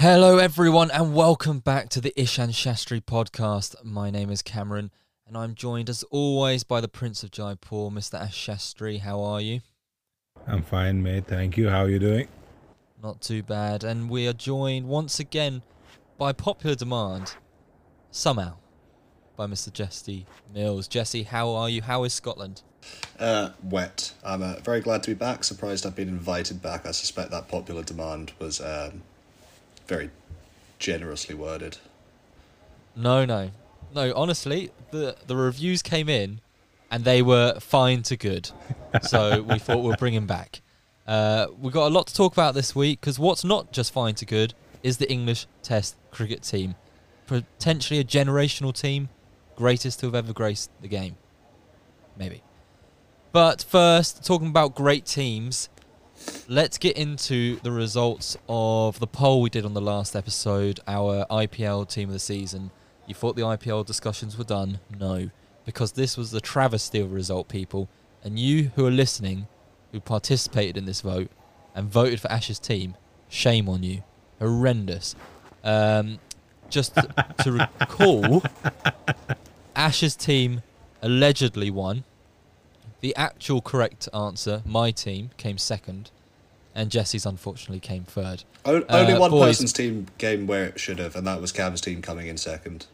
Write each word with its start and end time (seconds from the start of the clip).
Hello, 0.00 0.38
everyone, 0.38 0.92
and 0.92 1.12
welcome 1.12 1.58
back 1.58 1.88
to 1.88 2.00
the 2.00 2.12
Ishan 2.14 2.50
Shastri 2.50 3.00
podcast. 3.00 3.74
My 3.84 4.10
name 4.10 4.30
is 4.30 4.42
Cameron, 4.42 4.92
and 5.26 5.36
I'm 5.36 5.56
joined, 5.56 5.90
as 5.90 6.04
always, 6.04 6.62
by 6.62 6.80
the 6.80 6.86
Prince 6.86 7.24
of 7.24 7.32
Jaipur, 7.32 7.90
Mr. 7.90 8.14
Ash 8.14 8.46
Shastri. 8.46 9.00
How 9.00 9.20
are 9.20 9.40
you? 9.40 9.58
I'm 10.46 10.62
fine, 10.62 11.02
mate. 11.02 11.26
Thank 11.26 11.56
you. 11.56 11.68
How 11.68 11.80
are 11.80 11.90
you 11.90 11.98
doing? 11.98 12.28
Not 13.02 13.20
too 13.20 13.42
bad. 13.42 13.82
And 13.82 14.08
we 14.08 14.28
are 14.28 14.32
joined 14.32 14.86
once 14.86 15.18
again 15.18 15.62
by 16.16 16.32
popular 16.32 16.76
demand, 16.76 17.34
somehow, 18.12 18.54
by 19.36 19.48
Mr. 19.48 19.72
Jesse 19.72 20.26
Mills. 20.54 20.86
Jesse, 20.86 21.24
how 21.24 21.50
are 21.50 21.68
you? 21.68 21.82
How 21.82 22.04
is 22.04 22.12
Scotland? 22.12 22.62
Uh, 23.18 23.50
wet. 23.64 24.12
I'm 24.22 24.44
uh, 24.44 24.60
very 24.60 24.80
glad 24.80 25.02
to 25.02 25.10
be 25.10 25.14
back. 25.14 25.42
Surprised 25.42 25.84
I've 25.84 25.96
been 25.96 26.06
invited 26.06 26.62
back. 26.62 26.86
I 26.86 26.92
suspect 26.92 27.32
that 27.32 27.48
popular 27.48 27.82
demand 27.82 28.30
was 28.38 28.60
um, 28.60 29.02
very 29.88 30.10
generously 30.78 31.34
worded. 31.34 31.78
No, 32.94 33.24
no, 33.24 33.50
no. 33.94 34.12
Honestly, 34.14 34.70
the 34.90 35.16
the 35.26 35.34
reviews 35.34 35.82
came 35.82 36.08
in, 36.08 36.40
and 36.90 37.04
they 37.04 37.22
were 37.22 37.58
fine 37.60 38.02
to 38.04 38.16
good. 38.16 38.50
So 39.02 39.42
we 39.42 39.58
thought 39.58 39.82
we'll 39.82 39.96
bring 39.96 40.14
him 40.14 40.26
back. 40.26 40.62
Uh, 41.06 41.48
we've 41.60 41.74
got 41.74 41.88
a 41.88 41.94
lot 41.94 42.06
to 42.06 42.14
talk 42.14 42.32
about 42.32 42.54
this 42.54 42.74
week 42.74 43.02
because 43.02 43.18
what's 43.18 43.44
not 43.44 43.70
just 43.70 43.92
fine 43.92 44.14
to 44.14 44.24
good 44.24 44.54
is 44.82 44.96
the 44.96 45.10
English 45.12 45.46
Test 45.62 45.96
cricket 46.10 46.42
team, 46.42 46.74
potentially 47.26 48.00
a 48.00 48.04
generational 48.04 48.72
team, 48.72 49.10
greatest 49.56 50.00
to 50.00 50.06
have 50.06 50.14
ever 50.14 50.32
graced 50.32 50.70
the 50.80 50.88
game. 50.88 51.16
Maybe. 52.16 52.42
But 53.30 53.62
first, 53.62 54.24
talking 54.24 54.48
about 54.48 54.74
great 54.74 55.04
teams, 55.04 55.68
let's 56.48 56.78
get 56.78 56.96
into 56.96 57.56
the 57.60 57.70
results 57.70 58.36
of 58.48 58.98
the 59.00 59.06
poll 59.06 59.42
we 59.42 59.50
did 59.50 59.64
on 59.64 59.74
the 59.74 59.80
last 59.80 60.16
episode, 60.16 60.80
our 60.88 61.26
IPL 61.30 61.88
team 61.88 62.08
of 62.08 62.14
the 62.14 62.18
season. 62.18 62.70
You 63.06 63.14
thought 63.14 63.36
the 63.36 63.42
IPL 63.42 63.84
discussions 63.86 64.36
were 64.36 64.44
done? 64.44 64.80
No, 64.98 65.30
because 65.64 65.92
this 65.92 66.16
was 66.16 66.30
the 66.30 66.40
travesty 66.40 67.00
of 67.00 67.12
result, 67.12 67.48
people. 67.48 67.88
And 68.24 68.38
you 68.38 68.70
who 68.74 68.86
are 68.86 68.90
listening, 68.90 69.46
who 69.92 70.00
participated 70.00 70.76
in 70.76 70.86
this 70.86 71.02
vote 71.02 71.30
and 71.74 71.88
voted 71.88 72.20
for 72.20 72.30
Ash's 72.32 72.58
team, 72.58 72.96
shame 73.28 73.68
on 73.68 73.82
you. 73.82 74.02
Horrendous. 74.38 75.14
Um, 75.62 76.18
just 76.70 76.94
to 76.94 77.52
recall, 77.52 78.42
Ash's 79.76 80.16
team 80.16 80.62
allegedly 81.02 81.70
won. 81.70 82.04
The 83.00 83.14
actual 83.16 83.60
correct 83.60 84.08
answer, 84.12 84.62
my 84.66 84.90
team, 84.90 85.30
came 85.36 85.56
second, 85.56 86.10
and 86.78 86.90
Jesse's 86.90 87.26
unfortunately 87.26 87.80
came 87.80 88.04
third. 88.04 88.44
O- 88.64 88.84
only 88.88 89.12
Uh, 89.12 89.18
one 89.20 89.30
boys- 89.30 89.56
person's 89.56 89.72
team 89.72 90.06
came 90.16 90.46
where 90.46 90.64
it 90.64 90.78
should 90.80 90.98
have, 90.98 91.16
and 91.16 91.26
that 91.26 91.40
was 91.40 91.52
Cam's 91.52 91.80
team 91.80 92.00
coming 92.00 92.26
in 92.28 92.36
second. 92.38 92.86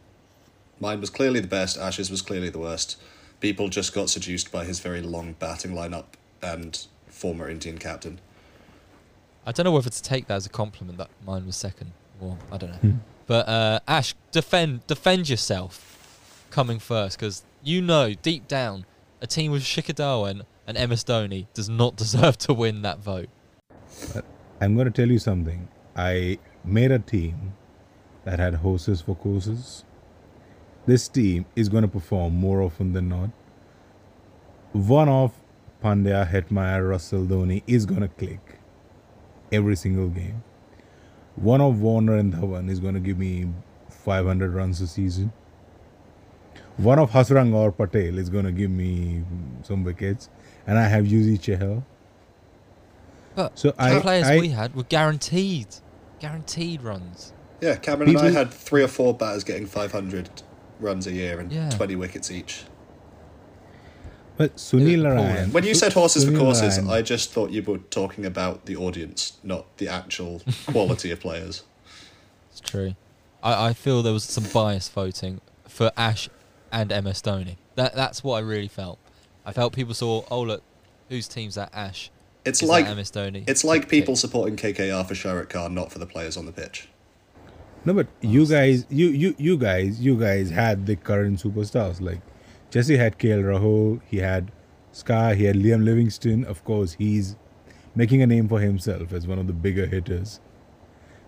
Mine 0.81 1.01
was 1.01 1.11
clearly 1.11 1.39
the 1.41 1.47
best. 1.49 1.77
Ash's 1.77 2.11
was 2.11 2.23
clearly 2.23 2.49
the 2.51 2.59
worst. 2.59 2.97
People 3.41 3.69
just 3.69 3.93
got 3.93 4.09
seduced 4.11 4.51
by 4.51 4.65
his 4.65 4.81
very 4.81 5.03
long 5.03 5.35
batting 5.39 5.73
lineup 5.73 6.07
and 6.43 6.87
former 7.09 7.49
Indian 7.49 7.79
captain. 7.79 8.21
I 9.47 9.53
don't 9.53 9.65
know 9.65 9.73
whether 9.73 9.91
to 9.91 10.03
take 10.03 10.27
that 10.29 10.37
as 10.37 10.47
a 10.47 10.49
compliment 10.49 10.97
that 10.99 11.11
mine 11.27 11.45
was 11.47 11.57
second, 11.57 11.93
or 12.21 12.39
I 12.50 12.56
don't 12.56 12.71
know. 12.71 12.77
Hmm. 12.78 12.93
But 13.27 13.49
uh, 13.49 13.81
Ash, 13.87 14.15
defend 14.33 14.87
defend 14.87 15.28
yourself 15.28 16.43
coming 16.50 16.78
first, 16.78 17.19
because 17.19 17.43
you 17.62 17.83
know 17.83 18.15
deep 18.15 18.49
down 18.49 18.87
a 19.21 19.27
team 19.27 19.53
with 19.53 19.62
Shikhar 19.62 19.94
Dhawan 19.94 20.43
and 20.67 20.77
MS 20.91 21.05
Dhoni 21.05 21.47
does 21.55 21.69
not 21.69 21.97
deserve 22.05 22.39
to 22.39 22.55
win 22.55 22.81
that 22.83 22.99
vote. 23.00 23.28
I'm 24.60 24.75
going 24.75 24.87
to 24.87 24.91
tell 24.91 25.10
you 25.10 25.19
something. 25.19 25.69
I 25.97 26.38
made 26.65 26.91
a 26.91 26.99
team 26.99 27.55
that 28.25 28.38
had 28.38 28.55
horses 28.55 29.00
for 29.00 29.15
courses. 29.15 29.84
This 30.87 31.09
team 31.09 31.47
is 31.56 31.69
going 31.69 31.82
to 31.82 31.88
perform 31.88 32.34
more 32.34 32.62
often 32.62 32.93
than 32.93 33.09
not. 33.09 33.31
One 34.72 35.09
of 35.09 35.32
Pandya, 35.82 36.28
Hetmyer, 36.31 36.88
Russell, 36.88 37.25
Dhoni 37.25 37.62
is 37.66 37.87
going 37.87 38.00
to 38.00 38.09
click 38.09 38.59
every 39.53 39.77
single 39.77 40.09
game. 40.09 40.43
One 41.37 41.61
of 41.61 41.81
Warner 41.81 42.16
and 42.16 42.32
Dhawan 42.32 42.71
is 42.71 42.81
going 42.81 42.94
to 42.94 43.00
give 43.00 43.19
me 43.19 43.49
500 43.88 44.53
runs 44.53 44.81
a 44.81 44.87
season. 44.87 45.32
One 46.76 46.99
of 46.99 47.11
Hasrang 47.11 47.55
or 47.55 47.71
Patel 47.71 48.19
is 48.19 48.28
going 48.28 48.44
to 48.44 48.53
give 48.53 48.71
me 48.71 49.25
some 49.62 49.84
wickets. 49.84 50.28
And 50.66 50.78
I 50.78 50.88
have 50.88 51.05
Yuzi 51.05 51.38
Chahal. 51.38 51.84
But 53.34 53.59
So 53.59 53.71
the 53.71 53.83
I- 53.83 54.00
players 54.00 54.27
I- 54.27 54.39
we 54.39 54.49
had 54.50 54.75
were 54.75 54.84
guaranteed, 54.84 55.67
guaranteed 56.21 56.83
runs. 56.83 57.33
Yeah, 57.61 57.77
Cameron 57.77 58.11
and 58.11 58.19
I 58.19 58.31
had 58.31 58.53
three 58.53 58.83
or 58.83 58.89
four 58.89 59.15
batters 59.15 59.43
getting 59.45 59.67
500 59.67 60.28
runs 60.81 61.06
a 61.06 61.12
year 61.12 61.41
and 61.41 61.50
Yeah. 61.53 61.71
20 61.71 61.97
wickets 61.97 62.31
each. 62.31 62.65
But 64.37 64.56
Sunil 64.56 64.91
Yeah, 64.97 65.03
Narayan. 65.15 65.53
When 65.53 65.65
you 65.65 65.75
said 65.75 65.93
horses 65.93 66.25
for 66.25 66.37
courses, 66.37 66.77
Narayan- 66.77 66.99
I 66.99 67.03
just 67.03 67.31
thought 67.33 67.50
you 67.53 67.62
were 67.62 67.78
talking 67.78 68.27
about 68.27 68.67
the 68.67 68.77
audience, 68.77 69.34
not 69.44 69.77
the 69.78 69.89
actual 69.89 70.43
quality 70.67 71.11
of 71.12 71.21
players. 71.21 71.62
It's 72.50 72.61
true. 72.61 72.94
I, 73.43 73.69
I 73.69 73.73
feel 73.73 74.03
there 74.03 74.12
was 74.12 74.25
some 74.25 74.44
bias 74.53 74.89
voting 74.89 75.41
for 75.69 75.93
Ash 75.97 76.28
and 76.73 76.91
MS 76.91 77.23
Dhoni. 77.23 77.56
That 77.77 77.94
that's 77.94 78.25
what 78.25 78.37
I 78.37 78.41
really 78.41 78.69
felt. 78.69 78.99
I 79.47 79.53
felt 79.53 79.73
people 79.73 79.94
saw, 79.94 80.25
oh 80.31 80.41
look, 80.43 80.62
whose 81.09 81.28
team's 81.28 81.55
that 81.55 81.71
Ash? 81.73 82.11
It's 82.44 82.62
Is 82.62 82.69
like 82.69 82.87
that 82.87 82.97
MS 82.97 83.10
Dhoni? 83.10 83.49
it's 83.49 83.65
like 83.65 83.88
people 83.88 84.16
supporting 84.16 84.56
KKR 84.56 85.06
for 85.06 85.15
Shah 85.15 85.32
Rukh 85.32 85.49
Khan, 85.49 85.75
not 85.75 85.91
for 85.91 85.99
the 85.99 86.06
players 86.06 86.37
on 86.37 86.47
the 86.47 86.53
pitch. 86.53 86.88
No, 87.87 87.93
but 87.94 88.06
you 88.21 88.47
guys, 88.47 88.87
you 88.91 89.09
you 89.09 89.34
you 89.38 89.56
guys, 89.59 90.00
you 90.00 90.19
guys 90.19 90.50
had 90.50 90.87
the 90.87 90.97
current 90.97 91.43
superstars. 91.43 92.00
Like 92.00 92.21
Jesse 92.71 92.97
had 92.97 93.19
KL 93.19 93.43
Rahul, 93.43 94.00
he 94.06 94.19
had 94.19 94.50
Sky, 94.93 95.34
he 95.34 95.44
had 95.44 95.56
Liam 95.56 95.84
Livingstone. 95.84 96.44
Of 96.44 96.65
course, 96.65 96.94
he's 96.94 97.37
making 97.94 98.22
a 98.22 98.27
name 98.27 98.49
for 98.49 98.61
himself 98.61 99.12
as 99.12 99.26
one 99.26 99.38
of 99.38 99.47
the 99.47 99.53
bigger 99.53 99.87
hitters. 99.87 100.41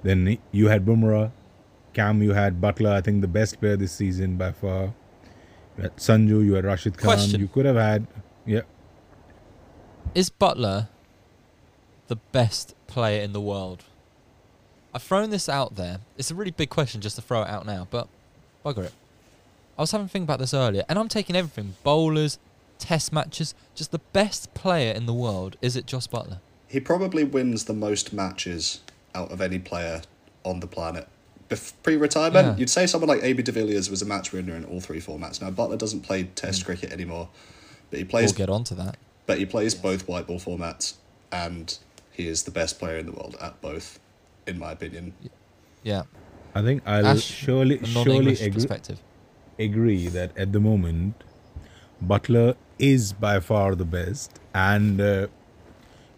Then 0.03 0.39
you 0.53 0.69
had 0.69 0.85
Bumrah, 0.87 1.33
Cam, 1.93 2.23
you 2.23 2.33
had 2.33 2.61
Buttler. 2.61 2.93
I 2.93 3.01
think 3.01 3.21
the 3.21 3.29
best 3.29 3.61
player 3.61 3.77
this 3.77 3.93
season 3.93 4.37
by 4.37 4.53
far. 4.53 4.95
You 5.77 5.83
had 5.83 5.97
Sanju, 5.97 6.45
you 6.45 6.55
had 6.55 6.65
Rashid 6.65 6.97
Khan. 6.97 7.17
Question. 7.17 7.41
You 7.41 7.49
could 7.49 7.67
have 7.67 7.77
had, 7.77 8.07
yeah. 8.47 8.63
Is 10.15 10.31
Buttler 10.31 10.89
the 12.09 12.17
best 12.17 12.75
player 12.87 13.23
in 13.23 13.33
the 13.33 13.41
world? 13.41 13.85
I've 14.95 15.03
thrown 15.03 15.31
this 15.31 15.49
out 15.49 15.77
there. 15.77 15.99
It's 16.17 16.31
a 16.31 16.35
really 16.35 16.51
big 16.51 16.71
question 16.71 17.01
just 17.01 17.17
to 17.17 17.23
throw 17.23 17.43
it 17.43 17.49
out 17.49 17.67
now, 17.67 17.87
but 17.91 18.09
bugger 18.65 18.85
it. 18.85 18.93
I 19.79 19.83
was 19.83 19.91
having 19.91 20.07
a 20.07 20.09
think 20.09 20.25
about 20.25 20.39
this 20.39 20.55
earlier, 20.55 20.85
and 20.89 20.99
I'm 20.99 21.09
taking 21.09 21.37
everything 21.37 21.75
bowlers, 21.83 22.39
test 22.79 23.13
matches, 23.13 23.55
just 23.75 23.93
the 23.93 23.99
best 23.99 24.55
player 24.55 24.93
in 24.93 25.07
the 25.07 25.13
world. 25.13 25.57
Is 25.61 25.77
it 25.77 25.87
Jos 25.87 26.07
Buttler? 26.07 26.39
He 26.67 26.81
probably 26.81 27.25
wins 27.25 27.65
the 27.65 27.75
most 27.75 28.13
matches 28.13 28.81
out 29.15 29.31
of 29.31 29.41
any 29.41 29.59
player 29.59 30.03
on 30.45 30.61
the 30.61 30.67
planet. 30.67 31.09
Bef- 31.49 31.75
pre-retirement, 31.83 32.47
Yeah. 32.47 32.57
you'd 32.57 32.71
say 32.71 32.87
someone 32.87 33.09
like 33.09 33.23
AB 33.23 33.43
de 33.43 33.53
Villiers 33.53 33.91
was 33.91 34.03
a 34.03 34.07
match 34.07 34.33
winner 34.33 34.57
in 34.57 34.65
all 34.65 34.81
three 34.81 35.01
formats. 35.01 35.41
Now 35.41 35.51
Buttler 35.51 35.79
doesn't 35.79 36.01
play 36.01 36.25
Test 36.25 36.63
hmm. 36.63 36.67
cricket 36.67 36.93
anymore, 36.93 37.29
but 37.91 37.99
he 37.99 38.05
plays. 38.05 38.33
We'll 38.33 38.47
get 38.47 38.51
on 38.51 38.65
to 38.65 38.75
that. 38.77 38.97
But 39.27 39.39
he 39.39 39.47
plays 39.47 39.75
both 39.75 40.09
white 40.09 40.27
ball 40.27 40.41
formats, 40.41 40.95
and 41.31 41.77
he 42.17 42.27
is 42.29 42.43
the 42.45 42.51
best 42.51 42.79
player 42.79 42.97
in 42.99 43.07
the 43.07 43.13
world 43.13 43.37
at 43.41 43.61
both, 43.61 43.99
in 44.47 44.59
my 44.59 44.73
opinion. 44.73 45.13
Yeah. 45.83 46.05
I 46.55 46.63
think 46.63 46.83
I'll 46.87 47.07
Ash, 47.07 47.23
surely 47.23 47.85
surely 47.85 48.33
agree. 48.33 48.51
perspective. 48.51 49.01
agree 49.59 50.09
that 50.09 50.37
at 50.45 50.53
the 50.53 50.61
moment 50.61 51.23
Buttler 52.13 52.57
is 52.79 53.13
by 53.13 53.41
far 53.41 53.75
the 53.75 53.85
best 53.85 54.41
and 54.55 55.01
uh, 55.01 55.27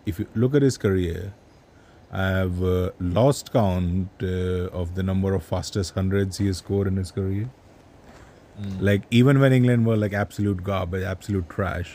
if 0.06 0.18
you 0.20 0.26
look 0.34 0.54
at 0.54 0.62
his 0.62 0.78
career 0.78 1.32
I've 2.12 2.62
uh, 2.62 2.90
lost 3.00 3.52
count 3.52 4.08
uh, 4.22 4.80
of 4.82 4.94
the 4.94 5.02
number 5.02 5.34
of 5.34 5.42
fastest 5.44 5.94
hundreds 5.94 6.38
he 6.38 6.46
has 6.46 6.58
scored 6.58 6.86
in 6.86 6.96
his 6.96 7.10
career 7.10 7.48
Mm. 8.60 8.80
like 8.80 9.02
even 9.12 9.38
when 9.38 9.52
England 9.52 9.86
were 9.86 9.96
like 9.96 10.12
absolute 10.12 10.64
garbage 10.64 11.04
absolute 11.04 11.48
trash 11.48 11.90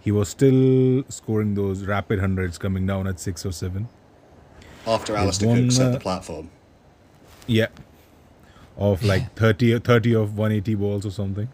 he 0.00 0.10
was 0.12 0.28
still 0.28 1.02
scoring 1.08 1.54
those 1.54 1.84
rapid 1.84 2.20
hundreds 2.20 2.58
coming 2.58 2.86
down 2.86 3.06
at 3.06 3.18
6 3.20 3.44
or 3.46 3.52
7 3.52 3.88
After 4.86 5.12
There's 5.12 5.22
Alastair 5.24 5.48
one, 5.48 5.62
Cook 5.64 5.72
set 5.72 5.86
uh, 5.86 5.90
the 5.90 6.00
platform. 6.00 6.50
yeah 7.46 7.66
of 8.76 9.02
like 9.02 9.34
30 9.34 9.78
30 9.80 10.14
of 10.14 10.38
180 10.38 10.74
balls 10.76 11.04
or 11.04 11.10
something 11.10 11.48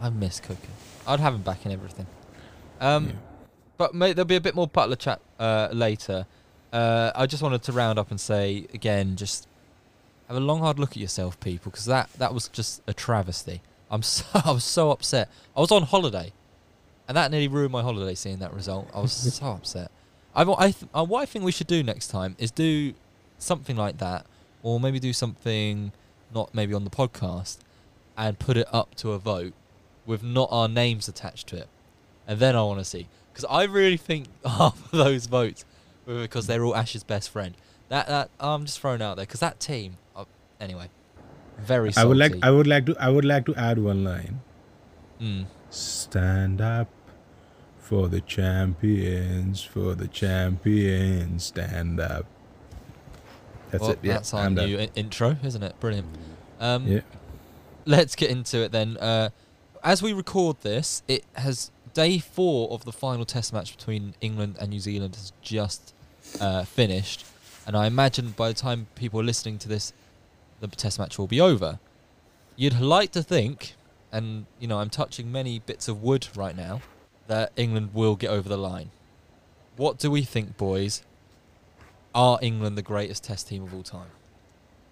I 0.00 0.10
miss 0.10 0.40
Cooker. 0.40 0.68
I'd 1.06 1.20
have 1.20 1.34
him 1.34 1.40
back 1.42 1.64
in 1.64 1.72
everything. 1.72 2.06
Um, 2.80 3.06
Yeah. 3.06 3.12
But 3.78 3.94
mate, 3.94 4.14
there'll 4.14 4.26
be 4.26 4.36
a 4.36 4.40
bit 4.40 4.54
more 4.54 4.68
Buttler 4.68 4.98
chat 4.98 5.20
uh, 5.38 5.68
later. 5.72 6.26
Uh, 6.72 7.12
I 7.14 7.26
just 7.26 7.42
wanted 7.42 7.62
to 7.64 7.72
round 7.72 7.98
up 7.98 8.10
and 8.10 8.20
say 8.20 8.66
again, 8.74 9.16
just 9.16 9.46
have 10.28 10.36
a 10.36 10.40
long 10.40 10.60
hard 10.60 10.78
look 10.78 10.90
at 10.92 10.96
yourself, 10.96 11.38
people, 11.40 11.70
because 11.70 11.86
that 11.86 12.10
that 12.14 12.34
was 12.34 12.48
just 12.48 12.82
a 12.86 12.92
travesty. 12.94 13.60
I'm 13.90 14.02
so 14.02 14.24
I 14.34 14.50
was 14.52 14.64
so 14.64 14.90
upset. 14.90 15.28
I 15.56 15.60
was 15.60 15.70
on 15.70 15.82
holiday, 15.82 16.32
and 17.08 17.16
that 17.16 17.30
nearly 17.30 17.48
ruined 17.48 17.72
my 17.72 17.82
holiday 17.82 18.14
seeing 18.14 18.38
that 18.38 18.52
result. 18.52 18.88
I 18.94 19.00
was 19.00 19.12
so 19.34 19.46
upset. 19.46 19.90
I, 20.34 20.42
I 20.42 20.70
th- 20.70 20.90
uh, 20.94 21.04
what 21.04 21.22
I 21.22 21.26
think 21.26 21.44
we 21.44 21.52
should 21.52 21.66
do 21.66 21.82
next 21.82 22.08
time 22.08 22.36
is 22.38 22.50
do 22.50 22.94
something 23.38 23.76
like 23.76 23.98
that, 23.98 24.26
or 24.62 24.78
maybe 24.80 25.00
do 25.00 25.12
something 25.12 25.92
not 26.34 26.54
maybe 26.54 26.74
on 26.74 26.84
the 26.84 26.90
podcast, 26.90 27.58
and 28.16 28.38
put 28.38 28.56
it 28.56 28.66
up 28.72 28.94
to 28.96 29.12
a 29.12 29.18
vote 29.18 29.54
with 30.04 30.22
not 30.22 30.48
our 30.50 30.68
names 30.68 31.08
attached 31.08 31.46
to 31.48 31.56
it, 31.56 31.68
and 32.26 32.38
then 32.38 32.56
I 32.56 32.62
want 32.62 32.80
to 32.80 32.84
see 32.84 33.08
because 33.32 33.46
I 33.50 33.64
really 33.64 33.96
think 33.96 34.28
half 34.44 34.84
of 34.84 34.90
those 34.92 35.26
votes 35.26 35.64
were 36.06 36.22
because 36.22 36.46
they're 36.46 36.64
all 36.64 36.74
Ash's 36.74 37.04
best 37.04 37.30
friend. 37.30 37.54
That 37.88 38.08
that 38.08 38.30
I'm 38.40 38.64
just 38.66 38.80
throwing 38.80 39.02
out 39.02 39.16
there 39.16 39.26
because 39.26 39.40
that 39.40 39.60
team. 39.60 39.96
Uh, 40.14 40.24
anyway, 40.60 40.88
very. 41.58 41.90
I 41.96 42.04
would 42.04 42.16
like. 42.16 42.34
I 42.42 42.50
would 42.50 42.66
like 42.66 42.86
to 42.86 42.96
I 42.98 43.08
would 43.08 43.24
like 43.24 43.46
to 43.46 43.54
add 43.54 43.78
one 43.78 44.04
line. 44.04 44.40
Mm. 45.20 45.46
Stand 45.70 46.60
up 46.60 46.88
for 47.86 48.08
the 48.08 48.20
champions, 48.20 49.62
for 49.62 49.94
the 49.94 50.08
champions, 50.08 51.44
stand 51.44 52.00
up. 52.00 52.26
That's 53.70 53.82
well, 53.82 53.90
it. 53.92 53.98
Yeah, 54.02 54.12
that's 54.14 54.34
our 54.34 54.50
new 54.50 54.88
intro, 54.96 55.36
isn't 55.44 55.62
it? 55.62 55.78
Brilliant. 55.78 56.08
Um, 56.58 56.86
Yeah. 56.86 57.00
let's 57.84 58.16
get 58.16 58.30
into 58.30 58.58
it 58.58 58.72
then. 58.72 58.96
Uh, 58.96 59.30
as 59.84 60.02
we 60.02 60.12
record 60.12 60.62
this, 60.62 61.04
it 61.06 61.24
has 61.34 61.70
day 61.94 62.18
four 62.18 62.70
of 62.70 62.84
the 62.84 62.92
final 62.92 63.24
test 63.24 63.52
match 63.52 63.76
between 63.76 64.14
England 64.20 64.56
and 64.60 64.70
New 64.70 64.80
Zealand 64.80 65.14
has 65.14 65.32
just 65.40 65.94
uh, 66.40 66.64
finished, 66.64 67.24
and 67.68 67.76
I 67.76 67.86
imagine 67.86 68.30
by 68.30 68.48
the 68.48 68.54
time 68.54 68.88
people 68.96 69.20
are 69.20 69.24
listening 69.24 69.58
to 69.58 69.68
this, 69.68 69.92
the 70.60 70.68
test 70.68 70.98
match 70.98 71.18
will 71.18 71.26
be 71.26 71.40
over. 71.40 71.78
You'd 72.56 72.80
like 72.80 73.12
to 73.12 73.22
think, 73.22 73.74
and 74.10 74.46
you 74.58 74.66
know 74.66 74.78
I'm 74.78 74.90
touching 74.90 75.30
many 75.30 75.58
bits 75.58 75.88
of 75.88 76.02
wood 76.02 76.28
right 76.34 76.56
now, 76.56 76.80
that 77.26 77.52
England 77.56 77.90
will 77.92 78.16
get 78.16 78.30
over 78.30 78.48
the 78.48 78.56
line. 78.56 78.90
What 79.76 79.98
do 79.98 80.10
we 80.10 80.22
think, 80.22 80.56
boys? 80.56 81.02
Are 82.14 82.38
England 82.40 82.78
the 82.78 82.82
greatest 82.82 83.24
test 83.24 83.48
team 83.48 83.62
of 83.62 83.74
all 83.74 83.82
time? 83.82 84.08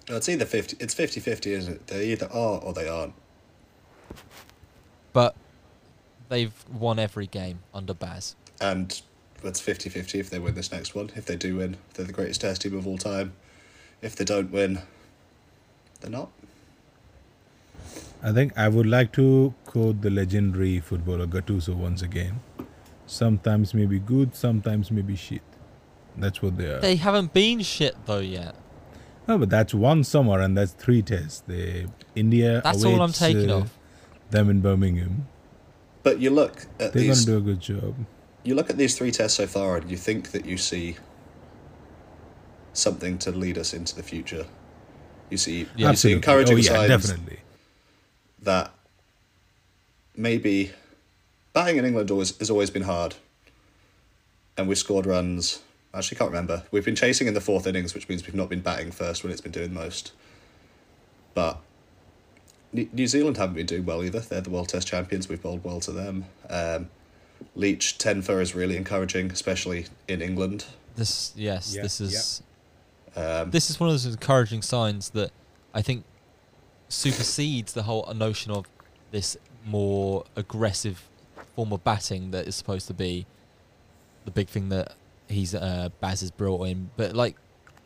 It's 0.08 0.28
either 0.28 0.44
50, 0.44 0.76
it's 0.81 0.94
50-50, 0.94 1.46
isn't 1.46 1.72
it? 1.72 1.87
They 1.87 2.08
either 2.08 2.26
are 2.26 2.60
or 2.60 2.75
they 2.75 2.87
aren't. 2.87 3.14
But 5.14 5.34
they've 6.28 6.52
won 6.70 6.99
every 6.99 7.26
game 7.26 7.60
under 7.72 7.94
Baz. 7.94 8.37
And 8.60 9.00
it's 9.43 9.62
50-50 9.62 10.20
if 10.20 10.28
they 10.28 10.38
win 10.38 10.55
this 10.55 10.70
next 10.70 10.94
one. 10.94 11.10
If 11.17 11.25
they 11.25 11.37
do 11.37 11.56
win, 11.56 11.78
they're 11.94 12.05
the 12.05 12.12
greatest 12.12 12.43
test 12.43 12.60
team 12.60 12.76
of 12.76 12.87
all 12.87 12.99
time. 12.99 13.32
If 14.02 14.17
they 14.17 14.25
don't 14.26 14.50
win, 14.50 14.82
they're. 16.08 16.30
I 18.22 18.32
think 18.32 18.56
I 18.56 18.68
would 18.68 18.86
like 18.86 19.12
to 19.12 19.54
quote 19.66 20.00
the 20.00 20.10
legendary 20.10 20.80
footballer 20.80 21.26
Gattuso 21.26 21.74
once 21.74 22.00
again. 22.02 22.40
Sometimes 23.06 23.74
may 23.74 23.84
be 23.86 23.98
good, 23.98 24.34
sometimes 24.34 24.90
may 24.90 25.02
be 25.02 25.14
shit. 25.16 25.42
That's 26.16 26.40
what 26.40 26.56
they 26.56 26.66
are. 26.70 26.80
They 26.80 26.96
haven't 26.96 27.32
been 27.34 27.60
shit 27.60 27.94
though 28.06 28.20
yet. 28.20 28.54
no, 29.28 29.36
but 29.38 29.50
that's 29.50 29.74
one 29.74 30.04
summer 30.04 30.40
and 30.40 30.56
that's 30.56 30.72
three 30.72 31.02
tests. 31.02 31.42
They 31.46 31.86
India 32.14 32.60
That's 32.64 32.84
all 32.84 32.94
I'm 32.94 33.00
awaits, 33.00 33.18
taking 33.18 33.50
uh, 33.50 33.58
off. 33.58 33.78
them 34.30 34.48
in 34.48 34.60
Birmingham. 34.62 35.26
But 36.02 36.18
you 36.20 36.30
look 36.30 36.66
at 36.80 36.92
They're 36.92 37.02
these 37.02 37.24
gonna 37.26 37.40
do 37.40 37.50
a 37.50 37.52
good 37.52 37.60
job. 37.60 37.94
you 38.42 38.54
look 38.54 38.70
at 38.70 38.76
these 38.78 38.96
three 38.96 39.10
tests 39.10 39.36
so 39.36 39.46
far 39.46 39.76
and 39.76 39.90
you 39.90 39.96
think 39.98 40.30
that 40.30 40.46
you 40.46 40.56
see 40.56 40.96
something 42.72 43.18
to 43.18 43.30
lead 43.32 43.58
us 43.58 43.74
into 43.74 43.94
the 43.94 44.02
future. 44.02 44.46
You 45.34 45.38
see, 45.38 45.52
Yeah. 45.52 45.90
you 45.90 45.96
see 45.96 46.14
Absolutely. 46.14 46.16
encouraging 46.19 46.54
oh, 46.54 46.60
yeah, 46.60 46.86
signs 46.88 46.88
definitely. 46.88 47.38
that 48.42 48.72
maybe 50.16 50.70
batting 51.52 51.76
in 51.76 51.84
England 51.84 52.08
always 52.12 52.38
has 52.38 52.50
always 52.50 52.70
been 52.70 52.82
hard, 52.84 53.16
and 54.56 54.69
we've 54.69 54.78
scored 54.78 55.06
runs. 55.06 55.60
Actually, 55.92 56.19
can't 56.19 56.31
remember. 56.31 56.62
We've 56.70 56.84
been 56.84 56.94
chasing 56.94 57.26
in 57.26 57.34
the 57.34 57.40
fourth 57.40 57.66
innings, 57.66 57.94
which 57.94 58.08
means 58.08 58.25
we've 58.25 58.34
not 58.36 58.48
been 58.48 58.60
batting 58.60 58.92
first 58.92 59.25
when 59.25 59.32
it's 59.32 59.40
been 59.40 59.50
doing 59.50 59.75
most. 59.75 60.12
But 61.34 61.58
New 62.72 62.88
New 62.92 63.08
Zealand 63.08 63.36
haven't 63.36 63.56
been 63.56 63.66
doing 63.66 63.84
well 63.84 64.04
either. 64.04 64.20
They're 64.20 64.40
the 64.40 64.50
World 64.50 64.69
Test 64.69 64.86
champions. 64.86 65.28
We've 65.28 65.42
bowled 65.42 65.64
well 65.64 65.81
to 65.81 65.90
them. 65.90 66.26
Um, 66.48 66.90
Leach 67.56 67.98
Tenfer 67.98 68.40
is 68.40 68.54
really 68.54 68.76
encouraging, 68.76 69.32
especially 69.32 69.86
in 70.06 70.22
England. 70.22 70.66
This 70.94 71.32
yes, 71.34 71.75
Yeah, 71.75 71.82
this 71.82 72.00
is 72.00 72.40
Um, 73.16 73.50
this 73.50 73.70
is 73.70 73.78
one 73.78 73.88
of 73.88 73.93
those 73.93 74.06
encouraging 74.06 74.62
signs 74.62 75.11
that 75.11 75.31
I 75.72 75.82
think 75.82 76.05
supersedes 76.88 77.72
the 77.72 77.84
whole 77.84 78.12
notion 78.14 78.52
of 78.52 78.66
this 79.11 79.37
more 79.64 80.25
aggressive 80.37 81.08
form 81.55 81.72
of 81.72 81.82
batting 81.84 82.31
that 82.32 82.46
is 82.46 82.55
supposed 82.55 82.87
to 82.88 82.94
be 82.94 83.26
the 84.25 84.31
big 84.31 84.49
thing 84.49 84.69
that 84.70 84.94
he's 85.28 85.55
uh, 85.55 85.88
Baz 86.00 86.20
has 86.20 86.31
brought 86.31 86.66
in. 86.66 86.90
But 86.96 87.14
like 87.14 87.37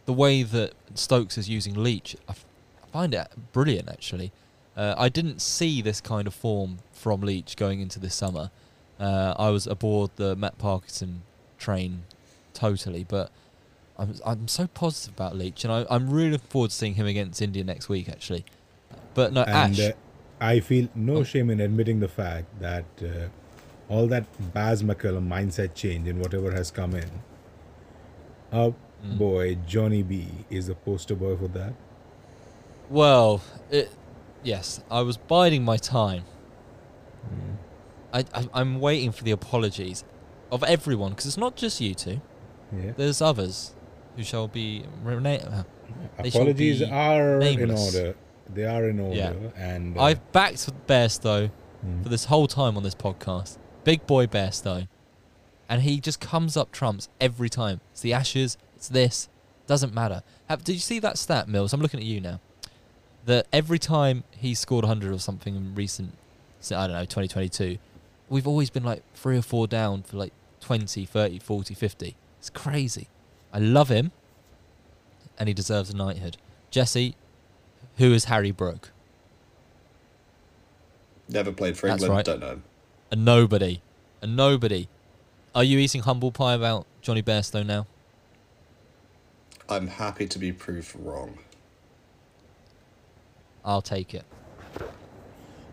the 0.06 0.12
way 0.12 0.42
that 0.42 0.72
Stokes 0.94 1.36
is 1.36 1.48
using 1.48 1.74
Leach, 1.74 2.16
I, 2.28 2.32
f- 2.32 2.44
I 2.82 2.86
find 2.88 3.14
it 3.14 3.28
brilliant 3.52 3.88
actually. 3.88 4.32
Uh, 4.76 4.94
I 4.96 5.08
didn't 5.08 5.42
see 5.42 5.82
this 5.82 6.00
kind 6.00 6.26
of 6.26 6.34
form 6.34 6.78
from 6.92 7.20
Leach 7.20 7.56
going 7.56 7.80
into 7.80 7.98
this 7.98 8.14
summer. 8.14 8.50
Uh, 8.98 9.34
I 9.38 9.50
was 9.50 9.66
aboard 9.66 10.10
the 10.16 10.36
Matt 10.36 10.58
Parkinson 10.58 11.22
train 11.58 12.04
totally, 12.54 13.04
but 13.04 13.30
I'm 13.98 14.14
I'm 14.24 14.48
so 14.48 14.66
positive 14.68 15.14
about 15.14 15.36
Leach, 15.36 15.64
and 15.64 15.72
I, 15.72 15.84
I'm 15.90 16.08
really 16.10 16.30
looking 16.32 16.46
forward 16.48 16.70
to 16.70 16.76
seeing 16.76 16.94
him 16.94 17.06
against 17.06 17.42
India 17.42 17.64
next 17.64 17.88
week 17.88 18.08
actually. 18.08 18.44
But 19.14 19.32
no, 19.32 19.42
and 19.42 19.72
Ash, 19.72 19.80
uh, 19.80 19.92
I 20.40 20.60
feel 20.60 20.88
no 20.94 21.16
Oh. 21.16 21.24
shame 21.24 21.50
in 21.50 21.60
admitting 21.60 21.98
the 22.00 22.08
fact 22.08 22.46
that 22.60 22.84
uh, 23.02 23.28
all 23.92 24.06
that 24.06 24.24
Baz 24.54 24.82
McCullum 24.82 25.26
mindset 25.28 25.74
change 25.74 26.06
in 26.06 26.20
whatever 26.20 26.52
has 26.52 26.70
come 26.70 26.94
in. 26.94 27.10
Our 28.52 28.74
Mm. 29.04 29.16
boy 29.16 29.54
Jonny 29.64 30.02
B 30.02 30.26
is 30.50 30.68
a 30.68 30.74
poster 30.74 31.14
boy 31.14 31.36
for 31.36 31.46
that. 31.48 31.72
well, 32.90 33.40
it, 33.70 33.90
yes, 34.42 34.80
I 34.90 35.02
was 35.02 35.16
biding 35.16 35.64
my 35.64 35.76
time. 35.76 36.24
Mm. 37.32 37.56
I, 38.12 38.24
I 38.40 38.48
I'm 38.54 38.80
waiting 38.80 39.12
for 39.12 39.22
the 39.22 39.30
apologies 39.30 40.02
of 40.50 40.64
everyone 40.64 41.10
because 41.10 41.26
it's 41.26 41.36
not 41.36 41.54
just 41.54 41.80
you 41.80 41.94
two. 41.94 42.20
Yeah. 42.76 42.90
There's 42.96 43.22
others 43.22 43.72
who 44.18 44.24
shall 44.24 44.48
be 44.48 44.84
rena- 45.04 45.64
uh, 46.18 46.22
Apologies 46.26 46.82
are 46.82 47.38
nameless. 47.38 47.94
in 47.94 48.02
order. 48.02 48.16
They 48.52 48.64
are 48.64 48.88
in 48.88 48.98
order, 48.98 49.16
Yeah. 49.16 49.32
and 49.56 49.96
uh, 49.96 50.02
I've 50.02 50.32
backed 50.32 50.68
Bairstow 50.88 51.50
mm. 51.86 52.02
for 52.02 52.08
this 52.08 52.24
whole 52.24 52.48
time 52.48 52.76
on 52.76 52.82
this 52.82 52.96
podcast. 52.96 53.58
Big 53.84 54.06
boy 54.08 54.26
Bairstow. 54.26 54.88
And 55.68 55.82
he 55.82 56.00
just 56.00 56.20
comes 56.20 56.56
up 56.56 56.72
trumps 56.72 57.08
every 57.20 57.48
time. 57.48 57.80
It's 57.92 58.00
the 58.00 58.12
Ashes, 58.12 58.58
it's 58.74 58.88
this. 58.88 59.28
Doesn't 59.68 59.94
matter. 59.94 60.22
Have, 60.48 60.64
did 60.64 60.72
you 60.72 60.80
see 60.80 60.98
that 60.98 61.16
stat, 61.16 61.48
Mills? 61.48 61.72
I'm 61.72 61.80
looking 61.80 62.00
at 62.00 62.06
you 62.06 62.20
now. 62.20 62.40
That 63.26 63.46
every 63.52 63.78
time 63.78 64.24
he 64.32 64.54
scored 64.54 64.84
100 64.84 65.12
or 65.12 65.20
something 65.20 65.54
in 65.54 65.76
recent, 65.76 66.14
I 66.74 66.88
don't 66.88 66.96
know, 66.96 67.04
2022, 67.04 67.78
we've 68.28 68.48
always 68.48 68.70
been 68.70 68.82
like 68.82 69.04
three 69.14 69.38
or 69.38 69.42
four 69.42 69.68
down 69.68 70.02
for 70.02 70.16
like 70.16 70.32
20, 70.60 71.04
30, 71.04 71.38
40, 71.38 71.74
50. 71.74 72.16
It's 72.38 72.50
crazy. 72.50 73.08
I 73.52 73.58
love 73.58 73.88
him. 73.88 74.12
And 75.38 75.48
he 75.48 75.54
deserves 75.54 75.90
a 75.90 75.96
knighthood. 75.96 76.36
Jesse, 76.70 77.14
who 77.96 78.12
is 78.12 78.24
Harry 78.26 78.50
Brook? 78.50 78.90
never 81.30 81.52
played 81.52 81.76
for 81.76 81.88
That's 81.88 82.02
England. 82.02 82.16
right. 82.16 82.24
Don't 82.24 82.40
know. 82.40 82.50
him. 82.52 82.64
A 83.10 83.16
nobody. 83.16 83.82
A 84.22 84.26
nobody. 84.26 84.88
Are 85.54 85.64
you 85.64 85.78
eating 85.78 86.02
humble 86.02 86.32
pie 86.32 86.54
about 86.54 86.86
Jonny 87.02 87.22
Bairstow 87.22 87.64
now? 87.64 87.86
I'm 89.68 89.88
happy 89.88 90.26
to 90.26 90.38
be 90.38 90.52
proved 90.52 90.94
wrong. 90.96 91.38
I'll 93.64 93.82
take 93.82 94.14
it. 94.14 94.24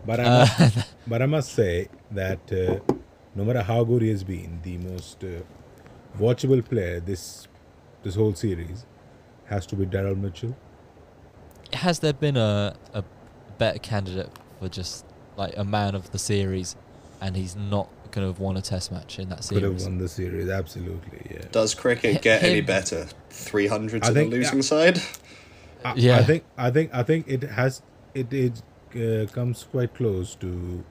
But 0.05 0.19
I 0.19 0.23
Uh, 0.23 0.47
must, 0.59 0.93
but 1.07 1.21
I 1.21 1.25
must 1.25 1.53
say 1.53 1.87
that 2.11 2.39
uh, 2.51 2.93
no 3.33 3.45
matter 3.45 3.61
how 3.63 3.83
good 3.85 4.01
he 4.01 4.09
has 4.09 4.23
been, 4.23 4.59
the 4.63 4.77
most 4.77 5.23
uh, 5.23 5.41
watchable 6.19 6.63
player 6.63 6.99
this 6.99 7.47
this 8.05 8.15
whole 8.15 8.33
series 8.33 8.85
has 9.47 9.65
to 9.65 9.75
be 9.75 9.85
Daryl 9.85 10.15
Mitchell. 10.15 10.55
has 11.73 11.99
there 11.99 12.13
been 12.13 12.37
a, 12.37 12.75
a 12.93 13.03
better 13.57 13.79
candidate 13.79 14.29
for 14.59 14.69
just 14.69 15.05
like 15.35 15.57
a 15.57 15.65
man 15.65 15.95
of 15.95 16.11
the 16.11 16.19
series 16.19 16.75
and 17.19 17.35
he's 17.35 17.55
not 17.55 17.89
going 18.11 18.23
to 18.25 18.31
have 18.31 18.39
won 18.39 18.55
a 18.55 18.61
test 18.61 18.91
match 18.91 19.19
in 19.19 19.27
that 19.29 19.43
series. 19.43 19.63
Could 19.63 19.71
have 19.73 19.81
won 19.81 19.97
the 19.97 20.07
series, 20.07 20.49
absolutely. 20.49 21.21
Yeah. 21.31 21.45
Does 21.51 21.73
cricket 21.73 22.17
H- 22.17 22.21
get 22.21 22.43
any 22.43 22.61
better? 22.61 23.07
Three 23.29 23.67
hundred 23.67 24.03
I 24.03 24.07
to 24.07 24.13
the 24.13 24.25
losing 24.25 24.59
yeah. 24.59 24.61
side. 24.61 25.01
I, 25.83 25.93
Yeah. 25.95 26.17
I 26.19 26.23
think 26.23 26.43
I 26.57 26.71
think 26.71 26.93
I 26.93 27.03
think 27.03 27.27
it 27.27 27.43
has 27.43 27.81
it 28.13 28.31
it 28.31 28.61
uh, 28.95 29.25
comes 29.31 29.63
quite 29.69 29.93
close 29.95 30.35
to 30.35 30.83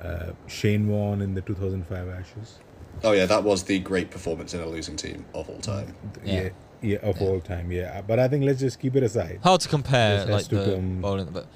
uh, 0.00 0.30
Shane 0.46 0.88
Warne 0.88 1.20
in 1.20 1.34
the 1.34 1.40
2005 1.42 2.08
Ashes. 2.08 2.58
Oh 3.04 3.12
yeah, 3.12 3.26
that 3.26 3.44
was 3.44 3.62
the 3.64 3.78
great 3.78 4.10
performance 4.10 4.54
in 4.54 4.60
a 4.60 4.66
losing 4.66 4.96
team 4.96 5.24
of 5.34 5.48
all 5.48 5.58
time. 5.60 5.94
Yeah. 6.24 6.34
Yeah, 6.42 6.48
yeah, 6.82 6.96
of 6.98 7.20
Yeah. 7.20 7.26
all 7.26 7.40
time. 7.40 7.70
Yeah, 7.72 8.00
but 8.02 8.18
I 8.18 8.28
think 8.28 8.44
let's 8.44 8.60
just 8.60 8.80
keep 8.80 8.96
it 8.96 9.02
aside. 9.02 9.40
Hard 9.42 9.60
to 9.62 9.68
compare 9.68 10.18
This 10.18 10.26
has 10.26 10.30
like 10.30 10.48
to 10.48 10.54
the 10.56 10.74
come- 10.76 11.00
bowling, 11.00 11.28
but 11.32 11.46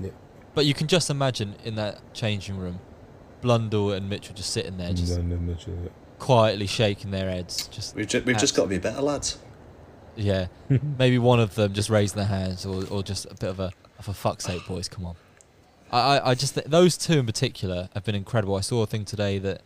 Yeah. 0.00 0.10
but 0.54 0.66
you 0.66 0.74
can 0.74 0.86
just 0.86 1.10
imagine 1.10 1.54
in 1.64 1.74
that 1.76 2.00
changing 2.14 2.56
room, 2.58 2.78
Blundell 3.40 3.92
and 3.92 4.08
Mitchell 4.08 4.34
just 4.34 4.50
sitting 4.50 4.76
there, 4.76 4.92
just 4.92 5.12
London 5.16 5.46
Mitchell. 5.46 5.74
quietly 6.18 6.66
shaking 6.66 7.10
their 7.10 7.30
heads. 7.30 7.66
Just 7.68 7.94
We've 7.96 8.06
just, 8.06 8.24
we've 8.26 8.38
just 8.38 8.54
got 8.54 8.64
to 8.64 8.68
be 8.68 8.78
better, 8.78 9.00
lads. 9.02 9.38
Yeah, 10.14 10.46
maybe 10.98 11.18
one 11.18 11.40
of 11.40 11.54
them 11.54 11.72
just 11.72 11.88
raising 11.88 12.16
their 12.18 12.26
hands, 12.26 12.66
or, 12.66 12.84
or 12.90 13.02
just 13.02 13.24
a 13.26 13.34
bit 13.34 13.48
of 13.48 13.58
a 13.60 13.72
for 14.00 14.12
fuck's 14.12 14.44
sake, 14.44 14.66
boys, 14.66 14.88
come 14.88 15.06
on. 15.06 15.14
I, 15.92 15.98
I, 16.18 16.30
I 16.30 16.34
just 16.34 16.54
th- 16.54 16.66
those 16.66 16.96
two 16.98 17.18
in 17.20 17.26
particular 17.26 17.88
have 17.94 18.04
been 18.04 18.14
incredible. 18.16 18.56
I 18.56 18.60
saw 18.60 18.82
a 18.82 18.86
thing 18.86 19.04
today 19.04 19.38
that 19.38 19.60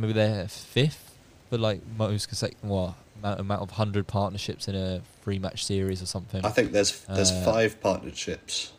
maybe 0.00 0.12
they're 0.12 0.48
fifth 0.48 1.14
for 1.48 1.58
like 1.58 1.80
most 1.96 2.28
consecutive 2.28 2.68
what 2.68 2.94
amount, 3.18 3.40
amount 3.40 3.62
of 3.62 3.70
hundred 3.72 4.06
partnerships 4.06 4.68
in 4.68 4.74
a 4.74 5.02
three 5.22 5.38
match 5.38 5.64
series 5.64 6.02
or 6.02 6.06
something. 6.06 6.44
I 6.44 6.50
think 6.50 6.72
there's 6.72 7.00
there's 7.02 7.30
Uh, 7.30 7.42
five 7.44 7.80
partnerships. 7.80 8.72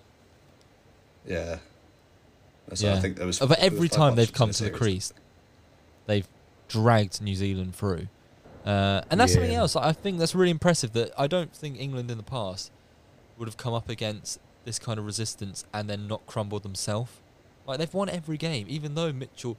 Yeah. 1.25 1.59
So 2.73 2.87
yeah, 2.87 2.95
I 2.95 2.99
think 2.99 3.17
there 3.17 3.27
was. 3.27 3.39
but 3.39 3.59
every 3.59 3.81
was 3.81 3.89
time 3.91 4.15
they've 4.15 4.31
come 4.31 4.49
a 4.49 4.53
to 4.53 4.63
the 4.63 4.67
series. 4.67 4.79
crease, 4.79 5.13
they've 6.07 6.27
dragged 6.69 7.21
New 7.21 7.35
Zealand 7.35 7.75
through. 7.75 8.07
Uh, 8.65 9.01
and 9.09 9.19
that's 9.19 9.33
something 9.33 9.53
else. 9.53 9.75
I 9.75 9.91
think 9.91 10.19
that's 10.19 10.35
really 10.35 10.51
impressive. 10.51 10.93
That 10.93 11.11
I 11.17 11.27
don't 11.27 11.53
think 11.53 11.79
England 11.79 12.09
in 12.11 12.17
the 12.17 12.23
past 12.23 12.71
would 13.37 13.47
have 13.47 13.57
come 13.57 13.73
up 13.73 13.89
against 13.89 14.39
this 14.65 14.77
kind 14.79 14.99
of 14.99 15.05
resistance 15.05 15.65
and 15.73 15.89
then 15.89 16.07
not 16.07 16.25
crumbled 16.27 16.63
themselves. 16.63 17.11
Like 17.67 17.79
they've 17.79 17.93
won 17.93 18.07
every 18.09 18.37
game, 18.37 18.67
even 18.69 18.95
though 18.95 19.11
Mitchell 19.11 19.57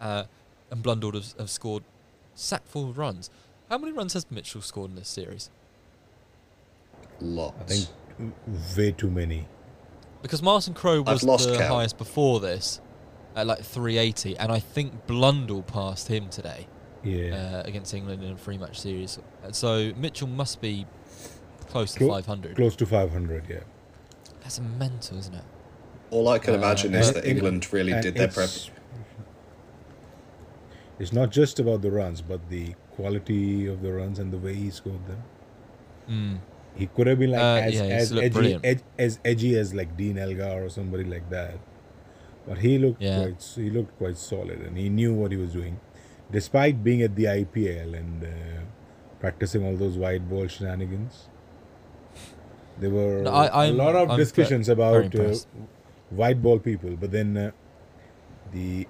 uh, 0.00 0.24
and 0.70 0.82
Blundell 0.82 1.12
have, 1.12 1.32
have 1.38 1.50
scored 1.50 1.82
sackful 2.34 2.90
of 2.90 2.98
runs. 2.98 3.30
How 3.68 3.78
many 3.78 3.92
runs 3.92 4.12
has 4.14 4.30
Mitchell 4.30 4.62
scored 4.62 4.90
in 4.90 4.96
this 4.96 5.08
series? 5.08 5.50
Lots. 7.20 7.60
I 7.60 7.64
think 7.64 8.34
way 8.76 8.92
too 8.92 9.10
many. 9.10 9.46
Because 10.22 10.42
Martin 10.42 10.74
Crowe 10.74 11.02
was 11.02 11.22
lost 11.22 11.48
the 11.48 11.56
count. 11.56 11.72
highest 11.72 11.98
before 11.98 12.40
this 12.40 12.80
at 13.36 13.46
like 13.46 13.60
380, 13.62 14.36
and 14.38 14.50
I 14.50 14.58
think 14.58 15.06
Blundell 15.06 15.62
passed 15.62 16.08
him 16.08 16.28
today. 16.28 16.66
Yeah. 17.04 17.60
uh, 17.62 17.62
against 17.64 17.94
England 17.94 18.24
in 18.24 18.32
a 18.32 18.36
three 18.36 18.58
match 18.58 18.80
series. 18.80 19.20
So 19.52 19.92
Mitchell 19.96 20.26
must 20.26 20.60
be 20.60 20.84
close 21.68 21.92
to 21.92 22.00
Clo- 22.00 22.08
500. 22.16 22.56
Close 22.56 22.74
to 22.76 22.86
500, 22.86 23.44
yeah. 23.48 23.60
That's 24.40 24.58
a 24.58 24.62
mental, 24.62 25.16
isn't 25.16 25.34
it? 25.34 25.44
All 26.10 26.28
I 26.28 26.40
can 26.40 26.54
Uh, 26.54 26.58
imagine 26.58 26.94
is 26.94 27.12
that 27.12 27.24
England 27.24 27.72
really 27.72 27.92
did 28.00 28.16
their 28.16 28.26
prep. 28.28 28.50
It's, 30.98 31.12
not 31.12 31.30
just 31.30 31.58
about 31.60 31.82
the 31.82 31.90
runs, 31.90 32.20
but 32.22 32.48
the 32.50 32.74
quality 32.92 33.66
of 33.66 33.82
the 33.82 33.92
runs 33.92 34.18
and 34.18 34.32
the 34.32 34.38
way 34.38 34.54
he 34.54 34.70
scored 34.70 35.06
them. 35.06 35.22
Mm. 36.08 36.38
He 36.74 36.86
could 36.86 37.06
have 37.06 37.18
been 37.18 37.32
like 37.32 37.40
Uh, 37.40 37.66
as 37.68 37.74
yeah, 37.74 37.82
as 37.82 38.12
edgy, 38.12 38.58
ed, 38.64 38.82
as 38.98 39.18
edgy 39.24 39.56
as 39.58 39.74
like 39.74 39.96
Dean 39.96 40.16
Elgar 40.18 40.64
or 40.64 40.68
somebody 40.68 41.04
like 41.04 41.28
that. 41.30 41.58
But 42.46 42.58
he 42.58 42.78
looked 42.78 43.02
Yeah. 43.02 43.20
quite 43.20 43.42
he 43.56 43.70
looked 43.70 43.96
quite 43.98 44.16
solid 44.16 44.60
and 44.60 44.76
he 44.78 44.88
knew 44.88 45.12
what 45.14 45.30
he 45.32 45.36
was 45.38 45.52
doing, 45.52 45.80
despite 46.30 46.82
being 46.84 47.02
at 47.02 47.14
the 47.16 47.24
IPL 47.26 47.94
and 47.94 48.24
uh, 48.24 48.28
practicing 49.20 49.64
all 49.66 49.76
those 49.76 49.98
white 49.98 50.28
ball 50.30 50.46
shenanigans. 50.46 51.28
There 52.80 52.90
were 52.90 53.22
No, 53.22 53.30
I- 53.32 53.66
a 53.66 53.72
lot 53.72 53.96
of 53.96 54.10
I'm 54.10 54.16
discussions 54.16 54.68
about 54.68 55.14
uh, 55.14 55.34
white 56.10 56.40
ball 56.40 56.58
people, 56.60 56.96
but 56.96 57.10
then 57.10 57.36
uh, 57.36 57.50
the 58.52 58.86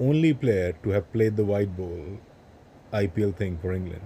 only 0.00 0.34
player 0.34 0.72
to 0.82 0.90
have 0.90 1.12
played 1.12 1.36
the 1.36 1.44
white 1.44 1.76
ball 1.76 2.18
IPL 2.92 3.34
thing 3.34 3.58
for 3.58 3.72
England 3.72 4.02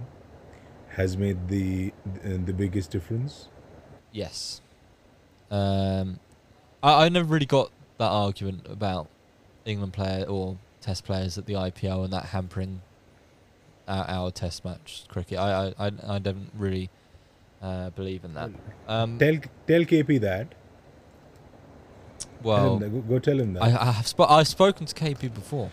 has 0.89 1.15
made 1.17 1.47
the 1.47 1.93
the, 2.23 2.37
the 2.37 2.53
biggest 2.53 2.91
difference. 2.91 3.47
Yes. 4.11 4.61
Um, 5.49 6.19
I, 6.83 7.05
I 7.05 7.09
never 7.09 7.27
really 7.27 7.45
got 7.45 7.71
that 7.97 8.09
argument 8.09 8.67
about 8.69 9.07
England 9.65 9.93
player 9.93 10.25
or 10.27 10.57
Test 10.81 11.05
players 11.05 11.37
at 11.37 11.45
the 11.45 11.53
IPL 11.53 12.03
and 12.03 12.11
that 12.13 12.25
hampering 12.25 12.81
our, 13.87 14.05
our 14.09 14.31
Test 14.31 14.65
match 14.65 15.03
cricket. 15.07 15.37
I 15.37 15.73
I, 15.77 15.87
I, 15.87 15.91
I 16.15 16.19
don't 16.19 16.49
really 16.57 16.89
uh, 17.61 17.91
believe 17.91 18.23
in 18.23 18.33
that. 18.33 18.49
Um, 18.87 19.19
Tell 19.19 19.37
tell 19.67 19.81
KP 19.81 20.19
that. 20.21 20.55
Tell 22.41 22.51
well, 22.51 22.73
him 22.75 22.79
that. 22.81 22.89
Go, 22.89 23.01
go 23.01 23.19
tell 23.19 23.39
him 23.39 23.53
that. 23.53 23.63
I, 23.63 23.67
I 23.89 23.91
have 23.91 24.07
sp- 24.07 24.29
I've 24.29 24.47
spoken 24.47 24.85
to 24.85 24.95
KP 24.95 25.33
before. 25.33 25.71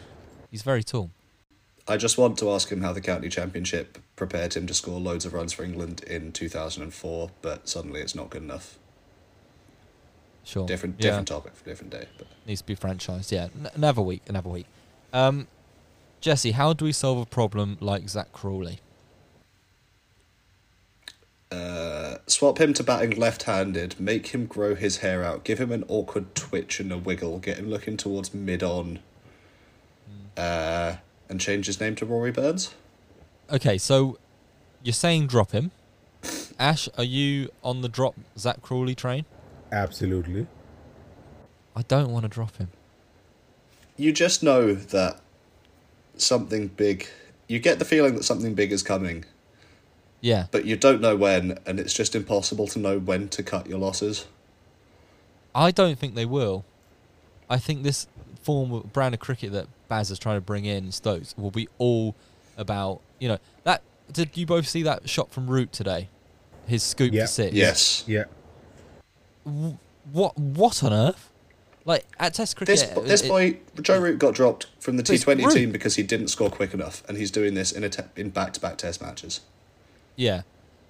He's 0.50 0.62
very 0.62 0.82
tall. 0.82 1.10
I 1.86 1.96
just 1.96 2.18
want 2.18 2.38
to 2.38 2.50
ask 2.50 2.70
him 2.70 2.82
how 2.82 2.92
the 2.92 3.00
county 3.00 3.28
championship 3.30 3.98
prepared 4.14 4.54
him 4.54 4.66
to 4.66 4.74
score 4.74 5.00
loads 5.00 5.24
of 5.24 5.32
runs 5.32 5.54
for 5.54 5.64
England 5.64 6.02
in 6.06 6.32
2004, 6.32 7.30
but 7.40 7.66
suddenly 7.68 8.00
it's 8.02 8.14
not 8.14 8.28
good 8.28 8.42
enough. 8.42 8.78
Sure. 10.44 10.66
Different 10.66 10.96
Yeah. 10.98 11.02
different 11.10 11.28
topic 11.28 11.54
for 11.56 11.64
different 11.64 11.92
day. 11.92 12.06
But 12.18 12.26
needs 12.46 12.60
to 12.60 12.66
be 12.66 12.76
franchised. 12.76 13.30
Yeah, 13.32 13.48
N- 13.58 13.70
another 13.74 14.02
week, 14.02 14.22
another 14.28 14.48
week. 14.50 14.66
Um, 15.12 15.46
Jesse, 16.20 16.52
how 16.52 16.72
do 16.72 16.84
we 16.84 16.92
solve 16.92 17.18
a 17.18 17.26
problem 17.26 17.76
like 17.80 18.08
Zak 18.08 18.32
Crawley? 18.32 18.80
Uh, 21.50 22.16
swap 22.26 22.58
him 22.60 22.74
to 22.74 22.82
batting 22.82 23.18
left-handed, 23.18 23.98
make 23.98 24.28
him 24.28 24.44
grow 24.46 24.74
his 24.74 24.98
hair 24.98 25.24
out, 25.24 25.44
give 25.44 25.58
him 25.58 25.72
an 25.72 25.84
awkward 25.88 26.34
twitch 26.34 26.78
and 26.78 26.92
a 26.92 26.98
wiggle, 26.98 27.38
get 27.38 27.56
him 27.56 27.70
looking 27.70 27.96
towards 27.96 28.34
mid-on, 28.34 28.98
uh, 30.36 30.96
and 31.28 31.40
change 31.40 31.66
his 31.66 31.80
name 31.80 31.94
to 31.94 32.04
Rory 32.04 32.30
Burns. 32.30 32.74
Okay, 33.50 33.78
so 33.78 34.18
you're 34.82 34.92
saying 34.92 35.26
drop 35.26 35.52
him. 35.52 35.70
Ash, 36.58 36.88
are 36.98 37.04
you 37.04 37.50
on 37.62 37.80
the 37.80 37.88
drop 37.88 38.14
Zak 38.36 38.60
Crawley 38.60 38.94
train? 38.94 39.24
Absolutely. 39.72 40.46
I 41.74 41.82
don't 41.82 42.12
want 42.12 42.24
to 42.24 42.28
drop 42.28 42.56
him. 42.56 42.68
You 43.96 44.12
just 44.12 44.42
know 44.42 44.74
that 44.74 45.20
something 46.16 46.68
big. 46.68 47.08
You 47.46 47.58
get 47.58 47.78
the 47.78 47.84
feeling 47.84 48.16
that 48.16 48.24
something 48.24 48.54
big 48.54 48.72
is 48.72 48.82
coming, 48.82 49.24
Yeah, 50.20 50.46
but 50.50 50.64
you 50.64 50.76
don't 50.76 51.00
know 51.00 51.14
when, 51.16 51.58
and 51.64 51.78
it's 51.78 51.94
just 51.94 52.14
impossible 52.16 52.66
to 52.68 52.78
know 52.78 52.98
when 52.98 53.28
to 53.30 53.42
cut 53.42 53.66
your 53.68 53.78
losses. 53.78 54.26
I 55.54 55.70
don't 55.70 55.98
think 55.98 56.14
they 56.14 56.24
will. 56.26 56.64
I 57.48 57.58
think 57.58 57.82
this 57.82 58.06
form 58.42 58.72
of 58.72 58.92
brand 58.92 59.14
of 59.14 59.20
cricket 59.20 59.52
that 59.52 59.66
Baz 59.88 60.10
is 60.10 60.18
trying 60.18 60.36
to 60.36 60.40
bring 60.40 60.64
in 60.64 60.90
Stokes 60.92 61.34
will 61.38 61.50
be 61.50 61.68
all 61.78 62.14
about 62.56 63.00
you 63.18 63.28
know 63.28 63.38
that. 63.64 63.82
Did 64.12 64.36
you 64.36 64.46
both 64.46 64.66
see 64.66 64.82
that 64.84 65.08
shot 65.08 65.30
from 65.30 65.46
Root 65.48 65.70
today? 65.72 66.08
His 66.66 66.82
scoop 66.82 67.12
Yeah. 67.12 67.22
for 67.24 67.28
six. 67.28 67.54
Yes. 67.54 68.04
Yeah. 68.06 68.24
What? 69.44 70.38
What 70.38 70.82
on 70.82 70.92
earth? 70.92 71.30
Like 71.84 72.04
at 72.18 72.34
Test 72.34 72.56
cricket, 72.56 72.72
This 72.80 72.96
uh, 72.96 73.00
this 73.00 73.22
it- 73.22 73.28
boy 73.28 73.58
Joe 73.80 73.98
Root 74.00 74.18
got 74.18 74.34
dropped 74.34 74.66
from 74.78 74.96
the 74.96 75.02
T 75.02 75.16
Twenty 75.18 75.46
team 75.46 75.72
because 75.72 75.96
he 75.96 76.02
didn't 76.02 76.28
score 76.28 76.50
quick 76.50 76.74
enough, 76.74 77.02
and 77.08 77.16
he's 77.16 77.30
doing 77.30 77.54
this 77.54 77.72
in 77.72 77.84
a 77.84 77.88
te- 77.88 78.02
in 78.16 78.30
back 78.30 78.52
to 78.54 78.60
back 78.60 78.76
Test 78.78 79.00
matches. 79.00 79.40
Yeah, 80.18 80.42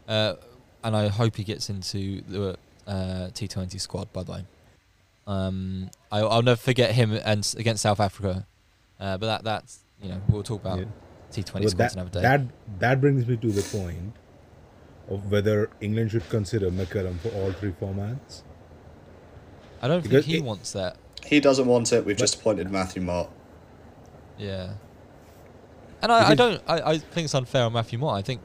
uh, 0.09 0.35
and 0.83 0.97
I 0.97 1.09
hope 1.09 1.37
he 1.37 1.45
gets 1.45 1.69
into 1.69 2.23
the 2.23 2.57
uh, 2.87 3.29
T20 3.35 3.79
squad. 3.79 4.11
By 4.13 4.23
the 4.23 4.33
way, 4.33 4.45
um, 5.27 5.91
I, 6.11 6.21
I'll 6.21 6.41
never 6.43 6.57
forget 6.57 6.93
him 6.95 7.13
and 7.13 7.55
against 7.59 7.83
South 7.83 8.01
Africa. 8.01 8.47
Uh, 8.99 9.19
but 9.19 9.27
that 9.27 9.45
that's 9.45 9.81
you 10.03 10.09
know 10.09 10.21
we'll 10.31 10.43
talk 10.43 10.63
about 10.63 10.79
Yeah. 10.79 10.85
T20 11.31 11.35
But 11.45 11.45
squads 11.71 11.77
that, 11.77 11.93
another 11.95 12.11
day. 12.11 12.23
that 12.23 12.41
that 12.81 13.01
brings 13.03 13.27
me 13.27 13.37
to 13.37 13.53
the 13.53 13.63
point 13.79 14.15
of 15.11 15.31
whether 15.31 15.69
England 15.83 16.11
should 16.13 16.27
consider 16.31 16.71
McCullum 16.71 17.19
for 17.21 17.29
all 17.31 17.53
three 17.53 17.73
formats. 17.73 18.43
I 19.83 19.89
don't 19.89 20.03
think 20.03 20.25
he 20.25 20.39
it- 20.39 20.43
wants 20.45 20.73
that. 20.73 20.97
He 21.27 21.39
doesn't 21.41 21.67
want 21.67 21.93
it. 21.93 22.07
We've 22.07 22.17
But- 22.17 22.21
just 22.21 22.37
appointed 22.41 22.71
Matthew 22.71 23.03
Mott. 23.03 23.31
Yeah, 24.39 24.73
and 26.01 26.11
I, 26.11 26.31
I 26.31 26.35
don't. 26.35 26.63
I, 26.67 26.81
I 26.93 26.99
think 26.99 27.27
it's 27.27 27.35
unfair 27.35 27.65
on 27.65 27.73
Matthew 27.75 27.99
Mott. 27.99 28.17
I 28.17 28.23
think, 28.23 28.41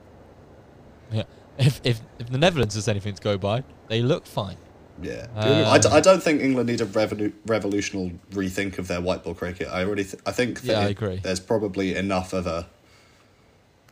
yeah, 1.14 1.24
if 1.58 1.80
if 1.84 2.02
if 2.20 2.30
the 2.30 2.38
Netherlands 2.38 2.76
is 2.76 2.88
anything 2.88 3.14
to 3.16 3.22
go 3.22 3.38
by, 3.38 3.64
they 3.88 4.02
look 4.02 4.26
fine. 4.26 4.58
Yeah, 5.02 5.26
Uh, 5.36 5.66
I, 5.72 5.80
d- 5.80 5.90
I 5.92 6.00
don't 6.02 6.22
think 6.22 6.42
England 6.42 6.70
need 6.70 6.80
a 6.80 6.86
revolu- 6.86 7.34
revolutional 7.48 8.16
rethink 8.32 8.78
of 8.78 8.88
their 8.88 9.02
white 9.02 9.24
ball 9.24 9.34
cricket. 9.34 9.68
I 9.68 9.84
already 9.84 10.04
th- 10.04 10.22
I 10.26 10.32
think 10.32 10.62
that 10.62 10.72
Yeah, 10.72 10.80
I 10.82 10.90
agree. 10.90 11.18
there's 11.24 11.40
probably 11.40 11.96
enough 11.96 12.32
of 12.32 12.46
a 12.46 12.68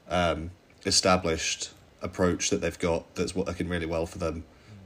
um, 0.09 0.51
established 0.85 1.71
approach 2.01 2.49
that 2.49 2.61
they've 2.61 2.77
got 2.79 3.13
that's 3.15 3.35
working 3.35 3.67
really 3.67 3.85
well 3.87 4.05
for 4.05 4.19
them, 4.19 4.43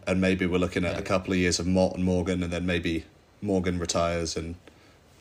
and 0.07 0.21
maybe 0.21 0.45
we're 0.45 0.57
looking 0.57 0.85
at 0.85 0.93
Yeah. 0.93 0.99
a 0.99 1.03
couple 1.03 1.33
of 1.33 1.39
years 1.39 1.59
of 1.59 1.67
Mott 1.67 1.95
and 1.95 2.03
Morgan, 2.05 2.43
and 2.43 2.51
then 2.51 2.65
maybe 2.65 3.05
Morgan 3.41 3.77
retires 3.79 4.37
and 4.37 4.55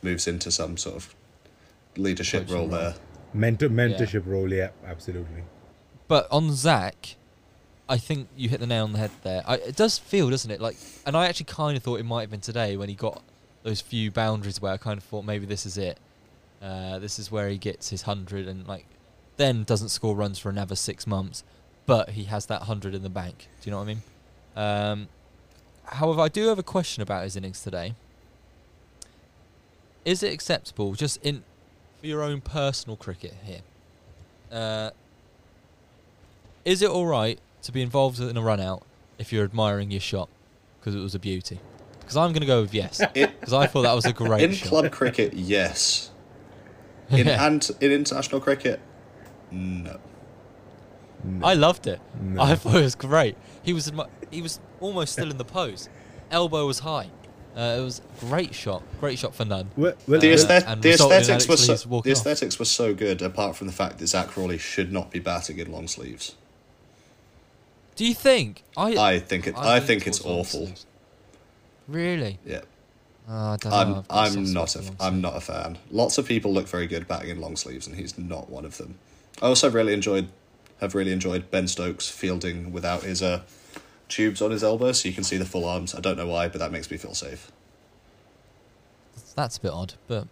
moves 0.03 0.27
into 0.29 0.51
some 0.51 0.77
sort 0.77 0.97
of 0.97 1.15
leadership 1.97 2.43
Coaching 2.43 2.55
role 2.57 2.69
role. 2.69 2.79
there. 2.79 2.95
Mentor 3.33 3.69
mentorship 3.69 4.23
role, 4.27 4.53
yeah, 4.53 4.69
absolutely. 4.87 5.43
But 6.07 6.29
on 6.31 6.53
Zak, 6.53 7.17
I 7.89 7.99
think 7.99 8.29
you 8.37 8.49
hit 8.49 8.61
the 8.61 8.67
nail 8.67 8.85
on 8.85 8.93
the 8.93 8.99
head 8.99 9.11
there. 9.23 9.43
I, 9.47 9.57
it 9.57 9.77
does 9.77 9.99
feel, 9.99 10.31
doesn't 10.31 10.51
it? 10.51 10.61
Like, 10.61 10.77
and 11.07 11.17
I 11.17 11.27
actually 11.27 11.47
kind 11.47 11.77
of 11.77 11.83
thought 11.83 12.01
it 12.01 12.05
might 12.05 12.23
have 12.23 12.31
been 12.31 12.41
today 12.41 12.77
when 12.77 12.89
he 12.89 12.95
got 12.95 13.23
those 13.63 13.81
few 13.81 14.11
boundaries 14.11 14.61
where 14.61 14.73
I 14.73 14.77
kind 14.77 14.99
of 14.99 15.05
thought 15.05 15.25
maybe 15.25 15.47
this 15.47 15.67
is 15.67 15.79
it. 15.79 15.99
Uh, 16.63 16.99
this 16.99 17.19
is 17.19 17.31
where 17.31 17.49
he 17.49 17.59
gets 17.59 17.91
his 17.91 18.03
hundred 18.03 18.49
and 18.49 18.67
like, 18.67 18.87
then 19.37 19.65
doesn't 19.65 19.89
score 19.89 20.15
runs 20.15 20.39
for 20.39 20.49
another 20.49 20.75
six 20.75 21.07
months, 21.07 21.45
but 21.87 22.11
he 22.11 22.25
has 22.25 22.47
that 22.47 22.63
hundred 22.63 22.95
in 22.95 23.03
the 23.03 23.11
bank. 23.11 23.49
Do 23.61 23.69
you 23.69 23.73
know 23.73 23.79
what 23.79 23.85
I 23.85 23.87
mean? 23.87 24.03
Um, 24.57 25.09
however, 25.85 26.21
I 26.21 26.29
do 26.29 26.49
have 26.49 26.59
a 26.59 26.63
question 26.63 27.03
about 27.03 27.25
his 27.25 27.37
innings 27.37 27.63
today. 27.63 27.95
Is 30.05 30.23
it 30.23 30.33
acceptable, 30.33 30.95
just 30.95 31.19
in 31.23 31.43
for 32.01 32.07
your 32.07 32.23
own 32.23 32.41
personal 32.41 32.97
cricket 32.97 33.35
here? 33.45 33.61
Uh, 34.53 34.91
is 36.65 36.83
it 36.83 36.91
all 36.91 37.07
right 37.07 37.39
to 37.63 37.73
be 37.73 37.83
involved 37.83 38.21
in 38.21 38.37
a 38.37 38.43
run 38.43 38.61
out 38.61 38.83
if 39.19 39.33
you're 39.33 39.45
admiring 39.45 39.91
your 39.91 40.01
shot 40.01 40.29
because 40.81 40.95
it 40.95 41.01
was 41.01 41.15
a 41.15 41.19
beauty? 41.19 41.61
Because 42.01 42.17
I'm 42.17 42.31
going 42.33 42.41
to 42.43 42.47
go 42.47 42.61
with 42.63 42.75
yes 42.75 43.01
because 43.15 43.53
I 43.53 43.67
thought 43.67 43.83
that 43.83 43.95
was 43.95 44.05
a 44.05 44.13
great 44.13 44.43
in 44.43 44.53
shot. 44.53 44.69
club 44.69 44.93
cricket, 44.93 45.33
yes. 45.35 46.11
In 47.11 47.27
Yeah. 47.27 47.47
and 47.47 47.71
in 47.81 47.93
international 47.93 48.41
cricket, 48.41 48.81
no. 49.51 49.99
I 51.43 51.55
loved 51.55 51.87
it. 51.87 52.01
No. 52.21 52.43
I 52.43 52.55
thought 52.55 52.77
it 52.77 52.83
was 52.83 52.95
great. 52.95 53.37
He 53.63 53.73
was 53.73 53.91
admi- 53.91 54.09
he 54.31 54.43
was 54.43 54.59
almost 54.81 55.13
still 55.15 55.31
in 55.31 55.37
the 55.39 55.45
pose. 55.45 55.89
Elbow 56.31 56.67
was 56.67 56.81
high. 56.81 57.09
Uh, 57.57 57.77
it 57.79 57.83
was 57.83 58.01
a 58.01 58.25
great 58.27 58.55
shot. 58.55 58.83
Great 59.01 59.19
shot 59.19 59.35
for 59.35 59.45
none. 59.45 59.71
Well, 59.77 59.95
well, 60.09 60.21
The, 60.21 60.33
Uh, 60.33 60.35
aesthet- 60.37 60.83
the 60.83 60.91
aesthetics 60.91 61.29
Alex 61.29 61.49
was 61.49 61.65
so, 61.65 61.75
the 61.77 61.89
walking 61.89 62.13
off. 62.13 62.19
aesthetics 62.19 62.59
was 62.59 62.71
so 62.71 62.95
good. 62.95 63.23
Apart 63.23 63.55
from 63.57 63.67
the 63.69 63.73
fact 63.73 63.99
that 63.99 64.07
Zak 64.07 64.29
Crawley 64.29 64.59
should 64.59 64.93
not 64.93 65.11
be 65.11 65.19
batting 65.19 65.59
in 65.59 65.71
long 65.71 65.87
sleeves. 65.89 66.35
Do 67.97 68.05
you 68.05 68.15
think? 68.15 68.63
I 68.77 68.97
I 68.97 69.19
think 69.21 69.47
it. 69.47 69.57
I 69.57 69.79
lean 69.79 69.87
think 69.87 70.07
it's 70.07 70.25
awful. 70.25 70.71
Really? 71.87 72.39
Yeah, 72.45 72.63
Oh, 73.29 73.53
I 73.53 73.57
don't 73.57 73.73
I'm 73.73 73.95
I've 73.95 74.09
got 74.09 74.37
I'm 74.37 74.53
not. 74.53 74.77
A, 74.77 74.83
I'm 75.01 75.21
not 75.21 75.37
a 75.37 75.41
fan. 75.41 75.79
Lots 75.91 76.19
of 76.19 76.27
people 76.27 76.53
look 76.53 76.67
very 76.69 76.87
good 76.87 77.07
batting 77.09 77.31
in 77.31 77.41
long 77.41 77.57
sleeves, 77.57 77.87
and 77.87 77.97
he's 77.97 78.19
not 78.19 78.51
one 78.51 78.65
of 78.65 78.77
them. 78.77 78.99
I 79.41 79.47
also 79.47 79.71
really 79.71 79.93
enjoyed. 79.93 80.29
Have 80.81 80.95
really 80.95 81.13
enjoyed 81.13 81.51
Ben 81.51 81.69
Stokes 81.69 82.09
fielding 82.11 82.73
without 82.73 83.05
his 83.05 83.23
uh, 83.23 83.43
tubes 84.09 84.43
on 84.43 84.51
his 84.51 84.63
elbow, 84.65 84.93
so 84.93 85.09
you 85.09 85.15
can 85.15 85.25
see 85.25 85.37
the 85.37 85.45
full 85.45 85.65
arms. 85.65 85.95
I 85.95 86.01
don't 86.01 86.17
know 86.19 86.27
why, 86.27 86.49
but 86.49 86.59
that 86.59 86.73
makes 86.73 86.91
me 86.91 86.97
feel 86.97 87.15
safe. 87.15 87.51
That's 89.37 89.57
a 89.57 89.61
bit 89.61 89.71
odd, 89.73 89.95
but 90.09 90.27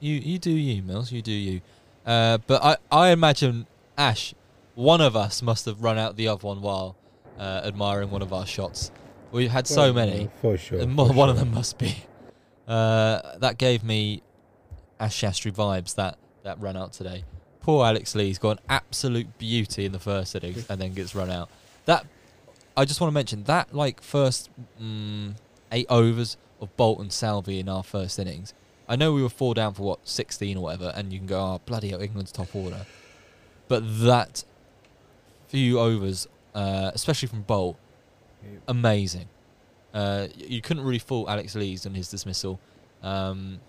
you 0.00 0.14
you 0.16 0.38
do 0.38 0.50
you, 0.50 0.82
Mills. 0.82 1.10
You 1.12 1.22
do 1.22 1.32
you. 1.32 1.60
Uh, 2.04 2.38
but 2.46 2.62
I 2.62 2.76
I 2.90 3.10
imagine 3.10 3.66
Ash, 3.96 4.34
one 4.78 5.00
of 5.00 5.16
us 5.16 5.42
must 5.42 5.64
have 5.64 5.82
run 5.82 5.98
out 5.98 6.14
the 6.14 6.28
other 6.28 6.46
one 6.46 6.60
while 6.60 6.96
uh, 7.36 7.62
admiring 7.64 8.12
one 8.12 8.22
of 8.22 8.32
our 8.32 8.46
shots. 8.46 8.92
We've 9.32 9.50
had 9.50 9.66
so 9.66 9.92
many. 9.92 10.30
For 10.40 10.56
sure. 10.56 10.78
and 10.78 10.96
one 10.96 11.28
of 11.28 11.36
them 11.36 11.50
must 11.52 11.78
be. 11.78 12.04
Uh, 12.68 13.38
that 13.38 13.58
gave 13.58 13.82
me 13.82 14.22
Ash 15.00 15.20
Shastri 15.20 15.50
vibes. 15.52 15.96
That 15.96 16.16
that 16.44 16.60
run 16.60 16.76
out 16.76 16.92
today. 16.92 17.24
Poor 17.60 17.84
Alex 17.84 18.14
Lees 18.14 18.38
got 18.38 18.58
an 18.58 18.64
absolute 18.68 19.36
beauty 19.36 19.84
in 19.84 19.90
the 19.90 19.98
first 19.98 20.36
innings 20.36 20.64
and 20.70 20.80
then 20.80 20.94
gets 20.94 21.12
run 21.12 21.30
out. 21.30 21.50
That 21.86 22.06
I 22.76 22.84
just 22.84 23.00
want 23.00 23.10
to 23.10 23.14
mention 23.14 23.42
that 23.44 23.74
like 23.74 24.00
first 24.00 24.48
mm, 24.80 25.34
eight 25.72 25.86
overs 25.88 26.36
of 26.60 26.76
Boult 26.76 27.00
and 27.00 27.10
Southee 27.10 27.58
in 27.58 27.68
our 27.68 27.82
first 27.82 28.16
innings. 28.16 28.54
I 28.88 28.94
know 28.94 29.12
we 29.12 29.22
were 29.22 29.28
four 29.28 29.54
down 29.54 29.74
for 29.74 29.82
what 29.82 30.06
sixteen 30.06 30.56
or 30.56 30.62
whatever, 30.62 30.92
and 30.94 31.12
you 31.12 31.18
can 31.18 31.26
go, 31.26 31.40
oh 31.40 31.60
bloody 31.66 31.88
hell, 31.88 32.00
England's 32.00 32.30
top 32.30 32.54
order. 32.54 32.86
But 33.66 33.82
that 34.02 34.44
few 35.48 35.78
overs, 35.80 36.26
uh, 36.54 36.90
especially 36.94 37.28
from 37.28 37.44
Boult, 37.44 37.76
Yeah. 38.42 38.58
amazing. 38.68 39.28
Uh, 39.94 40.28
you 40.36 40.60
couldn't 40.60 40.84
really 40.84 40.98
fault 40.98 41.28
Alex 41.28 41.54
Lees 41.54 41.86
on 41.86 41.94
his 41.94 42.08
dismissal. 42.10 42.60
Um, 43.02 43.60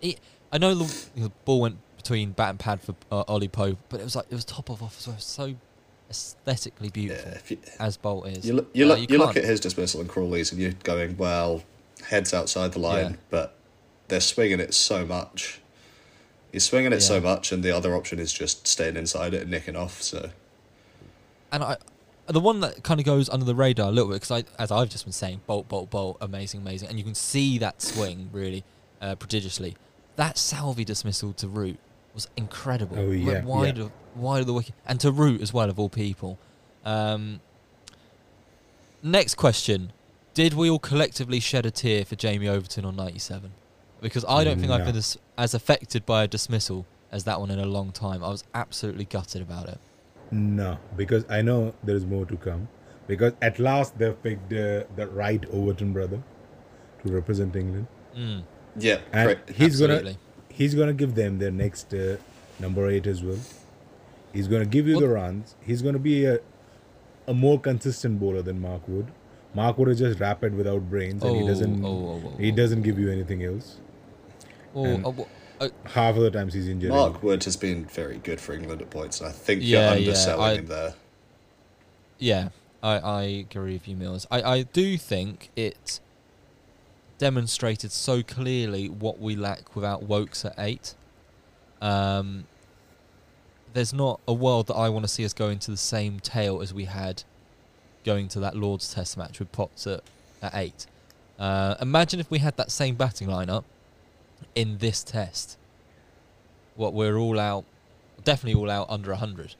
he, 0.00 0.16
I 0.52 0.58
know 0.58 0.74
the, 0.74 1.04
the 1.16 1.30
ball 1.44 1.60
went 1.60 1.78
between 1.96 2.32
bat 2.32 2.50
and 2.50 2.58
pad 2.58 2.80
for 2.80 2.94
uh, 3.10 3.22
Ollie 3.28 3.48
Pope, 3.48 3.78
but 3.88 4.00
it 4.00 4.04
was 4.04 4.14
like 4.16 4.26
it 4.30 4.34
was 4.34 4.44
top 4.44 4.68
of 4.70 4.82
off 4.82 4.98
as 4.98 5.08
well. 5.08 5.18
So 5.18 5.54
aesthetically 6.10 6.88
Yeah, 6.88 6.92
beautiful 6.92 7.32
if 7.32 7.50
you, 7.50 7.58
as 7.78 7.96
Boult 7.96 8.36
is. 8.36 8.46
you 8.46 8.52
look, 8.54 8.70
you 8.74 8.84
look, 8.86 9.10
you 9.10 9.18
look 9.18 9.36
at 9.36 9.44
his 9.44 9.60
dismissal 9.60 10.00
and 10.00 10.08
Crawley's, 10.10 10.52
and 10.52 10.60
you're 10.60 10.72
going, 10.84 11.16
well, 11.16 11.62
heads 12.08 12.34
outside 12.34 12.72
the 12.72 12.80
line, 12.80 13.12
Yeah. 13.12 13.16
but 13.30 13.54
they're 14.08 14.20
swinging 14.20 14.60
it 14.60 14.74
so 14.74 15.06
much. 15.06 15.60
He's 16.52 16.64
swinging 16.64 16.92
it 16.92 17.00
so 17.00 17.18
much, 17.18 17.50
and 17.50 17.62
the 17.62 17.74
other 17.74 17.94
option 17.96 18.18
is 18.18 18.30
just 18.32 18.66
staying 18.66 18.96
inside 18.96 19.32
it 19.32 19.42
and 19.42 19.50
nicking 19.50 19.74
off. 19.76 20.02
So 20.02 20.30
and 21.52 21.62
I, 21.62 21.76
the 22.26 22.40
one 22.40 22.60
that 22.60 22.82
kind 22.82 22.98
of 22.98 23.06
goes 23.06 23.28
under 23.28 23.44
the 23.44 23.54
radar 23.54 23.88
a 23.88 23.92
little 23.92 24.10
bit 24.10 24.14
because 24.22 24.30
I, 24.30 24.44
as 24.58 24.70
I've 24.70 24.88
just 24.88 25.04
been 25.04 25.12
saying, 25.12 25.42
Boult, 25.48 25.66
Boult, 25.66 25.90
Boult, 25.90 26.16
amazing, 26.20 26.62
amazing, 26.62 26.88
and 26.88 26.98
you 26.98 27.04
can 27.04 27.14
see 27.14 27.58
that 27.58 27.82
swing 27.82 28.30
really 28.32 28.64
uh, 29.00 29.14
prodigiously. 29.16 29.76
That 30.16 30.36
Southee 30.36 30.84
dismissal 30.84 31.32
to 31.34 31.48
Root 31.48 31.78
was 32.14 32.28
incredible. 32.36 32.98
Oh, 32.98 33.08
Went 33.08 33.22
yeah, 33.22 33.44
wide 33.44 33.78
yeah. 33.78 33.84
of 33.84 33.92
wide 34.14 34.40
of 34.40 34.46
the 34.46 34.52
wicket, 34.52 34.74
and 34.86 34.98
to 35.00 35.10
Root 35.10 35.40
as 35.40 35.52
well 35.52 35.68
of 35.70 35.78
all 35.78 35.88
people. 35.88 36.38
Um, 36.84 37.40
next 39.02 39.34
question: 39.34 39.92
Did 40.34 40.54
we 40.54 40.70
all 40.70 40.78
collectively 40.78 41.40
shed 41.40 41.66
a 41.66 41.70
tear 41.70 42.04
for 42.04 42.16
Jamie 42.16 42.48
Overton 42.48 42.84
on 42.84 42.96
ninety-seven? 42.96 43.52
Because 44.00 44.24
I 44.28 44.42
don't 44.42 44.58
think 44.58 44.72
I've 44.72 44.84
been 44.84 44.96
as, 44.96 45.16
as 45.38 45.54
affected 45.54 46.04
by 46.04 46.24
a 46.24 46.28
dismissal 46.28 46.86
as 47.12 47.22
that 47.22 47.38
one 47.38 47.52
in 47.52 47.60
a 47.60 47.66
long 47.66 47.92
time. 47.92 48.24
I 48.24 48.30
was 48.30 48.42
absolutely 48.52 49.04
gutted 49.04 49.42
about 49.42 49.68
it. 49.68 49.78
No, 50.32 50.78
because 50.96 51.24
I 51.28 51.42
know 51.42 51.74
there 51.84 51.94
is 51.94 52.04
more 52.06 52.24
to 52.26 52.36
come. 52.36 52.68
Because 53.06 53.34
at 53.42 53.58
last 53.58 53.98
they've 53.98 54.20
picked 54.22 54.52
uh, 54.52 54.84
the 54.96 55.08
right 55.12 55.44
Overton 55.52 55.92
brother 55.92 56.22
to 57.04 57.12
represent 57.12 57.54
England, 57.56 57.86
Mm. 58.16 58.42
yeah, 58.76 58.98
and 59.12 59.26
great. 59.26 59.38
he's 59.56 59.80
Absolutely. 59.82 60.12
gonna 60.12 60.16
he's 60.48 60.74
gonna 60.74 60.92
give 60.92 61.14
them 61.14 61.38
their 61.38 61.50
next 61.50 61.92
uh, 61.94 62.16
number 62.60 62.88
eight 62.88 63.06
as 63.06 63.22
well. 63.22 63.38
He's 64.32 64.48
gonna 64.48 64.66
give 64.66 64.86
you 64.88 64.98
the 65.00 65.08
runs. 65.08 65.54
He's 65.60 65.82
gonna 65.82 65.98
be 65.98 66.24
a 66.24 66.38
a 67.26 67.34
more 67.34 67.58
consistent 67.60 68.18
bowler 68.20 68.42
than 68.42 68.60
Mark 68.60 68.86
Wood. 68.88 69.08
Mark 69.54 69.76
Wood 69.78 69.88
is 69.88 69.98
just 69.98 70.18
rapid 70.20 70.54
without 70.54 70.88
brains, 70.88 71.22
and 71.22 71.36
he 71.36 71.42
Oh, 71.42 71.46
doesn't 71.48 71.84
oh, 71.84 71.88
oh, 71.88 72.22
oh, 72.26 72.36
he 72.38 72.50
oh. 72.52 72.56
doesn't 72.56 72.82
give 72.82 72.98
you 72.98 73.10
anything 73.10 73.44
else. 73.44 73.80
Oh, 74.74 75.26
And- 75.62 75.72
wha- 75.84 75.90
Half 75.90 76.16
of 76.16 76.22
the 76.22 76.30
times 76.30 76.54
he's 76.54 76.68
injured. 76.68 76.90
Mark 76.90 77.22
Wood 77.22 77.44
has 77.44 77.56
been 77.56 77.84
very 77.86 78.18
good 78.18 78.40
for 78.40 78.52
England 78.54 78.82
at 78.82 78.90
points, 78.90 79.20
and 79.20 79.28
I 79.28 79.32
think 79.32 79.60
Yeah, 79.62 79.90
you're 79.94 79.98
yeah, 80.00 80.08
underselling 80.08 80.44
I- 80.44 80.54
him 80.54 80.66
there. 80.66 80.94
yeah, 82.18 82.48
I, 82.82 82.98
I 82.98 83.22
agree 83.22 83.74
with 83.74 83.86
you, 83.88 83.96
Mills. 83.96 84.26
I, 84.30 84.42
I 84.42 84.62
do 84.62 84.96
think 84.98 85.50
it 85.56 86.00
demonstrated 87.18 87.92
so 87.92 88.22
clearly 88.22 88.88
what 88.88 89.20
we 89.20 89.36
lack 89.36 89.74
without 89.76 90.02
Woakes 90.02 90.44
at 90.44 90.54
eight. 90.58 90.94
Um, 91.80 92.44
there's 93.74 93.92
not 93.92 94.20
a 94.26 94.32
world 94.32 94.66
that 94.66 94.74
I 94.74 94.88
want 94.88 95.04
to 95.04 95.08
see 95.08 95.24
us 95.24 95.32
go 95.32 95.48
into 95.48 95.70
the 95.70 95.76
same 95.76 96.20
tail 96.20 96.60
as 96.60 96.74
we 96.74 96.84
had 96.84 97.22
going 98.04 98.28
to 98.28 98.40
that 98.40 98.56
Lord's 98.56 98.92
Test 98.92 99.16
match 99.16 99.38
with 99.38 99.50
Potts 99.52 99.86
at, 99.86 100.02
at 100.42 100.52
eight. 100.54 100.86
Uh, 101.38 101.76
imagine 101.80 102.18
if 102.20 102.30
we 102.30 102.38
had 102.38 102.56
that 102.56 102.70
same 102.70 102.94
batting 102.96 103.28
lineup 103.28 103.64
in 104.54 104.78
this 104.78 105.02
test. 105.02 105.56
What 106.74 106.94
we're 106.94 107.16
all 107.16 107.38
out, 107.38 107.64
definitely 108.24 108.60
all 108.60 108.70
out 108.70 108.88
under 108.88 109.10
100. 109.10 109.54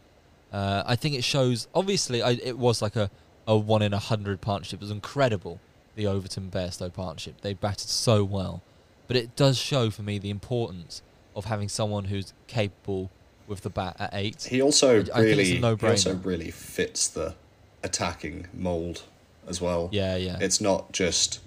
Uh, 0.52 0.82
I 0.86 0.96
think 0.96 1.14
it 1.14 1.24
shows. 1.24 1.68
Obviously, 1.74 2.22
I, 2.22 2.32
it 2.32 2.58
was 2.58 2.82
like 2.82 2.96
a, 2.96 3.10
a 3.46 3.56
one 3.56 3.82
in 3.82 3.92
a 3.94 3.98
hundred 3.98 4.40
partnership. 4.40 4.80
It 4.80 4.82
was 4.84 4.90
incredible, 4.90 5.60
the 5.94 6.06
Overton 6.06 6.50
Bairstow 6.50 6.92
partnership. 6.92 7.40
They 7.40 7.54
batted 7.54 7.88
so 7.88 8.22
well, 8.24 8.62
but 9.08 9.16
it 9.16 9.34
does 9.36 9.58
show 9.58 9.90
for 9.90 10.02
me 10.02 10.18
the 10.18 10.30
importance 10.30 11.02
of 11.34 11.46
having 11.46 11.68
someone 11.70 12.04
who's 12.04 12.34
capable 12.46 13.10
with 13.46 13.62
the 13.62 13.70
bat 13.70 13.96
at 13.98 14.10
eight. 14.12 14.42
He 14.44 14.60
also 14.60 14.96
I- 14.96 15.00
I 15.00 15.02
think 15.02 15.08
it's 15.08 15.16
a 15.16 15.22
really, 15.22 15.44
he 15.46 15.58
no-brainer. 15.58 15.90
also 15.90 16.14
really 16.16 16.50
fits 16.50 17.08
the 17.08 17.34
attacking 17.82 18.46
mold 18.54 19.02
as 19.48 19.60
well. 19.60 19.88
Yeah, 19.90 20.16
yeah, 20.16 20.36
It's 20.40 20.60
not 20.60 20.92
just 20.92 21.40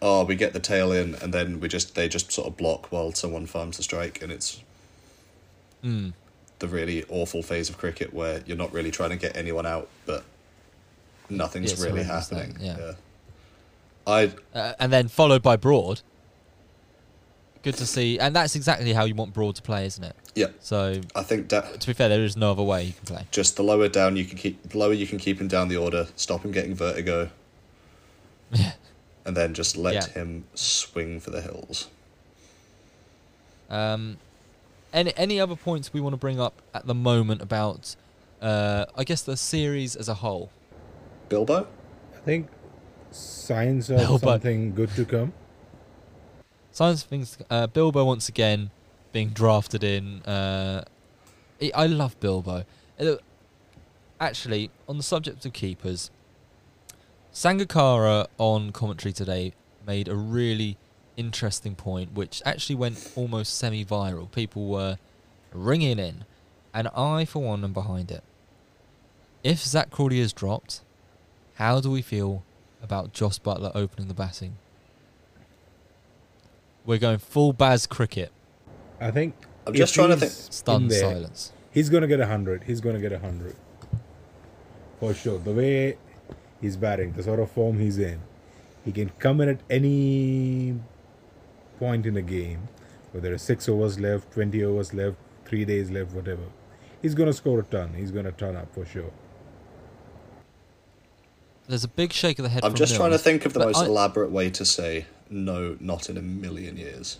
oh 0.00 0.24
we 0.24 0.34
get 0.36 0.52
the 0.52 0.60
tail 0.60 0.92
in 0.92 1.14
and 1.16 1.32
then 1.34 1.58
we 1.60 1.68
just 1.68 1.94
they 1.94 2.08
just 2.08 2.30
sort 2.32 2.46
of 2.46 2.56
block 2.56 2.90
while 2.92 3.12
someone 3.12 3.46
farms 3.46 3.76
the 3.76 3.82
strike 3.82 4.22
and 4.22 4.30
it's 4.30 4.62
mm. 5.84 6.12
the 6.60 6.68
really 6.68 7.04
awful 7.08 7.42
phase 7.42 7.68
of 7.68 7.76
cricket 7.78 8.12
where 8.14 8.42
you're 8.46 8.56
not 8.56 8.72
really 8.72 8.90
trying 8.90 9.10
to 9.10 9.16
get 9.16 9.36
anyone 9.36 9.66
out 9.66 9.88
but 10.06 10.24
nothing's 11.28 11.78
Yeah, 11.78 11.86
really 11.90 12.04
happening. 12.04 12.56
yeah. 12.60 12.92
I 14.06 14.32
uh, 14.54 14.72
and 14.78 14.90
then 14.92 15.08
followed 15.08 15.42
by 15.42 15.56
Broad. 15.56 16.00
Good 17.62 17.74
to 17.74 17.86
see, 17.86 18.18
and 18.20 18.34
that's 18.34 18.54
exactly 18.54 18.92
how 18.92 19.04
you 19.04 19.14
want 19.16 19.34
Broad 19.34 19.56
to 19.56 19.62
play, 19.62 19.84
isn't 19.84 20.02
it? 20.04 20.14
yeah 20.34 20.46
So, 20.60 21.00
I 21.14 21.22
think 21.24 21.48
da- 21.48 21.60
to 21.72 21.86
be 21.86 21.92
fair, 21.92 22.08
there 22.08 22.22
is 22.24 22.36
no 22.36 22.52
other 22.52 22.62
way 22.62 22.84
you 22.84 22.92
can 22.92 23.04
play. 23.04 23.26
just 23.32 23.56
the 23.56 23.62
lower 23.64 23.88
down 23.88 24.16
you 24.16 24.24
can 24.24 24.38
keep 24.38 24.62
the 24.70 24.78
lower 24.78 24.92
you 24.94 25.06
can 25.08 25.18
keep 25.18 25.40
him 25.40 25.48
down 25.48 25.68
the 25.68 25.76
order, 25.76 26.06
stop 26.16 26.44
him 26.44 26.52
getting 26.52 26.74
vertigo, 26.74 27.28
Yeah. 28.52 28.72
And 29.28 29.36
then 29.36 29.52
just 29.52 29.76
let 29.76 29.92
Yeah. 29.94 30.06
him 30.08 30.44
swing 30.54 31.20
for 31.20 31.30
the 31.30 31.42
hills. 31.42 31.88
Um, 33.68 34.16
any 34.92 35.12
any 35.18 35.38
other 35.38 35.54
points 35.54 35.92
we 35.92 36.00
want 36.00 36.14
to 36.14 36.16
bring 36.16 36.40
up 36.40 36.62
at 36.72 36.86
the 36.86 36.94
moment 36.94 37.42
about, 37.42 37.94
uh, 38.40 38.86
I 38.96 39.04
guess 39.04 39.20
the 39.20 39.36
series 39.36 39.94
as 39.94 40.08
a 40.08 40.14
whole? 40.14 40.50
Bilbo? 41.28 41.66
I 42.16 42.18
think 42.24 42.48
signs 43.10 43.90
of 43.90 43.98
Bilbo. 43.98 44.26
something 44.32 44.74
good 44.74 44.88
to 44.96 45.04
come. 45.04 45.34
Science 46.72 47.02
things. 47.02 47.36
Uh, 47.50 47.66
Bilbo 47.66 48.06
once 48.06 48.30
again 48.30 48.70
being 49.12 49.28
drafted 49.28 49.84
in. 49.84 50.22
Uh, 50.22 50.84
I- 51.60 51.72
I 51.74 51.86
love 51.86 52.18
Bilbo. 52.18 52.64
Uh, 52.98 53.16
Actually, 54.20 54.70
on 54.88 54.96
the 54.96 55.02
subject 55.04 55.46
of 55.46 55.52
keepers, 55.52 56.10
Sangakkara 57.38 58.26
on 58.38 58.72
commentary 58.72 59.12
today 59.12 59.52
made 59.86 60.08
a 60.08 60.16
really 60.16 60.76
interesting 61.16 61.76
point, 61.76 62.12
which 62.12 62.42
actually 62.44 62.74
went 62.74 63.12
almost 63.14 63.56
semi-viral. 63.56 64.28
People 64.32 64.66
were 64.66 64.98
ringing 65.52 66.00
in, 66.00 66.24
and 66.74 66.88
I, 66.88 67.24
for 67.24 67.40
one, 67.40 67.62
am 67.62 67.72
behind 67.72 68.10
it. 68.10 68.24
if 69.44 69.60
Zak 69.60 69.90
Crawley 69.90 70.18
is 70.18 70.32
dropped, 70.32 70.80
how 71.54 71.80
do 71.80 71.92
we 71.92 72.02
feel 72.02 72.42
about 72.82 73.12
Jos 73.12 73.38
Buttler 73.38 73.70
opening 73.72 74.08
the 74.08 74.14
batting? 74.14 74.56
We're 76.84 76.98
going 76.98 77.18
full 77.18 77.52
Baz 77.52 77.86
cricket. 77.86 78.32
I 79.00 79.12
think. 79.12 79.36
I'm 79.64 79.74
just 79.74 79.94
trying 79.94 80.08
to 80.08 80.16
he's 80.16 80.34
think- 80.34 80.52
Stunned 80.52 80.90
there, 80.90 81.02
silence. 81.02 81.52
He's 81.70 81.88
gonna 81.88 82.08
get 82.08 82.18
a 82.18 82.26
hundred. 82.26 82.64
He's 82.64 82.80
gonna 82.80 82.98
get 82.98 83.12
a 83.12 83.20
hundred. 83.20 83.54
For 84.98 85.14
sure. 85.14 85.38
The 85.38 85.52
way 85.52 85.98
he's 86.60 86.76
batting, 86.76 87.12
the 87.12 87.22
sort 87.22 87.40
of 87.40 87.50
form 87.50 87.78
he's 87.78 87.98
in, 87.98 88.20
he 88.84 88.92
can 88.92 89.10
come 89.18 89.40
in 89.40 89.48
at 89.48 89.60
any 89.70 90.78
point 91.78 92.06
in 92.06 92.16
a 92.16 92.22
game, 92.22 92.68
whether 93.12 93.32
it's 93.34 93.42
six 93.42 93.68
overs 93.68 93.98
left, 94.00 94.32
twenty 94.32 94.62
overs 94.64 94.92
left, 94.94 95.16
three 95.44 95.64
days 95.64 95.90
left, 95.90 96.12
whatever. 96.12 96.42
He's 97.02 97.14
gonna 97.14 97.32
score 97.32 97.60
a 97.60 97.62
ton. 97.62 97.94
He's 97.94 98.10
gonna 98.10 98.32
turn 98.32 98.56
up 98.56 98.72
for 98.74 98.84
sure. 98.84 99.10
There's 101.68 101.84
a 101.84 101.88
big 101.88 102.12
shake 102.12 102.38
of 102.38 102.44
the 102.44 102.48
head. 102.48 102.64
I'm 102.64 102.70
from 102.72 102.78
just 102.78 102.96
trying 102.96 103.10
to 103.10 103.18
think 103.18 103.44
of 103.44 103.52
the 103.52 103.60
most 103.60 103.76
I- 103.76 103.84
elaborate 103.86 104.30
way 104.30 104.50
to 104.50 104.64
say 104.64 105.06
no, 105.30 105.76
not 105.80 106.08
in 106.08 106.16
a 106.16 106.22
million 106.22 106.76
years. 106.76 107.18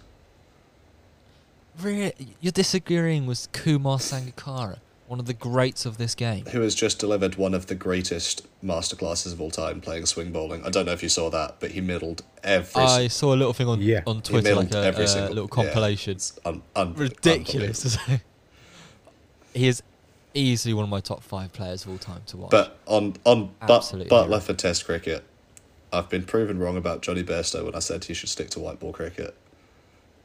Really, 1.78 2.12
you're 2.40 2.50
disagreeing 2.50 3.26
with 3.26 3.52
Kumar 3.52 3.98
Sangakkara, 3.98 4.78
one 5.08 5.18
of 5.18 5.26
the 5.26 5.34
greats 5.34 5.86
of 5.86 5.96
this 5.96 6.14
game. 6.14 6.44
Who 6.46 6.60
has 6.60 6.74
just 6.74 6.98
delivered 6.98 7.36
one 7.36 7.54
of 7.54 7.66
the 7.66 7.74
greatest 7.74 8.46
masterclasses 8.62 9.32
of 9.32 9.40
all 9.40 9.50
time 9.50 9.80
playing 9.80 10.06
swing 10.06 10.32
bowling? 10.32 10.64
I 10.64 10.70
don't 10.70 10.84
know 10.86 10.92
if 10.92 11.02
you 11.02 11.08
saw 11.08 11.30
that, 11.30 11.56
but 11.60 11.70
he 11.70 11.80
middled 11.80 12.22
every. 12.44 12.82
I 12.82 13.08
saw 13.08 13.34
a 13.34 13.36
little 13.36 13.54
thing 13.54 13.68
on 13.68 13.80
Yeah. 13.80 14.02
on 14.06 14.20
Twitter, 14.22 14.54
like 14.54 14.72
a, 14.74 14.84
every 14.84 15.04
a 15.04 15.08
single 15.08 15.32
little 15.32 15.48
compilation. 15.48 16.12
it's 16.12 16.38
un, 16.44 16.62
un, 16.76 16.94
Ridiculous. 16.94 17.96
he 19.54 19.66
is 19.66 19.82
easily 20.34 20.74
one 20.74 20.84
of 20.84 20.90
my 20.90 21.00
top 21.00 21.22
five 21.22 21.52
players 21.52 21.84
of 21.84 21.90
all 21.90 21.98
time 21.98 22.22
to 22.26 22.36
watch. 22.36 22.50
But 22.50 22.78
on 22.86 23.16
on 23.24 23.50
but, 23.60 23.78
Absolutely 23.78 24.10
Buttler 24.10 24.42
for 24.42 24.52
Test 24.52 24.84
cricket, 24.84 25.24
I've 25.92 26.10
been 26.10 26.24
proven 26.24 26.58
wrong 26.58 26.76
about 26.76 27.00
Jonny 27.00 27.24
Bairstow 27.24 27.64
when 27.64 27.74
I 27.74 27.78
said 27.80 28.04
he 28.04 28.14
should 28.14 28.28
stick 28.28 28.50
to 28.50 28.60
white 28.60 28.78
ball 28.78 28.92
cricket. 28.92 29.34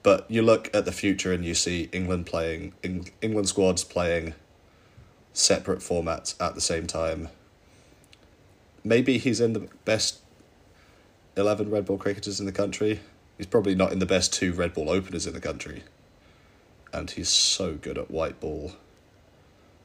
But 0.04 0.30
you 0.30 0.42
look 0.42 0.70
at 0.76 0.84
the 0.84 0.92
future 0.92 1.32
and 1.32 1.46
you 1.46 1.56
see 1.56 1.88
England 1.94 2.26
playing 2.26 2.74
Eng, 2.84 3.10
England 3.22 3.48
squads 3.48 3.86
playing 3.86 4.34
separate 5.34 5.80
formats 5.80 6.36
at 6.40 6.56
the 6.56 6.62
same 6.62 6.88
time. 6.88 7.30
Maybe 8.84 9.18
he's 9.18 9.40
in 9.40 9.54
the 9.54 9.68
best 9.86 10.20
eleven 11.36 11.70
red 11.70 11.86
ball 11.86 11.98
cricketers 11.98 12.40
in 12.40 12.46
the 12.46 12.52
country. 12.52 13.00
He's 13.38 13.48
probably 13.48 13.76
not 13.76 13.92
in 13.92 14.00
the 14.00 14.06
best 14.06 14.32
two 14.32 14.54
red 14.54 14.74
ball 14.74 14.90
openers 14.90 15.26
in 15.26 15.34
the 15.34 15.42
country. 15.42 15.84
And 16.92 17.10
he's 17.10 17.30
so 17.30 17.74
good 17.74 17.98
at 17.98 18.12
white 18.12 18.40
ball. 18.40 18.74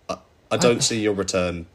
I, 0.08 0.18
I 0.50 0.58
don't 0.58 0.82
see 0.82 1.00
your 1.00 1.14
return 1.14 1.66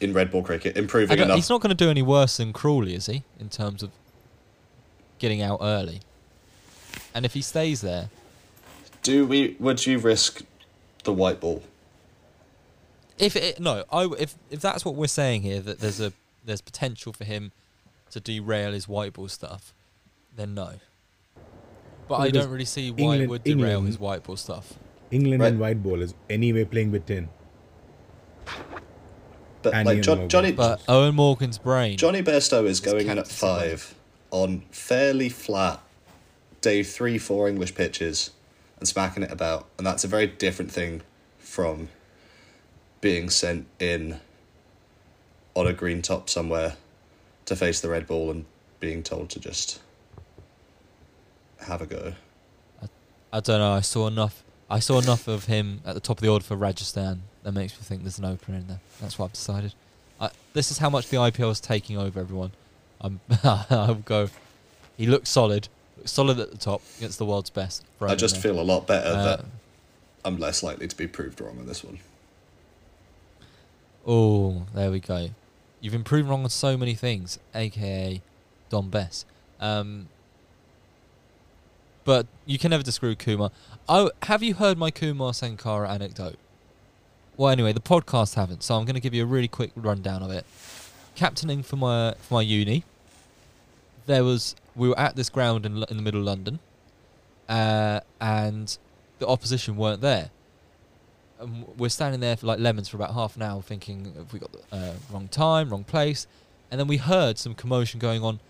in 0.00 0.12
red 0.12 0.30
ball 0.30 0.42
cricket 0.42 0.76
improving 0.76 1.18
enough. 1.18 1.36
he's 1.36 1.48
not 1.48 1.60
going 1.60 1.74
to 1.74 1.84
do 1.84 1.88
any 1.90 2.02
worse 2.02 2.36
than 2.36 2.52
Crawley, 2.52 2.94
is 2.94 3.06
he? 3.06 3.24
In 3.38 3.48
terms 3.48 3.82
of 3.82 3.90
getting 5.18 5.40
out 5.40 5.58
early. 5.62 6.00
And 7.14 7.24
if 7.24 7.34
he 7.34 7.42
stays 7.42 7.80
there, 7.80 8.10
Do 9.02 9.26
we? 9.26 9.56
Would 9.58 9.86
you 9.86 9.98
risk 9.98 10.42
the 11.04 11.12
white 11.12 11.40
ball? 11.40 11.62
If 13.20 13.36
it, 13.36 13.60
no, 13.60 13.84
I 13.92 14.02
w 14.02 14.16
if 14.20 14.34
if 14.50 14.60
that's 14.60 14.84
what 14.84 14.94
we're 14.94 15.06
saying 15.06 15.42
here, 15.42 15.60
that 15.60 15.78
there's 15.80 16.00
a 16.00 16.12
there's 16.44 16.60
potential 16.62 17.12
for 17.12 17.24
him 17.24 17.52
to 18.10 18.20
derail 18.20 18.72
his 18.72 18.88
white 18.88 19.12
ball 19.12 19.28
stuff, 19.28 19.72
then 20.34 20.54
no. 20.54 20.74
But 22.08 22.18
Well, 22.18 22.22
I 22.22 22.30
don't 22.30 22.50
really 22.50 22.64
see 22.64 22.90
why 22.90 22.96
it 22.96 23.00
England- 23.02 23.30
would 23.30 23.44
derail 23.44 23.64
England- 23.64 23.86
his 23.88 23.98
white 23.98 24.24
ball 24.24 24.36
stuff. 24.36 24.74
England 25.10 25.42
Right. 25.42 25.48
and 25.52 25.60
white 25.60 25.82
bowlers 25.82 26.14
anyway 26.28 26.64
playing 26.64 26.90
with 26.92 27.06
ten. 27.06 27.28
But 29.62 29.74
And 29.74 29.86
like 29.86 30.02
John, 30.02 30.28
Johnny, 30.28 30.52
But 30.52 30.80
Eoin 30.86 31.14
Morgan's 31.14 31.58
brain. 31.58 31.98
Jonny 31.98 32.22
Bairstow 32.22 32.64
is 32.66 32.80
going 32.80 33.08
in 33.08 33.18
at 33.18 33.28
five 33.28 33.94
on 34.30 34.62
fairly 34.70 35.28
flat 35.28 35.80
day 36.62 36.82
three, 36.82 37.18
four 37.18 37.48
English 37.48 37.74
pitches 37.74 38.30
and 38.78 38.88
smacking 38.88 39.22
it 39.22 39.30
about, 39.30 39.66
and 39.76 39.86
that's 39.86 40.02
a 40.04 40.08
very 40.08 40.26
different 40.26 40.70
thing 40.72 41.02
from 41.38 41.88
being 43.00 43.30
sent 43.30 43.66
in 43.78 44.20
on 45.54 45.66
a 45.66 45.72
green 45.72 46.02
top 46.02 46.28
somewhere 46.28 46.76
to 47.46 47.56
face 47.56 47.80
the 47.80 47.88
red 47.88 48.06
ball 48.06 48.30
and 48.30 48.44
being 48.78 49.02
told 49.02 49.30
to 49.30 49.40
just 49.40 49.80
have 51.60 51.82
a 51.82 51.86
go. 51.86 52.14
I 53.32 53.40
don't 53.40 53.58
know. 53.60 53.72
I 53.72 53.80
saw 53.80 54.06
enough. 54.08 54.42
I 54.68 54.78
saw 54.80 54.98
enough 55.00 55.28
of 55.28 55.46
him 55.46 55.80
at 55.84 55.94
the 55.94 56.00
top 56.00 56.18
of 56.18 56.22
the 56.22 56.28
order 56.28 56.44
for 56.44 56.56
Rajasthan 56.56 57.22
that 57.42 57.52
makes 57.52 57.72
me 57.74 57.82
think 57.82 58.02
there's 58.02 58.18
an 58.18 58.24
opener 58.24 58.58
in 58.58 58.66
there. 58.66 58.80
That's 59.00 59.18
what 59.18 59.26
I've 59.26 59.32
decided. 59.32 59.74
I, 60.20 60.30
this 60.52 60.70
is 60.70 60.78
how 60.78 60.90
much 60.90 61.08
the 61.08 61.16
IPL 61.16 61.50
is 61.50 61.60
taking 61.60 61.96
over 61.96 62.20
everyone. 62.20 62.52
I'm, 63.00 63.20
I'll 63.44 63.94
go. 63.94 64.28
He 64.96 65.06
looks 65.06 65.30
solid. 65.30 65.68
Looks 65.96 66.12
solid 66.12 66.38
at 66.38 66.50
the 66.50 66.58
top 66.58 66.82
against 66.98 67.18
the 67.18 67.24
world's 67.24 67.50
best. 67.50 67.84
I 68.00 68.14
just 68.14 68.36
feel 68.36 68.60
a 68.60 68.62
lot 68.62 68.86
better 68.86 69.08
Uh, 69.10 69.24
that 69.24 69.44
I'm 70.24 70.38
less 70.38 70.62
likely 70.62 70.88
to 70.88 70.96
be 70.96 71.06
proved 71.06 71.40
wrong 71.40 71.58
on 71.58 71.66
this 71.66 71.82
one. 71.84 71.98
Oh, 74.06 74.66
there 74.74 74.90
we 74.90 75.00
go. 75.00 75.30
You've 75.80 75.92
been 75.92 76.04
proven 76.04 76.30
wrong 76.30 76.44
on 76.44 76.50
so 76.50 76.76
many 76.76 76.94
things, 76.94 77.38
aka 77.54 78.20
Dom 78.68 78.90
Bess. 78.90 79.24
Um, 79.60 80.08
but 82.04 82.26
you 82.46 82.58
can 82.58 82.70
never 82.70 82.82
disagree 82.82 83.10
with 83.10 83.18
Kumar. 83.18 83.50
Oh, 83.88 84.10
have 84.24 84.42
you 84.42 84.54
heard 84.54 84.78
my 84.78 84.90
Kumar 84.90 85.32
Sangakkara 85.32 85.88
anecdote? 85.88 86.38
Well, 87.36 87.50
anyway, 87.50 87.72
the 87.72 87.80
podcast 87.80 88.34
haven't, 88.34 88.62
so 88.62 88.76
I'm 88.76 88.84
going 88.84 88.94
to 88.94 89.00
give 89.00 89.14
you 89.14 89.22
a 89.22 89.26
really 89.26 89.48
quick 89.48 89.70
rundown 89.76 90.22
of 90.22 90.30
it. 90.30 90.44
Captaining 91.14 91.62
for 91.62 91.76
my 91.76 92.14
for 92.20 92.34
my 92.34 92.42
uni, 92.42 92.84
there 94.06 94.24
was 94.24 94.54
we 94.74 94.88
were 94.88 94.98
at 94.98 95.16
this 95.16 95.28
ground 95.28 95.66
in 95.66 95.84
in 95.84 95.96
the 95.96 96.02
middle 96.02 96.20
of 96.20 96.26
London, 96.26 96.58
uh, 97.48 98.00
and 98.20 98.78
the 99.18 99.26
opposition 99.26 99.76
weren't 99.76 100.00
there 100.00 100.30
and 101.40 101.66
we're 101.78 101.88
standing 101.88 102.20
there 102.20 102.36
for 102.36 102.46
like 102.46 102.58
lemons 102.58 102.88
for 102.88 102.96
about 102.96 103.14
half 103.14 103.36
an 103.36 103.42
hour, 103.42 103.62
thinking 103.62 104.12
have 104.16 104.32
we 104.32 104.38
got 104.38 104.52
the 104.52 104.60
uh, 104.72 104.92
wrong 105.10 105.28
time, 105.28 105.70
wrong 105.70 105.84
place, 105.84 106.26
and 106.70 106.78
then 106.78 106.86
we 106.86 106.98
heard 106.98 107.38
some 107.38 107.54
commotion 107.54 107.98
going 107.98 108.22
on 108.22 108.40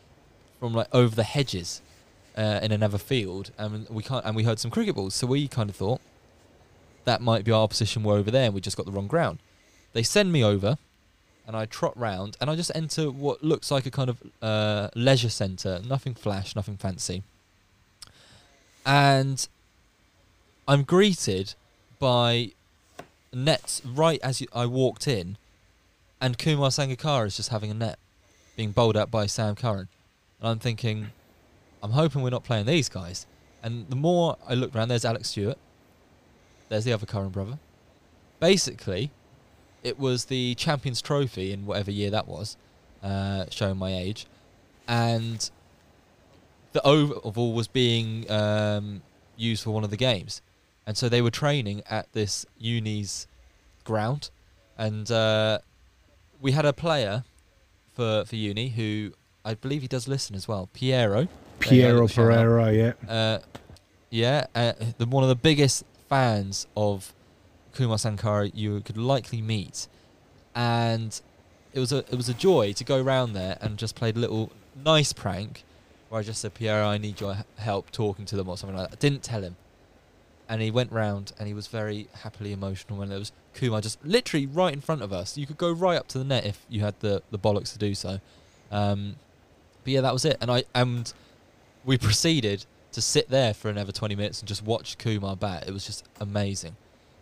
from 0.59 0.75
like 0.75 0.89
over 0.93 1.15
the 1.15 1.23
hedges 1.23 1.81
uh, 2.37 2.61
in 2.63 2.73
another 2.73 2.99
field, 2.99 3.51
and 3.59 3.89
we 3.89 4.03
can't, 4.03 4.25
and 4.25 4.37
we 4.37 4.45
heard 4.45 4.59
some 4.59 4.71
cricket 4.71 4.95
balls. 4.95 5.15
So 5.15 5.27
we 5.27 5.49
kind 5.49 5.71
of 5.71 5.77
thought 5.77 6.01
that 7.05 7.21
might 7.21 7.45
be 7.45 7.53
our 7.53 7.69
position. 7.69 8.03
We're 8.03 8.17
over 8.17 8.31
there, 8.31 8.45
and 8.47 8.55
we 8.55 8.61
just 8.61 8.77
got 8.77 8.87
the 8.87 8.93
wrong 8.93 9.07
ground. 9.07 9.39
They 9.93 10.03
send 10.03 10.33
me 10.33 10.45
over, 10.45 10.79
and 11.47 11.57
I 11.57 11.67
trot 11.67 11.97
round, 11.97 12.37
and 12.41 12.51
I 12.51 12.57
just 12.57 12.71
enter 12.75 13.11
what 13.11 13.43
looks 13.43 13.71
like 13.71 13.87
a 13.87 13.91
kind 13.91 14.11
of 14.11 14.23
uh, 14.43 14.89
leisure 14.95 15.31
centre, 15.31 15.81
nothing 15.87 16.15
flash, 16.15 16.55
nothing 16.55 16.77
fancy, 16.77 17.23
and 18.85 19.47
I'm 20.69 20.83
greeted 20.83 21.55
by 21.99 22.53
nets 23.33 23.83
right 23.85 24.21
as 24.23 24.41
you, 24.41 24.47
I 24.53 24.67
walked 24.67 25.07
in, 25.07 25.37
and 26.21 26.39
Kumar 26.39 26.71
Sangakkara 26.71 27.27
is 27.27 27.37
just 27.37 27.51
having 27.51 27.71
a 27.71 27.75
net, 27.75 27.99
being 28.57 28.73
bowled 28.73 28.97
at 28.97 29.11
by 29.11 29.27
Sam 29.27 29.55
Curran, 29.55 29.89
and 30.41 30.49
I'm 30.49 30.59
thinking, 30.59 31.09
I'm 31.83 31.93
hoping 31.93 32.23
we're 32.23 32.31
not 32.31 32.45
playing 32.45 32.67
these 32.67 32.89
guys. 32.89 33.27
And 33.63 33.89
the 33.89 33.97
more 33.97 34.37
I 34.49 34.55
look 34.55 34.75
around, 34.75 34.89
there's 34.89 35.05
Alec 35.05 35.25
Stewart, 35.25 35.59
there's 36.69 36.85
the 36.85 36.93
other 36.93 37.07
Curran 37.07 37.31
brother. 37.31 37.59
Basically, 38.39 39.11
it 39.83 39.99
was 39.99 40.27
the 40.27 40.55
Champions 40.55 41.03
Trophy 41.03 41.53
in 41.53 41.67
whatever 41.67 41.91
year 41.91 42.11
that 42.11 42.27
was, 42.27 42.57
uh, 43.03 43.47
showing 43.51 43.77
my 43.77 43.95
age, 43.95 44.27
and 44.89 45.51
the 46.73 46.83
oval 46.87 47.53
was 47.53 47.67
being 47.67 48.31
um, 48.31 49.03
used 49.37 49.65
for 49.65 49.71
one 49.71 49.85
of 49.85 49.91
the 49.91 49.97
games 49.97 50.43
and 50.87 50.97
so 50.97 51.09
they 51.09 51.23
were 51.23 51.31
training 51.31 51.83
at 51.89 52.13
this 52.13 52.47
uni's 52.59 53.27
ground, 53.85 54.31
and 54.77 55.11
uh, 55.11 55.59
we 56.41 56.53
had 56.53 56.65
a 56.65 56.73
player 56.73 57.25
for 57.93 58.25
for 58.25 58.37
uni 58.37 58.69
who 58.71 59.13
I 59.45 59.55
believe 59.55 59.83
he 59.83 59.89
does 59.89 60.07
listen 60.09 60.37
as 60.37 60.47
well, 60.47 60.69
Piero. 60.73 61.29
There 61.61 61.75
you 61.75 61.83
go, 61.83 62.07
Piero. 62.07 62.09
Pereira, 62.09 62.73
yeah. 62.73 62.93
Uh, 63.09 63.39
yeah, 64.11 64.47
uh, 64.55 64.73
the, 64.99 65.07
one 65.07 65.23
of 65.23 65.29
the 65.29 65.37
biggest 65.37 65.85
fans 66.09 66.67
of 66.77 67.13
Kumar 67.75 67.97
Sangakkara 67.97 68.51
you 68.55 68.81
could 68.81 68.97
likely 68.97 69.41
meet, 69.41 69.87
and 70.55 71.21
it 71.73 71.81
was 71.81 71.93
a 71.93 71.99
it 71.99 72.17
was 72.17 72.29
a 72.29 72.35
joy 72.35 72.73
to 72.73 72.85
go 72.85 73.01
round 73.01 73.37
there 73.37 73.57
and 73.61 73.79
just 73.79 73.95
play 73.95 74.11
a 74.11 74.13
little 74.13 74.51
nice 74.85 75.13
prank, 75.13 75.65
where 76.09 76.21
I 76.21 76.25
just 76.25 76.41
said, 76.41 76.55
Piero, 76.55 76.87
I 76.87 76.99
need 76.99 77.21
your 77.21 77.45
help 77.59 77.91
talking 77.91 78.25
to 78.27 78.37
them 78.37 78.49
or 78.49 78.57
something 78.57 78.77
like 78.77 78.91
that. 78.91 78.97
I 78.97 79.01
didn't 79.01 79.23
tell 79.23 79.43
him, 79.43 79.57
and 80.51 80.61
he 80.61 80.71
went 80.71 80.91
round 80.91 81.33
and 81.39 81.47
he 81.47 81.55
was 81.55 81.69
very 81.69 82.09
happily 82.23 82.53
emotional 82.53 82.99
when 82.99 83.09
there 83.09 83.21
was 83.21 83.31
Kumar 83.55 83.81
just 83.81 84.05
literally 84.05 84.47
right 84.47 84.75
in 84.75 84.81
front 84.81 85.01
of 85.01 85.13
us. 85.13 85.39
You 85.39 85.47
could 85.47 85.57
go 85.57 85.71
right 85.71 85.97
up 85.97 86.09
to 86.09 86.19
the 86.19 86.25
net 86.25 86.45
if 86.45 86.67
you 86.69 86.81
had 86.81 86.99
the 87.01 87.23
the 87.31 87.39
bollocks 87.39 87.73
to 87.73 87.79
do 87.79 87.95
so. 87.95 88.21
Um, 88.73 89.15
but 89.85 89.93
yeah, 89.93 90.01
that 90.01 90.13
was 90.13 90.25
it, 90.25 90.37
and 90.41 90.51
I 90.51 90.65
and 90.75 91.11
we 91.85 91.97
proceeded 91.97 92.67
to 92.93 93.01
sit 93.01 93.31
there 93.31 93.55
for 93.55 93.71
another 93.71 93.93
20 93.93 94.17
minutes 94.17 94.41
and 94.41 94.49
just 94.49 94.65
watch 94.65 94.99
Kumar 94.99 95.37
bat. 95.37 95.65
It 95.69 95.73
was 95.73 95.87
just 95.87 96.05
amazing. 96.21 96.75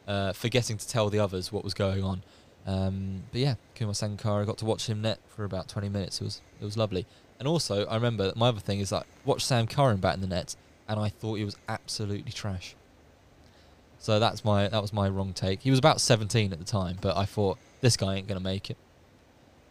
Uh, 0.07 0.33
forgetting 0.33 0.79
to 0.79 0.89
tell 0.89 1.11
the 1.11 1.19
others 1.19 1.53
what 1.53 1.63
was 1.63 1.75
going 1.75 2.03
on. 2.03 2.23
Um, 2.67 3.25
but 3.31 3.43
yeah, 3.43 3.55
Kumar 3.75 3.93
Sangakkara 3.93 4.47
got 4.47 4.57
to 4.59 4.65
watch 4.65 4.89
him 4.89 5.03
net 5.03 5.19
for 5.29 5.45
about 5.45 5.69
20 5.69 5.91
minutes. 5.91 6.23
It 6.23 6.25
was 6.25 6.41
it 6.61 6.65
was 6.65 6.79
lovely. 6.79 7.05
And 7.39 7.47
also, 7.47 7.85
I 7.87 7.95
remember 7.95 8.33
my 8.35 8.49
other 8.49 8.61
thing 8.61 8.81
is 8.81 8.91
like 8.91 9.05
watched 9.27 9.47
Sam 9.47 9.67
Curran 9.67 9.99
bat 9.99 10.15
in 10.15 10.23
the 10.23 10.27
net, 10.27 10.57
and 10.89 10.99
I 10.99 11.11
thought 11.11 11.35
he 11.35 11.45
was 11.45 11.59
absolutely 11.69 12.33
trash. 12.33 12.75
So 13.99 14.19
that's 14.19 14.45
my 14.45 14.69
that 14.69 14.81
was 14.81 14.93
my 14.93 15.09
wrong 15.09 15.33
take. 15.33 15.63
He 15.63 15.71
was 15.71 15.79
about 15.79 16.01
17 16.01 16.53
at 16.53 16.59
the 16.59 16.65
time, 16.65 16.99
but 17.01 17.17
I 17.17 17.25
thought 17.25 17.59
this 17.81 17.97
guy 17.97 18.17
ain't 18.17 18.29
gonna 18.29 18.41
make 18.41 18.71
it. 18.71 18.77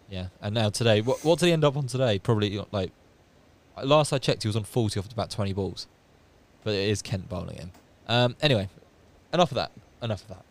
Yeah, 0.09 0.27
and 0.41 0.53
now 0.53 0.69
today, 0.69 1.01
what 1.01 1.23
what 1.23 1.39
did 1.39 1.47
he 1.47 1.51
end 1.53 1.63
up 1.63 1.77
on 1.77 1.87
today? 1.87 2.19
Probably 2.19 2.61
like 2.71 2.91
last 3.83 4.11
I 4.11 4.17
checked, 4.17 4.43
he 4.43 4.49
was 4.49 4.55
on 4.55 4.63
40 4.63 4.99
off 4.99 5.11
about 5.11 5.29
20 5.29 5.53
balls, 5.53 5.87
but 6.63 6.73
it 6.73 6.89
is 6.89 7.01
Kent 7.01 7.29
bowling 7.29 7.57
him. 7.57 7.71
Um, 8.07 8.35
anyway, 8.41 8.69
enough 9.33 9.51
of 9.51 9.55
that. 9.55 9.71
Enough 10.01 10.23
of 10.23 10.29
that. 10.29 10.43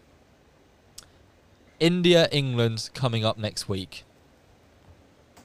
India 1.79 2.29
England 2.33 2.91
coming 2.95 3.25
up 3.25 3.37
next 3.37 3.69
week. 3.69 4.05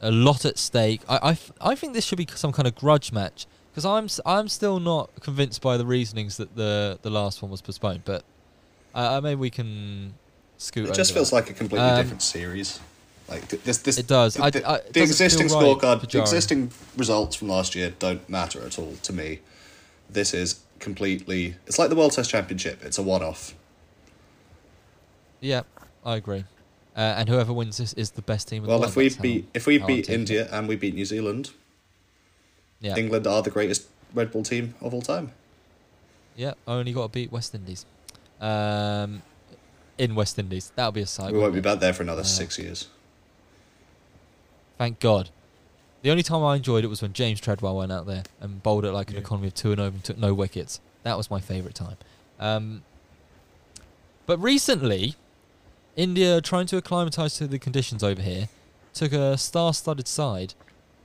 A 0.01 0.11
lot 0.11 0.45
at 0.45 0.57
stake. 0.57 1.01
I 1.07 1.31
I, 1.31 1.71
I 1.71 1.75
think 1.75 1.93
this 1.93 2.05
should 2.05 2.17
be 2.17 2.27
some 2.33 2.51
kind 2.51 2.67
of 2.67 2.75
grudge 2.75 3.11
match 3.11 3.45
because 3.71 3.85
I'm 3.85 4.07
I'm 4.25 4.47
still 4.47 4.79
not 4.79 5.09
convinced 5.21 5.61
by 5.61 5.77
the 5.77 5.85
reasonings 5.85 6.37
that 6.37 6.55
the 6.55 6.99
the 7.01 7.09
last 7.09 7.41
one 7.41 7.51
was 7.51 7.61
postponed. 7.61 8.01
But 8.05 8.23
uh, 8.93 9.17
uh, 9.17 9.21
maybe 9.21 9.39
we 9.39 9.49
can 9.49 10.13
scoot. 10.57 10.89
It 10.89 10.95
just 10.95 11.13
feels 11.13 11.29
that. 11.29 11.35
like 11.37 11.49
a 11.49 11.53
completely 11.53 11.87
Um, 11.87 12.01
different 12.01 12.21
series. 12.21 12.79
Like 13.29 13.47
th- 13.47 13.63
this, 13.63 13.77
this 13.77 13.97
It 13.97 14.07
does. 14.07 14.33
The, 14.33 14.43
I- 14.43 14.45
I- 14.73 14.75
it 14.77 14.93
the 14.93 15.01
existing 15.03 15.47
right 15.47 15.63
scorecard, 15.63 16.09
the 16.09 16.19
existing 16.19 16.71
results 16.97 17.35
from 17.37 17.47
last 17.47 17.75
year 17.75 17.93
don't 17.97 18.27
matter 18.29 18.61
at 18.65 18.77
all 18.77 18.95
to 19.03 19.13
me. 19.13 19.39
This 20.09 20.33
is 20.33 20.59
completely. 20.79 21.55
It's 21.65 21.79
like 21.79 21.87
the 21.89 21.95
World 21.95 22.11
Test 22.11 22.29
Championship. 22.29 22.83
It's 22.83 22.97
a 22.97 23.01
one-off. 23.03 23.55
Yeah, 25.39 25.61
I 26.05 26.17
agree. 26.17 26.43
Uh, 26.95 26.99
and 26.99 27.29
whoever 27.29 27.53
wins 27.53 27.77
this 27.77 27.93
is 27.93 28.11
the 28.11 28.21
best 28.21 28.49
team. 28.49 28.63
In 28.63 28.69
Well, 28.69 28.79
the 28.79 28.87
if 28.87 28.95
we 28.97 29.09
beat 29.09 29.47
if 29.53 29.65
we 29.65 29.81
I 29.81 29.85
beat 29.85 30.09
it. 30.09 30.13
India 30.13 30.49
and 30.51 30.67
we 30.67 30.75
beat 30.75 30.93
New 30.93 31.05
Zealand, 31.05 31.51
yeah, 32.81 32.95
England 32.97 33.25
are 33.27 33.41
the 33.41 33.49
greatest 33.51 33.87
red 34.13 34.31
ball 34.31 34.43
team 34.43 34.73
of 34.81 34.93
all 34.93 35.01
time. 35.01 35.31
yeah, 36.35 36.53
only 36.67 36.91
got 36.93 37.03
to 37.03 37.09
beat 37.09 37.31
West 37.31 37.53
Indies. 37.55 37.85
Um, 38.39 39.21
in 39.97 40.15
West 40.15 40.37
Indies, 40.39 40.71
that'll 40.75 40.91
be 40.91 41.01
a 41.01 41.05
sight. 41.05 41.31
we 41.31 41.39
won't 41.39 41.53
be 41.53 41.59
it? 41.59 41.63
back 41.63 41.79
there 41.79 41.93
for 41.93 42.03
another 42.03 42.21
Uh, 42.21 42.25
six 42.25 42.57
years. 42.57 42.87
Thank 44.77 44.99
God. 44.99 45.29
The 46.01 46.09
only 46.09 46.23
time 46.23 46.43
I 46.43 46.55
enjoyed 46.55 46.83
it 46.83 46.87
was 46.87 47.01
when 47.01 47.13
James 47.13 47.39
Treadwell 47.39 47.77
went 47.77 47.91
out 47.91 48.07
there 48.07 48.23
and 48.39 48.63
bowled 48.63 48.85
it 48.85 48.91
like 48.91 49.09
an 49.09 49.15
Yeah. 49.15 49.21
economy 49.21 49.47
of 49.49 49.53
two 49.53 49.71
and 49.71 49.79
over 49.79 49.93
and 49.95 50.03
took 50.03 50.17
no 50.17 50.33
wickets. 50.33 50.79
That 51.03 51.17
was 51.17 51.29
my 51.29 51.39
favourite 51.39 51.75
time. 51.75 51.97
Um, 52.39 52.83
but 54.25 54.39
recently, 54.39 55.15
India, 55.95 56.41
trying 56.41 56.65
to 56.67 56.77
acclimatise 56.77 57.37
to 57.37 57.45
the 57.47 57.59
conditions 57.59 58.03
over 58.03 58.21
here, 58.21 58.49
took 58.93 59.13
a 59.13 59.37
star-studded 59.37 60.07
side 60.07 60.55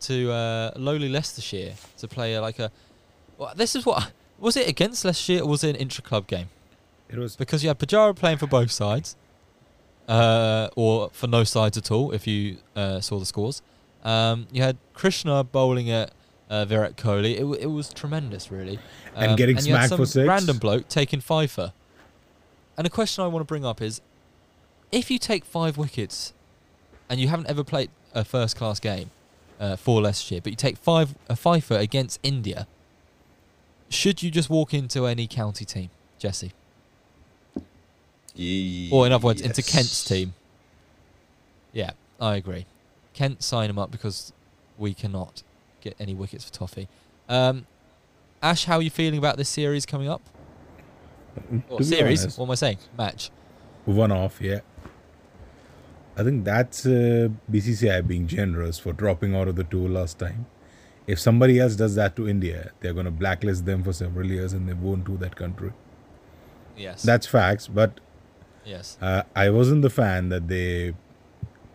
to 0.00 0.30
uh, 0.32 0.70
lowly 0.76 1.08
Leicestershire 1.08 1.74
to 1.98 2.08
play 2.08 2.36
uh, 2.36 2.40
like 2.40 2.58
a. 2.58 2.70
Well, 3.38 3.52
this 3.56 3.74
is 3.76 3.84
what 3.86 4.12
was 4.38 4.56
it 4.56 4.68
against 4.68 5.04
Leicestershire 5.04 5.42
or 5.42 5.48
was 5.48 5.64
it 5.64 5.70
an 5.70 5.76
intra-club 5.76 6.26
game? 6.26 6.48
It 7.08 7.18
was 7.18 7.36
because 7.36 7.62
you 7.62 7.68
had 7.68 7.78
Pujara 7.78 8.14
playing 8.16 8.38
for 8.38 8.46
both 8.46 8.70
sides, 8.70 9.16
uh, 10.08 10.68
or 10.76 11.10
for 11.12 11.26
no 11.26 11.44
sides 11.44 11.76
at 11.76 11.90
all 11.90 12.12
if 12.12 12.26
you 12.26 12.58
uh, 12.74 13.00
saw 13.00 13.18
the 13.18 13.26
scores. 13.26 13.62
Um, 14.04 14.46
you 14.52 14.62
had 14.62 14.76
Krishna 14.94 15.42
bowling 15.44 15.90
at 15.90 16.12
uh, 16.48 16.64
Virat 16.64 16.96
Kohli. 16.96 17.34
It, 17.34 17.40
w- 17.40 17.60
it 17.60 17.66
was 17.66 17.92
tremendous, 17.92 18.50
really. 18.50 18.78
And 19.14 19.32
Um, 19.32 19.36
getting 19.36 19.56
you 19.58 19.74
had 19.74 19.88
smacked 19.88 19.94
for 20.00 20.06
six. 20.06 20.26
Random 20.28 20.58
bloke 20.58 20.88
taking 20.88 21.20
fifer. 21.20 21.72
And 22.76 22.86
a 22.86 22.90
question 22.90 23.24
I 23.24 23.26
want 23.26 23.40
to 23.40 23.46
bring 23.46 23.64
up 23.64 23.80
is, 23.80 24.00
if 24.92 25.10
you 25.10 25.18
take 25.18 25.44
five 25.44 25.76
wickets, 25.76 26.32
and 27.08 27.18
you 27.20 27.28
haven't 27.28 27.48
ever 27.48 27.64
played 27.64 27.90
a 28.14 28.24
first-class 28.24 28.80
game 28.80 29.10
uh, 29.60 29.76
for 29.76 30.00
Leicestershire, 30.02 30.40
but 30.42 30.52
you 30.52 30.56
take 30.56 30.76
five 30.76 31.14
a 31.28 31.36
fifer 31.36 31.74
against 31.76 32.18
India, 32.22 32.66
should 33.88 34.22
you 34.22 34.30
just 34.30 34.50
walk 34.50 34.74
into 34.74 35.06
any 35.06 35.26
county 35.26 35.64
team, 35.64 35.90
Jesse? 36.18 36.52
Or 38.92 39.06
in 39.06 39.12
other 39.12 39.24
words, 39.24 39.40
into 39.40 39.62
Kent's 39.62 40.04
team. 40.04 40.34
Yeah, 41.72 41.92
I 42.20 42.36
agree. 42.36 42.66
Kent 43.14 43.42
sign 43.42 43.70
him 43.70 43.78
up 43.78 43.90
because 43.90 44.32
we 44.76 44.92
cannot 44.92 45.42
get 45.80 45.96
any 45.98 46.14
wickets 46.14 46.44
for 46.44 46.52
Toffee. 46.52 46.88
Um, 47.28 47.66
Ash, 48.42 48.66
how 48.66 48.76
are 48.76 48.82
you 48.82 48.90
feeling 48.90 49.18
about 49.18 49.36
this 49.38 49.48
series 49.48 49.86
coming 49.86 50.08
up? 50.08 50.20
Or 51.68 51.82
series? 51.82 52.22
honest, 52.22 52.38
What 52.38 52.46
am 52.46 52.50
I 52.50 52.54
saying? 52.56 52.78
Match. 52.96 53.30
one 53.86 54.12
off, 54.12 54.40
yeah. 54.40 54.60
I 56.16 56.24
think 56.24 56.44
that's 56.44 56.86
uh, 56.86 57.28
BCCI 57.50 58.06
being 58.06 58.26
generous 58.26 58.78
for 58.78 58.92
dropping 58.92 59.34
out 59.34 59.48
of 59.48 59.56
the 59.56 59.64
tour 59.64 59.88
last 59.88 60.18
time. 60.18 60.46
If 61.06 61.20
somebody 61.20 61.60
else 61.60 61.76
does 61.76 61.94
that 61.94 62.16
to 62.16 62.28
India, 62.28 62.72
they're 62.80 62.94
going 62.94 63.04
to 63.04 63.12
blacklist 63.12 63.66
them 63.66 63.84
for 63.84 63.92
several 63.92 64.26
years 64.26 64.52
and 64.52 64.68
they 64.68 64.72
won't 64.72 65.04
do 65.04 65.16
that 65.18 65.36
country. 65.36 65.72
Yes. 66.76 67.02
That's 67.02 67.26
facts, 67.26 67.68
but 67.68 68.00
yes. 68.64 68.98
uh, 69.00 69.22
I 69.34 69.50
wasn't 69.50 69.82
the 69.82 69.90
fan 69.90 70.30
that 70.30 70.48
they 70.48 70.94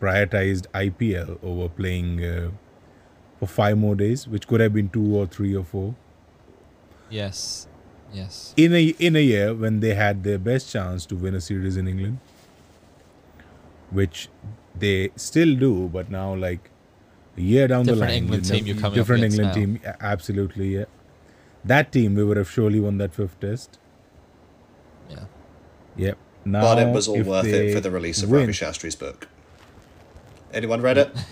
prioritized 0.02 0.66
IPL 0.74 1.40
over 1.44 1.70
playing 1.70 2.24
uh, 2.24 2.52
for 3.40 3.48
five 3.48 3.78
more 3.78 3.96
days, 3.96 4.28
which 4.28 4.48
could 4.48 4.60
have 4.60 4.74
been 4.74 4.90
two 4.90 5.16
or 5.16 5.28
three 5.28 5.56
or 5.56 5.64
four. 5.64 5.96
Yes. 7.10 7.68
Yes. 8.14 8.54
in 8.58 8.74
a 8.74 8.88
in 9.00 9.16
a 9.16 9.22
year 9.22 9.54
when 9.54 9.80
they 9.80 9.94
had 9.94 10.24
their 10.24 10.38
best 10.38 10.70
chance 10.70 11.06
to 11.06 11.16
win 11.16 11.34
a 11.34 11.40
series 11.40 11.78
in 11.78 11.88
England, 11.88 12.20
which 13.92 14.30
they 14.76 15.12
still 15.16 15.56
do, 15.56 15.90
but 15.90 16.10
now 16.10 16.34
like 16.34 16.70
a 17.38 17.42
year 17.42 17.68
down 17.68 17.86
the 17.86 17.94
Different 17.94 18.12
line, 18.12 18.24
England 18.24 18.46
you 18.46 18.52
know, 18.52 18.58
team 18.58 18.68
you're 18.68 18.76
coming 18.78 18.96
different 18.96 19.24
against 19.24 19.40
England 19.40 19.84
now. 19.84 19.92
team, 19.92 19.98
absolutely, 20.02 20.76
yeah. 20.76 20.86
That 21.64 21.92
team 21.92 22.16
we 22.16 22.24
would 22.24 22.38
have 22.38 22.50
surely 22.50 22.80
won 22.80 22.98
that 22.98 23.14
fifth 23.14 23.40
test. 23.40 23.78
Yeah. 25.10 25.26
Yep. 25.98 26.18
Now, 26.46 26.62
but 26.62 26.80
it 26.80 26.92
was 26.92 27.08
all 27.08 27.22
worth 27.22 27.46
it 27.46 27.74
for 27.74 27.82
the 27.82 27.92
release 27.92 28.24
of 28.24 28.30
win, 28.30 28.42
Ravi 28.42 28.54
Shastri's 28.54 28.96
book. 28.96 29.28
Anyone 30.54 30.82
read 30.82 30.98
it? 30.98 31.16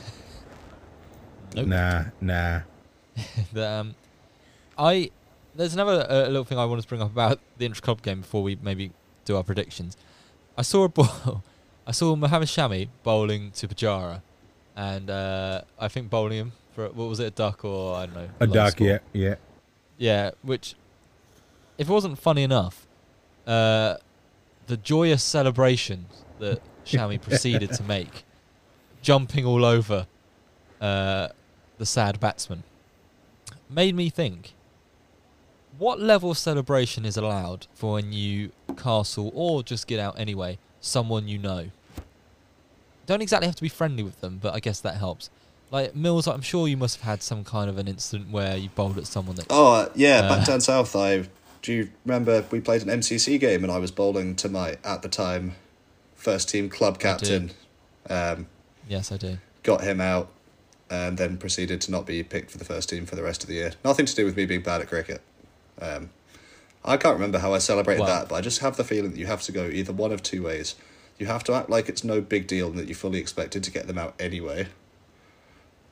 Nope. 1.55 1.65
Nah, 1.65 2.03
nah. 2.21 2.59
the, 3.53 3.67
um, 3.67 3.95
I 4.77 5.09
there's 5.55 5.73
another 5.73 6.05
uh, 6.07 6.27
little 6.27 6.43
thing 6.43 6.59
I 6.59 6.65
want 6.65 6.79
to 6.79 6.87
bring 6.87 7.01
up 7.01 7.11
about 7.11 7.39
the 7.57 7.65
intra 7.65 7.81
club 7.81 8.03
game 8.03 8.21
before 8.21 8.43
we 8.43 8.57
maybe 8.61 8.91
do 9.25 9.35
our 9.35 9.43
predictions. 9.43 9.97
I 10.57 10.61
saw 10.61 10.83
a 10.83 10.89
ball. 10.89 11.43
I 11.89 11.91
saw 11.91 12.15
Mohammed 12.15 12.47
Shami 12.47 12.87
bowling 13.01 13.49
to 13.55 13.67
Pujara, 13.67 14.21
and 14.75 15.09
uh, 15.09 15.63
I 15.79 15.87
think 15.87 16.07
bowling 16.11 16.37
him 16.37 16.51
for 16.75 16.87
what 16.89 17.09
was 17.09 17.19
it 17.19 17.25
a 17.25 17.31
duck 17.31 17.65
or 17.65 17.95
I 17.95 18.05
don't 18.05 18.13
know 18.13 18.29
A 18.39 18.45
duck, 18.45 18.73
score. 18.73 18.87
yeah, 18.87 18.99
yeah. 19.11 19.35
yeah. 19.97 20.31
Which, 20.43 20.75
if 21.79 21.89
it 21.89 21.91
wasn't 21.91 22.19
funny 22.19 22.43
enough, 22.43 22.85
uh, 23.47 23.95
the 24.67 24.77
joyous 24.77 25.23
celebration 25.23 26.05
that 26.37 26.61
Shami 26.85 27.19
proceeded 27.27 27.73
to 27.73 27.81
make, 27.81 28.23
jumping 29.01 29.47
all 29.47 29.65
over 29.65 30.05
uh, 30.79 31.29
the 31.79 31.87
sad 31.87 32.19
batsman, 32.19 32.61
made 33.67 33.95
me 33.95 34.11
think 34.11 34.53
what 35.79 35.99
level 35.99 36.29
of 36.29 36.37
celebration 36.37 37.03
is 37.03 37.17
allowed 37.17 37.65
for 37.73 37.93
when 37.93 38.13
you 38.13 38.51
castle 38.77 39.31
or 39.33 39.63
just 39.63 39.87
get 39.87 39.99
out 39.99 40.19
anyway 40.19 40.59
someone 40.81 41.27
you 41.27 41.37
know 41.39 41.71
don't 43.09 43.21
exactly 43.21 43.47
have 43.47 43.55
to 43.55 43.61
be 43.61 43.69
friendly 43.69 44.03
with 44.03 44.21
them 44.21 44.39
but 44.41 44.53
i 44.53 44.59
guess 44.59 44.79
that 44.79 44.95
helps 44.95 45.29
like 45.71 45.95
mills 45.95 46.27
i'm 46.27 46.41
sure 46.41 46.67
you 46.67 46.77
must 46.77 46.97
have 46.97 47.05
had 47.05 47.23
some 47.23 47.43
kind 47.43 47.69
of 47.69 47.77
an 47.77 47.87
incident 47.87 48.29
where 48.31 48.55
you 48.55 48.69
bowled 48.75 48.97
at 48.97 49.07
someone 49.07 49.35
that 49.35 49.47
Oh 49.49 49.73
uh, 49.73 49.89
yeah, 49.95 50.19
Uh, 50.21 50.29
back 50.29 50.47
down 50.47 50.61
south. 50.61 50.95
I 50.95 51.27
do 51.61 51.73
you 51.73 51.89
remember 52.05 52.45
we 52.51 52.59
played 52.61 52.81
an 52.83 52.87
MCC 53.01 53.39
game 53.39 53.63
and 53.63 53.71
I 53.71 53.79
was 53.79 53.91
bowling 53.91 54.35
to 54.37 54.47
my 54.47 54.77
at 54.83 55.01
the 55.01 55.09
time 55.09 55.55
first 56.15 56.49
team 56.49 56.69
club 56.69 56.99
captain. 56.99 57.51
Um, 58.09 58.47
yes 58.87 59.11
i 59.11 59.17
do 59.17 59.37
got 59.63 59.81
him 59.83 59.99
out, 60.01 60.29
and 60.89 61.17
then 61.17 61.37
proceeded 61.37 61.81
to 61.81 61.91
not 61.91 62.05
be 62.05 62.23
picked 62.23 62.49
for 62.51 62.57
the 62.57 62.65
first 62.65 62.89
team 62.89 63.05
for 63.05 63.15
the 63.15 63.23
rest 63.23 63.43
of 63.43 63.49
the 63.49 63.55
year. 63.55 63.73
Nothing 63.83 64.05
to 64.05 64.15
do 64.15 64.25
with 64.25 64.35
me 64.37 64.45
being 64.45 64.61
bad 64.61 64.81
at 64.81 64.87
cricket. 64.87 65.21
Um, 65.81 66.09
I 66.83 66.95
can't 66.97 67.15
remember 67.15 67.39
how 67.39 67.53
I 67.53 67.57
celebrated 67.59 68.01
Well- 68.01 68.09
that, 68.19 68.29
but 68.29 68.35
I 68.35 68.41
just 68.41 68.59
have 68.61 68.77
the 68.77 68.83
feeling 68.83 69.11
that 69.11 69.19
you 69.19 69.27
have 69.27 69.41
to 69.43 69.51
go 69.51 69.65
either 69.65 69.93
one 69.93 70.11
of 70.11 70.23
two 70.23 70.41
ways. 70.43 70.75
You 71.19 71.27
have 71.27 71.43
to 71.45 71.53
act 71.53 71.69
like 71.69 71.87
it's 71.89 72.03
no 72.03 72.21
big 72.21 72.47
deal 72.47 72.67
and 72.69 72.77
that 72.79 72.87
you 72.87 72.95
fully 72.95 73.19
expected 73.19 73.63
to 73.65 73.71
get 73.71 73.85
them 73.87 73.97
out 73.97 74.15
anyway, 74.19 74.67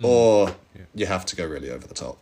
or 0.02 0.56
Yeah. 0.76 0.82
you 0.96 1.06
have 1.06 1.26
to 1.28 1.36
go 1.36 1.46
really 1.46 1.70
over 1.70 1.86
the 1.86 1.94
top. 1.94 2.18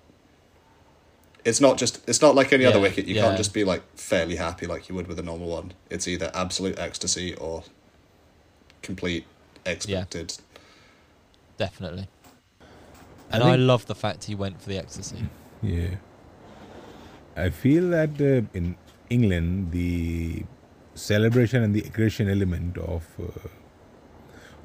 It's 1.46 1.62
not 1.62 1.78
just. 1.78 2.02
It's 2.10 2.22
not 2.22 2.34
like 2.34 2.52
any 2.52 2.66
other 2.66 2.80
wicket. 2.80 3.06
You 3.08 3.16
yeah. 3.16 3.22
can't 3.22 3.38
just 3.38 3.54
be 3.54 3.64
like 3.64 3.84
fairly 3.96 4.36
happy 4.38 4.66
like 4.66 4.90
you 4.90 4.96
would 4.96 5.06
with 5.08 5.20
a 5.20 5.24
normal 5.24 5.48
one. 5.48 5.74
It's 5.92 6.08
either 6.08 6.32
absolute 6.34 6.80
ecstasy 6.80 7.36
or 7.36 7.64
complete 8.82 9.26
expected. 9.66 10.38
definitely 11.58 12.08
and 13.32 13.42
I, 13.44 13.54
think- 13.54 13.68
love 13.68 13.88
the 13.88 13.96
fact 13.96 14.26
he 14.26 14.36
went 14.36 14.62
for 14.62 14.70
the 14.70 14.78
ecstasy 14.78 15.26
Yeah. 15.64 15.96
I 17.36 17.50
feel 17.50 17.90
that 17.90 18.12
uh, 18.22 18.46
in 18.54 18.76
England, 19.10 19.72
the 19.72 20.44
celebration 20.96 21.64
and 21.64 21.76
the 21.76 21.82
aggression 21.82 22.30
element 22.30 22.78
of 22.78 23.08
uh, 23.22 23.50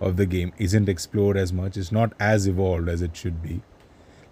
of 0.00 0.16
the 0.16 0.26
game 0.26 0.52
isn't 0.58 0.88
explored 0.88 1.36
as 1.36 1.52
much. 1.52 1.76
It's 1.76 1.92
not 1.92 2.14
as 2.18 2.46
evolved 2.46 2.88
as 2.88 3.02
it 3.02 3.16
should 3.16 3.42
be. 3.42 3.60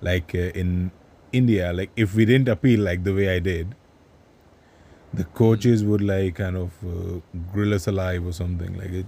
Like 0.00 0.34
uh, 0.34 0.52
in 0.62 0.90
India, 1.32 1.72
like 1.72 1.90
if 1.96 2.14
we 2.14 2.24
didn't 2.24 2.48
appeal 2.48 2.80
like 2.80 3.04
the 3.04 3.14
way 3.14 3.28
I 3.34 3.38
did, 3.38 3.74
the 5.12 5.24
coaches 5.24 5.84
would 5.84 6.00
like 6.00 6.36
kind 6.36 6.56
of 6.56 6.72
uh, 6.84 7.20
grill 7.52 7.74
us 7.74 7.86
alive 7.86 8.26
or 8.26 8.32
something. 8.32 8.78
Like 8.78 8.90
it, 8.90 9.06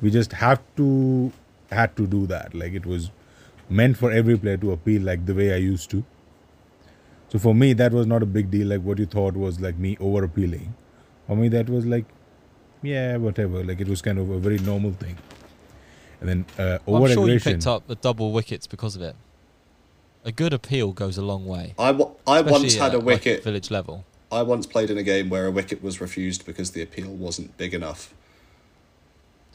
we 0.00 0.10
just 0.10 0.32
have 0.32 0.62
to 0.76 1.32
had 1.70 1.96
to 1.96 2.06
do 2.06 2.26
that. 2.26 2.54
Like 2.54 2.72
it 2.72 2.86
was 2.86 3.10
meant 3.68 3.98
for 3.98 4.10
every 4.10 4.38
player 4.38 4.56
to 4.56 4.72
appeal 4.72 5.02
like 5.02 5.26
the 5.26 5.34
way 5.34 5.52
I 5.52 5.56
used 5.56 5.90
to. 5.90 6.04
So 7.28 7.38
for 7.38 7.54
me, 7.54 7.74
that 7.74 7.92
was 7.92 8.06
not 8.06 8.22
a 8.22 8.26
big 8.26 8.50
deal. 8.50 8.68
Like 8.68 8.80
what 8.80 8.98
you 8.98 9.06
thought 9.06 9.34
was 9.34 9.60
like 9.60 9.76
me 9.76 9.96
over 10.00 10.24
appealing. 10.24 10.74
For 11.26 11.36
me, 11.36 11.48
that 11.48 11.68
was 11.68 11.84
like, 11.84 12.06
yeah, 12.82 13.16
whatever. 13.16 13.64
Like 13.64 13.80
it 13.80 13.88
was 13.88 14.02
kind 14.02 14.18
of 14.18 14.30
a 14.30 14.38
very 14.38 14.58
normal 14.58 14.92
thing. 14.92 15.16
And 16.20 16.28
then 16.28 16.46
uh, 16.58 16.78
over 16.86 17.06
I'm 17.06 17.12
sure 17.12 17.28
you 17.28 17.40
picked 17.40 17.66
up 17.66 17.86
the 17.86 17.94
double 17.94 18.32
wickets 18.32 18.66
because 18.66 18.96
of 18.96 19.02
it. 19.02 19.14
A 20.24 20.32
good 20.32 20.52
appeal 20.52 20.92
goes 20.92 21.16
a 21.16 21.22
long 21.22 21.46
way. 21.46 21.74
I, 21.78 21.90
I 22.26 22.40
once 22.40 22.74
had 22.74 22.88
at, 22.88 22.94
a 22.94 22.98
like, 22.98 23.06
wicket. 23.06 23.44
village 23.44 23.70
level. 23.70 24.04
I 24.30 24.42
once 24.42 24.66
played 24.66 24.90
in 24.90 24.98
a 24.98 25.02
game 25.02 25.30
where 25.30 25.46
a 25.46 25.50
wicket 25.50 25.82
was 25.82 26.00
refused 26.00 26.44
because 26.44 26.72
the 26.72 26.82
appeal 26.82 27.08
wasn't 27.08 27.56
big 27.56 27.72
enough. 27.72 28.12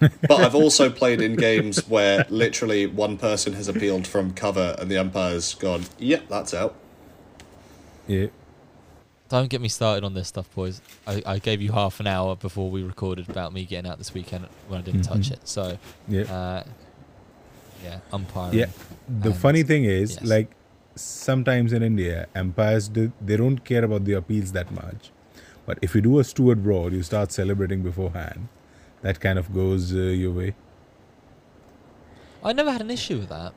but 0.00 0.30
I've 0.30 0.54
also 0.54 0.90
played 0.90 1.20
in 1.20 1.36
games 1.36 1.86
where 1.88 2.26
literally 2.28 2.86
one 2.86 3.16
person 3.16 3.52
has 3.52 3.68
appealed 3.68 4.06
from 4.06 4.32
cover 4.34 4.74
and 4.78 4.90
the 4.90 4.98
umpire's 4.98 5.54
gone, 5.54 5.84
yep, 5.98 6.28
that's 6.28 6.52
out. 6.52 6.74
Yeah. 8.08 8.26
Don't 9.28 9.48
get 9.50 9.60
me 9.60 9.68
started 9.68 10.04
on 10.04 10.14
this 10.14 10.28
stuff, 10.28 10.52
boys. 10.54 10.80
I, 11.06 11.22
I 11.26 11.38
gave 11.38 11.60
you 11.60 11.72
half 11.72 11.98
an 11.98 12.06
hour 12.06 12.36
before 12.36 12.70
we 12.70 12.82
recorded 12.84 13.28
about 13.28 13.52
me 13.52 13.64
getting 13.64 13.90
out 13.90 13.98
this 13.98 14.14
weekend 14.14 14.46
when 14.68 14.78
I 14.80 14.82
didn't 14.82 15.02
touch 15.02 15.28
Mhm. 15.30 15.32
it. 15.32 15.48
So, 15.48 15.78
Yeah. 16.08 16.22
uh, 16.22 16.62
yeah, 17.82 17.98
umpiring. 18.12 18.56
Yeah. 18.56 18.66
The 19.08 19.30
And- 19.30 19.38
funny 19.38 19.62
thing 19.64 19.84
is, 19.84 20.12
yes. 20.20 20.24
like, 20.24 20.50
sometimes 20.94 21.72
in 21.72 21.82
India, 21.82 22.26
umpires 22.36 22.88
do, 22.88 23.10
they 23.20 23.36
don't 23.36 23.64
care 23.64 23.84
about 23.84 24.04
the 24.04 24.12
appeals 24.12 24.52
that 24.52 24.70
much. 24.70 25.10
But 25.66 25.78
if 25.82 25.96
you 25.96 26.00
do 26.02 26.20
a 26.20 26.24
Stuart 26.24 26.62
Broad, 26.62 26.92
you 26.92 27.02
start 27.02 27.32
celebrating 27.32 27.82
beforehand. 27.82 28.46
That 29.02 29.18
kind 29.20 29.38
of 29.40 29.52
goes 29.52 29.92
uh, 29.92 29.98
your 29.98 30.32
way. 30.32 30.54
I 32.44 32.52
never 32.52 32.70
had 32.70 32.80
an 32.80 32.90
issue 32.92 33.18
with 33.18 33.28
that 33.30 33.52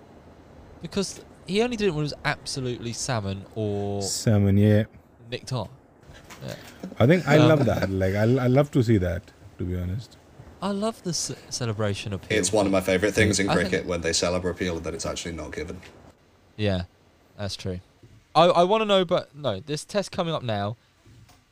because 0.81 1.21
he 1.45 1.61
only 1.61 1.77
did 1.77 1.87
it 1.87 1.91
when 1.91 1.99
it 1.99 2.09
was 2.09 2.13
absolutely 2.25 2.91
salmon 2.93 3.45
or 3.53 4.01
Salmon, 4.01 4.57
yeah. 4.57 4.85
Nicked 5.29 5.53
on. 5.53 5.69
Yeah. 6.45 6.55
I 6.99 7.05
think 7.07 7.27
I 7.27 7.37
Um, 7.37 7.47
love 7.49 7.65
that. 7.65 7.89
Like, 7.89 8.15
I, 8.15 8.21
I 8.23 8.47
love 8.47 8.71
to 8.71 8.83
see 8.83 8.97
that, 8.97 9.23
to 9.57 9.63
be 9.63 9.77
honest. 9.77 10.17
I 10.61 10.71
love 10.71 11.01
the 11.03 11.13
ce- 11.13 11.35
celebration 11.49 12.13
appeal. 12.13 12.37
It's 12.37 12.51
one 12.51 12.65
of 12.65 12.71
my 12.71 12.81
favourite 12.81 13.13
things 13.13 13.39
in 13.39 13.49
I 13.49 13.55
think- 13.55 13.69
cricket 13.69 13.87
when 13.87 14.01
they 14.01 14.13
celebrate 14.13 14.51
appeal 14.51 14.77
and 14.77 14.85
then 14.85 14.93
it's 14.93 15.05
actually 15.05 15.33
not 15.33 15.51
given. 15.53 15.79
Yeah, 16.57 16.83
that's 17.37 17.55
true. 17.55 17.79
I, 18.35 18.45
I 18.45 18.63
want 18.63 18.81
to 18.81 18.85
know, 18.85 19.05
but 19.05 19.33
no, 19.35 19.59
this 19.59 19.85
test 19.85 20.11
coming 20.11 20.33
up 20.33 20.43
now. 20.43 20.75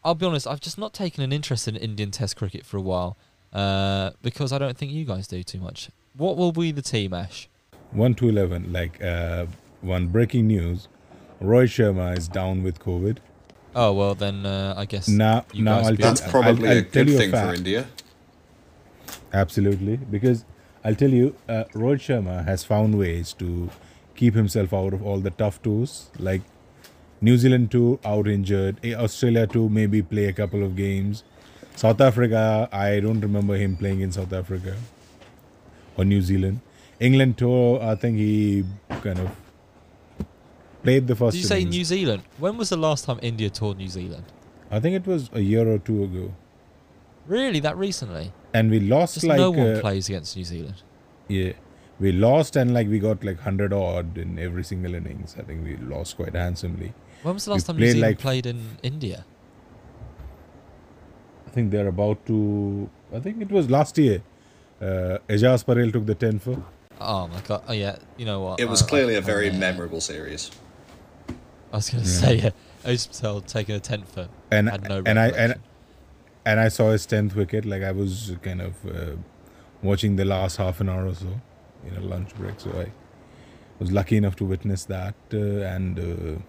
I'll 0.04 0.16
be 0.16 0.26
honest, 0.26 0.48
I've 0.48 0.62
just 0.62 0.78
not 0.78 0.94
taken 0.94 1.24
an 1.24 1.34
interest 1.34 1.68
in 1.68 1.76
Indian 1.76 2.12
Test 2.12 2.38
cricket 2.38 2.66
for 2.66 2.78
a 2.78 2.82
while 2.82 3.18
uh, 3.52 4.12
because 4.22 4.54
I 4.54 4.58
don't 4.58 4.78
think 4.78 4.92
you 4.92 5.04
guys 5.06 5.28
do 5.28 5.44
too 5.44 5.60
much. 5.60 5.90
What 6.16 6.38
will 6.38 6.52
be 6.52 6.72
the 6.72 6.82
team, 6.82 7.14
Ash? 7.14 7.50
1 7.92 8.16
to 8.16 8.30
11. 8.30 8.72
Like, 8.72 9.02
uh, 9.04 9.48
one 9.82 10.08
breaking 10.08 10.48
news 10.48 10.88
Rohit 11.42 11.68
Sharma 11.94 12.18
is 12.18 12.28
down 12.28 12.64
with 12.64 12.80
COVID. 12.80 13.18
Oh 13.76 13.94
well, 13.94 14.16
then 14.16 14.46
uh, 14.46 14.74
I 14.78 14.86
guess 14.86 15.08
Now, 15.08 15.46
you 15.54 15.64
guys 15.64 15.86
I'll 15.86 15.92
beat 15.92 16.00
tell, 16.02 16.14
That's 16.14 16.32
probably 16.32 16.68
I'll, 16.70 16.74
a 16.74 16.78
I'll 16.78 16.84
tell 16.84 17.04
good 17.04 17.10
you 17.10 17.16
a 17.16 17.20
thing 17.20 17.32
for. 17.32 17.54
India. 17.54 17.88
Absolutely, 19.34 19.98
because 19.98 20.46
I'll 20.84 20.96
tell 20.96 21.10
you, 21.10 21.36
uh, 21.48 21.66
Rohit 21.74 22.00
Sharma 22.08 22.46
has 22.46 22.64
found 22.64 22.98
ways 22.98 23.34
to 23.34 23.70
keep 24.16 24.34
himself 24.34 24.74
out 24.74 24.94
of 24.94 25.06
all 25.06 25.20
the 25.20 25.32
tough 25.32 25.62
tours, 25.62 26.10
like 26.18 26.42
New 27.22 27.38
Zealand 27.38 27.72
tour 27.72 28.00
out 28.06 28.28
injured, 28.28 28.80
Australia 28.86 29.46
tour 29.48 29.70
maybe 29.70 30.02
play 30.02 30.26
a 30.26 30.34
couple 30.34 30.64
of 30.64 30.76
games, 30.76 31.24
South 31.76 32.00
Africa 32.02 32.68
I 32.72 33.00
don't 33.00 33.22
remember 33.22 33.56
him 33.58 33.76
playing 33.78 34.02
in 34.02 34.12
South 34.12 34.34
Africa 34.34 34.76
or 35.98 36.06
New 36.06 36.22
Zealand, 36.22 36.62
England 37.00 37.38
tour 37.38 37.82
I 37.82 37.96
think 37.96 38.18
he 38.18 38.64
kind 39.02 39.20
of 39.20 39.30
played 40.88 41.08
the 41.08 41.16
first. 41.22 41.34
Did 41.36 41.42
you 41.44 41.48
say 41.54 41.62
innings. 41.62 41.76
New 41.76 41.84
Zealand? 41.94 42.24
When 42.38 42.58
was 42.58 42.70
the 42.70 42.78
last 42.88 43.06
time 43.06 43.20
India 43.22 43.50
toured 43.50 43.78
New 43.78 43.90
Zealand? 44.00 44.24
I 44.72 44.80
think 44.80 44.96
it 44.96 45.06
was 45.14 45.30
a 45.34 45.42
year 45.42 45.66
or 45.76 45.80
two 45.80 46.04
ago, 46.04 46.34
Really, 47.38 47.60
that 47.68 47.78
recently? 47.78 48.32
and 48.54 48.72
we 48.72 48.80
lost 48.80 49.16
Just 49.16 49.26
like 49.32 49.38
no 49.46 49.52
one 49.52 49.72
uh, 49.76 49.80
plays 49.82 50.08
against 50.10 50.36
New 50.38 50.46
Zealand. 50.46 50.82
Yeah. 51.28 51.54
We 52.00 52.12
lost 52.12 52.56
and 52.56 52.74
like 52.74 52.88
we 52.88 53.00
got 53.00 53.24
like 53.24 53.38
100 53.38 53.74
odd 53.74 54.18
in 54.24 54.38
every 54.40 54.64
single 54.64 54.94
innings. 55.00 55.36
I 55.38 55.44
think 55.48 55.64
we 55.70 55.76
lost 55.94 56.16
quite 56.16 56.36
handsomely. 56.36 56.94
When 57.24 57.34
was 57.34 57.46
the 57.46 57.52
we 57.52 57.56
last 57.56 57.66
time 57.68 57.78
New 57.78 57.82
played 57.86 57.92
Zealand 57.94 58.12
like- 58.12 58.20
played 58.20 58.46
in 58.46 58.60
India? 58.92 59.26
I 61.48 61.50
think 61.58 61.72
they're 61.72 61.88
about 61.88 62.26
to. 62.28 62.38
I 63.14 63.20
think 63.20 63.42
it 63.42 63.52
was 63.58 63.70
last 63.78 63.98
year. 63.98 64.22
Uh, 64.82 65.18
Ajaz 65.28 65.66
Patel 65.66 65.92
took 65.92 66.06
the 66.06 66.16
10 66.16 66.40
for. 66.40 66.64
Oh 67.02 67.28
my 67.28 67.42
god! 67.48 67.64
Oh 67.68 67.74
yeah, 67.74 67.96
you 68.18 68.26
know 68.26 68.40
what? 68.42 68.60
It 68.60 68.70
was 68.70 68.84
I- 68.84 68.88
clearly 68.94 69.16
a 69.16 69.22
very 69.22 69.48
yeah. 69.50 69.58
memorable 69.66 70.02
series. 70.02 70.50
I 71.72 71.78
was 71.78 71.90
going 71.90 72.04
to 72.04 72.10
Yeah. 72.10 72.16
say 72.16 72.36
yeah. 72.36 72.50
Otis 72.86 73.08
Patel 73.08 73.42
taking 73.42 73.76
a 73.76 73.80
tenth 73.80 74.12
for 74.14 74.28
And, 74.52 74.70
had 74.70 74.88
no 74.88 75.02
and 75.06 75.20
I 75.20 75.28
and, 75.30 75.56
and 76.46 76.60
I 76.60 76.68
saw 76.70 76.92
his 76.92 77.06
10th 77.08 77.36
wicket. 77.36 77.66
Like 77.66 77.84
I 77.84 77.92
was 77.92 78.36
kind 78.42 78.62
of 78.62 78.74
uh, 78.86 79.16
watching 79.82 80.16
the 80.16 80.26
last 80.26 80.58
half 80.58 80.80
an 80.82 80.90
hour 80.90 81.08
or 81.08 81.14
so 81.16 81.42
in 81.86 81.96
a 81.98 82.02
lunch 82.02 82.34
break. 82.36 82.60
So 82.60 82.70
I 82.72 82.92
was 83.80 83.92
lucky 83.92 84.18
enough 84.18 84.36
to 84.38 84.46
witness 84.46 84.86
that. 84.86 85.16
Uh, 85.34 85.38
and 85.76 86.00
uh, 86.00 86.40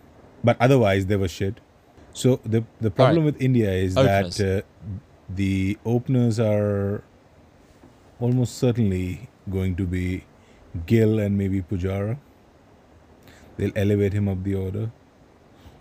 But 0.44 0.56
otherwise, 0.60 1.06
they 1.06 1.16
were 1.16 1.28
shit. 1.28 1.60
So 2.12 2.40
the, 2.44 2.64
the 2.80 2.90
problem 2.90 3.24
with 3.24 3.40
India 3.40 3.70
is 3.72 3.96
Openers. 3.96 4.36
that 4.36 4.58
uh, 4.58 4.62
the 5.28 5.78
openers 5.84 6.38
are 6.40 7.02
almost 8.20 8.56
certainly 8.58 9.28
going 9.50 9.74
to 9.76 9.84
be 9.84 10.24
Gill 10.86 11.18
and 11.18 11.36
maybe 11.36 11.60
Pujara. 11.62 12.18
They'll 13.56 13.72
elevate 13.76 14.12
him 14.12 14.28
up 14.28 14.42
the 14.44 14.54
order. 14.54 14.90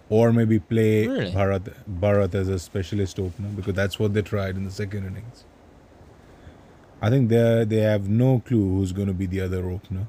Or 0.10 0.32
maybe 0.32 0.58
play 0.60 1.06
Really? 1.08 1.32
Bharat, 1.34 1.74
Bharat 2.00 2.34
as 2.34 2.48
a 2.48 2.58
specialist 2.60 3.20
opener 3.20 3.50
because 3.50 3.74
that's 3.74 4.00
what 4.00 4.14
they 4.14 4.22
tried 4.22 4.56
in 4.56 4.64
the 4.64 4.72
second 4.72 5.06
innings. 5.06 5.44
I 7.02 7.10
think 7.10 7.30
they 7.30 7.66
they 7.68 7.78
have 7.82 8.08
no 8.10 8.40
clue 8.46 8.70
who's 8.78 8.92
going 8.92 9.08
to 9.08 9.14
be 9.14 9.26
the 9.26 9.42
other 9.42 9.70
opener. 9.70 10.08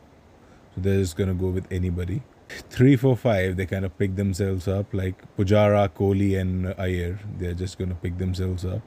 So 0.74 0.80
they're 0.82 1.00
just 1.00 1.16
going 1.16 1.28
to 1.28 1.34
go 1.34 1.48
with 1.48 1.66
anybody. 1.70 2.22
Three, 2.70 2.96
four, 2.96 3.14
five, 3.16 3.56
they 3.56 3.66
kind 3.66 3.84
of 3.84 3.98
pick 3.98 4.16
themselves 4.16 4.66
up 4.68 4.94
like 4.94 5.16
Pujara, 5.36 5.88
Kohli, 5.90 6.40
and 6.40 6.74
Iyer. 6.78 7.18
They're 7.38 7.52
just 7.52 7.76
going 7.76 7.90
to 7.90 7.94
pick 7.96 8.16
themselves 8.18 8.64
up. 8.64 8.80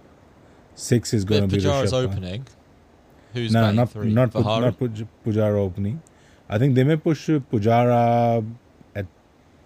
Six 0.73 1.13
is 1.13 1.25
going 1.25 1.47
to 1.47 1.55
be 1.55 1.61
Pujara's 1.61 1.93
opening, 1.93 2.47
who's 3.33 3.51
No, 3.51 3.71
not 3.71 3.91
three? 3.91 4.11
not 4.11 4.31
Pu- 4.31 4.39
Vihari? 4.41 4.61
not 4.65 4.79
Puj- 4.79 5.07
Pujara 5.25 5.57
opening. 5.57 6.01
I 6.49 6.57
think 6.57 6.73
they 6.73 6.83
may 6.83 6.95
push 6.95 7.29
Pujara 7.29 8.43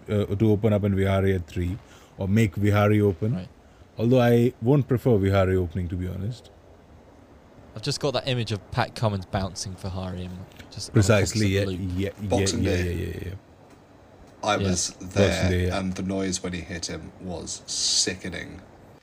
uh, 0.08 0.26
to 0.34 0.50
open 0.52 0.72
up 0.72 0.82
and 0.84 0.94
Vihari 0.94 1.34
at 1.34 1.46
three, 1.46 1.78
or 2.18 2.28
make 2.28 2.54
Vihari 2.56 3.00
open. 3.00 3.34
Right. 3.34 3.48
Although 3.98 4.20
I 4.20 4.52
won't 4.62 4.86
prefer 4.88 5.16
Vihari 5.16 5.56
opening 5.56 5.88
to 5.88 5.94
be 5.96 6.08
honest. 6.08 6.50
I've 7.74 7.82
just 7.82 8.00
got 8.00 8.12
that 8.14 8.26
image 8.26 8.52
of 8.52 8.70
Pat 8.70 8.94
Cummins 8.94 9.26
bouncing 9.26 9.74
Vihari 9.76 10.22
and 10.24 10.38
just 10.70 10.92
Precisely, 10.92 11.48
yeah, 11.48 11.64
yeah, 11.64 12.10
yeah, 12.20 12.28
Boxing 12.28 12.62
yeah, 12.62 12.70
Day. 12.70 12.92
yeah, 12.94 13.06
yeah, 13.06 13.20
yeah. 13.26 13.34
I 14.42 14.56
Yeah. 14.56 14.68
was 14.68 14.90
there, 15.00 15.50
Day, 15.50 15.66
yeah. 15.66 15.78
and 15.78 15.94
the 15.94 16.02
noise 16.02 16.42
when 16.42 16.52
he 16.52 16.60
hit 16.60 16.86
him 16.86 17.12
was 17.20 17.62
sickening. 17.66 18.60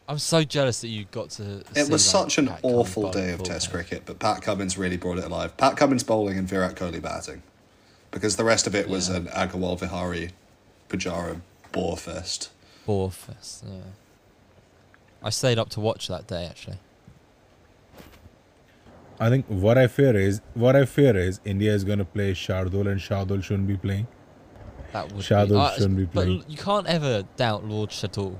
I'm 0.07 0.19
so 0.19 0.43
jealous 0.43 0.81
that 0.81 0.87
you 0.89 1.05
got 1.11 1.29
to. 1.31 1.59
It 1.75 1.85
see 1.85 1.91
was 1.91 2.03
such 2.03 2.37
an 2.37 2.47
Pat 2.47 2.59
awful 2.63 3.03
bowling 3.03 3.17
day 3.17 3.31
of 3.33 3.43
Test 3.43 3.67
day. 3.67 3.73
cricket, 3.73 4.03
but 4.05 4.19
Pat 4.19 4.41
Cummins 4.41 4.77
really 4.77 4.97
brought 4.97 5.17
it 5.17 5.23
alive. 5.23 5.55
Pat 5.57 5.77
Cummins 5.77 6.03
bowling 6.03 6.37
and 6.37 6.47
Virat 6.47 6.75
Kohli 6.75 7.01
batting, 7.01 7.41
because 8.11 8.35
the 8.37 8.43
rest 8.43 8.67
of 8.67 8.75
it 8.75 8.89
was 8.89 9.09
Yeah. 9.09 9.17
an 9.17 9.25
Agarwal 9.27 9.79
Vihari 9.79 10.31
Pujara 10.97 11.41
bore 11.71 11.97
fest. 11.97 12.51
Borefest, 12.87 13.63
yeah. 13.65 13.79
I 15.23 15.29
stayed 15.31 15.57
up 15.57 15.69
to 15.69 15.79
watch 15.79 16.07
that 16.07 16.27
day 16.27 16.45
actually. 16.45 16.77
I 19.19 19.29
think 19.29 19.45
what 19.47 19.77
I 19.77 19.87
fear 19.87 20.15
is 20.15 20.41
what 20.53 20.75
I 20.75 20.85
fear 20.85 21.15
is 21.17 21.39
India 21.45 21.73
is 21.73 21.83
going 21.83 21.99
to 21.99 22.05
play 22.05 22.33
Shardul 22.33 22.87
and 22.91 22.99
Shardul 22.99 23.41
shouldn't 23.43 23.67
be 23.67 23.77
playing. 23.77 24.07
That 24.91 25.11
would 25.11 25.23
Shardul 25.23 25.49
be, 25.49 25.55
uh, 25.55 25.71
shouldn't 25.71 25.97
be 25.97 26.05
playing. 26.05 26.37
but 26.39 26.45
playing. 26.45 26.51
you 26.51 26.57
can't 26.57 26.87
ever 26.87 27.23
doubt 27.37 27.65
Lord 27.65 27.89
Shardul. 27.89 28.37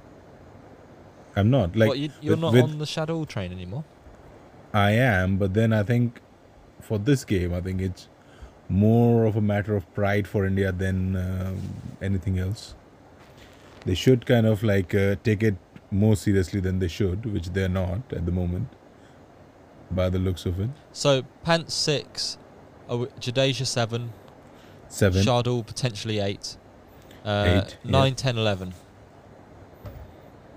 I'm 1.36 1.50
not 1.50 1.76
like 1.76 1.90
what, 1.90 1.98
you, 1.98 2.10
you're 2.22 2.34
with- 2.34 2.40
not 2.42 2.54
with- 2.54 2.64
on 2.64 2.78
the 2.78 2.86
Shardul 2.86 3.28
train 3.28 3.52
anymore. 3.52 3.84
I 4.74 4.92
am, 4.92 5.38
but 5.38 5.54
then 5.54 5.72
I 5.74 5.84
think 5.84 6.20
for 6.82 6.98
this 7.00 7.24
game, 7.24 7.54
I 7.54 7.62
think 7.62 7.80
it's 7.82 8.08
more 8.82 9.26
of 9.30 9.36
a 9.36 9.42
matter 9.42 9.76
of 9.76 9.84
pride 9.94 10.28
for 10.28 10.46
India 10.46 10.72
than 10.72 11.16
um, 11.16 11.58
anything 12.02 12.40
else. 12.40 12.76
They 13.86 13.96
should 13.96 14.26
kind 14.26 14.48
of 14.48 14.64
like 14.64 14.96
uh, 14.96 15.16
take 15.24 15.44
it 15.44 15.56
more 15.92 16.16
seriously 16.16 16.60
than 16.60 16.80
they 16.80 16.88
should, 16.88 17.26
which 17.34 17.50
they're 17.58 17.70
not 17.82 18.02
at 18.20 18.26
the 18.26 18.32
moment. 18.32 18.68
by 19.92 20.10
the 20.14 20.20
looks 20.26 20.46
of 20.50 20.60
it. 20.60 20.70
So 20.92 21.10
Pants 21.44 21.74
six, 21.88 22.38
Jadeja 22.90 23.66
seven, 23.66 24.12
Seven. 24.88 25.22
Shardul 25.28 25.60
potentially 25.66 26.18
eight, 26.20 26.58
uh, 27.26 27.44
Eight, 27.48 27.78
yeah. 27.84 27.92
nine, 27.98 28.16
ten, 28.16 28.38
eleven. 28.38 28.74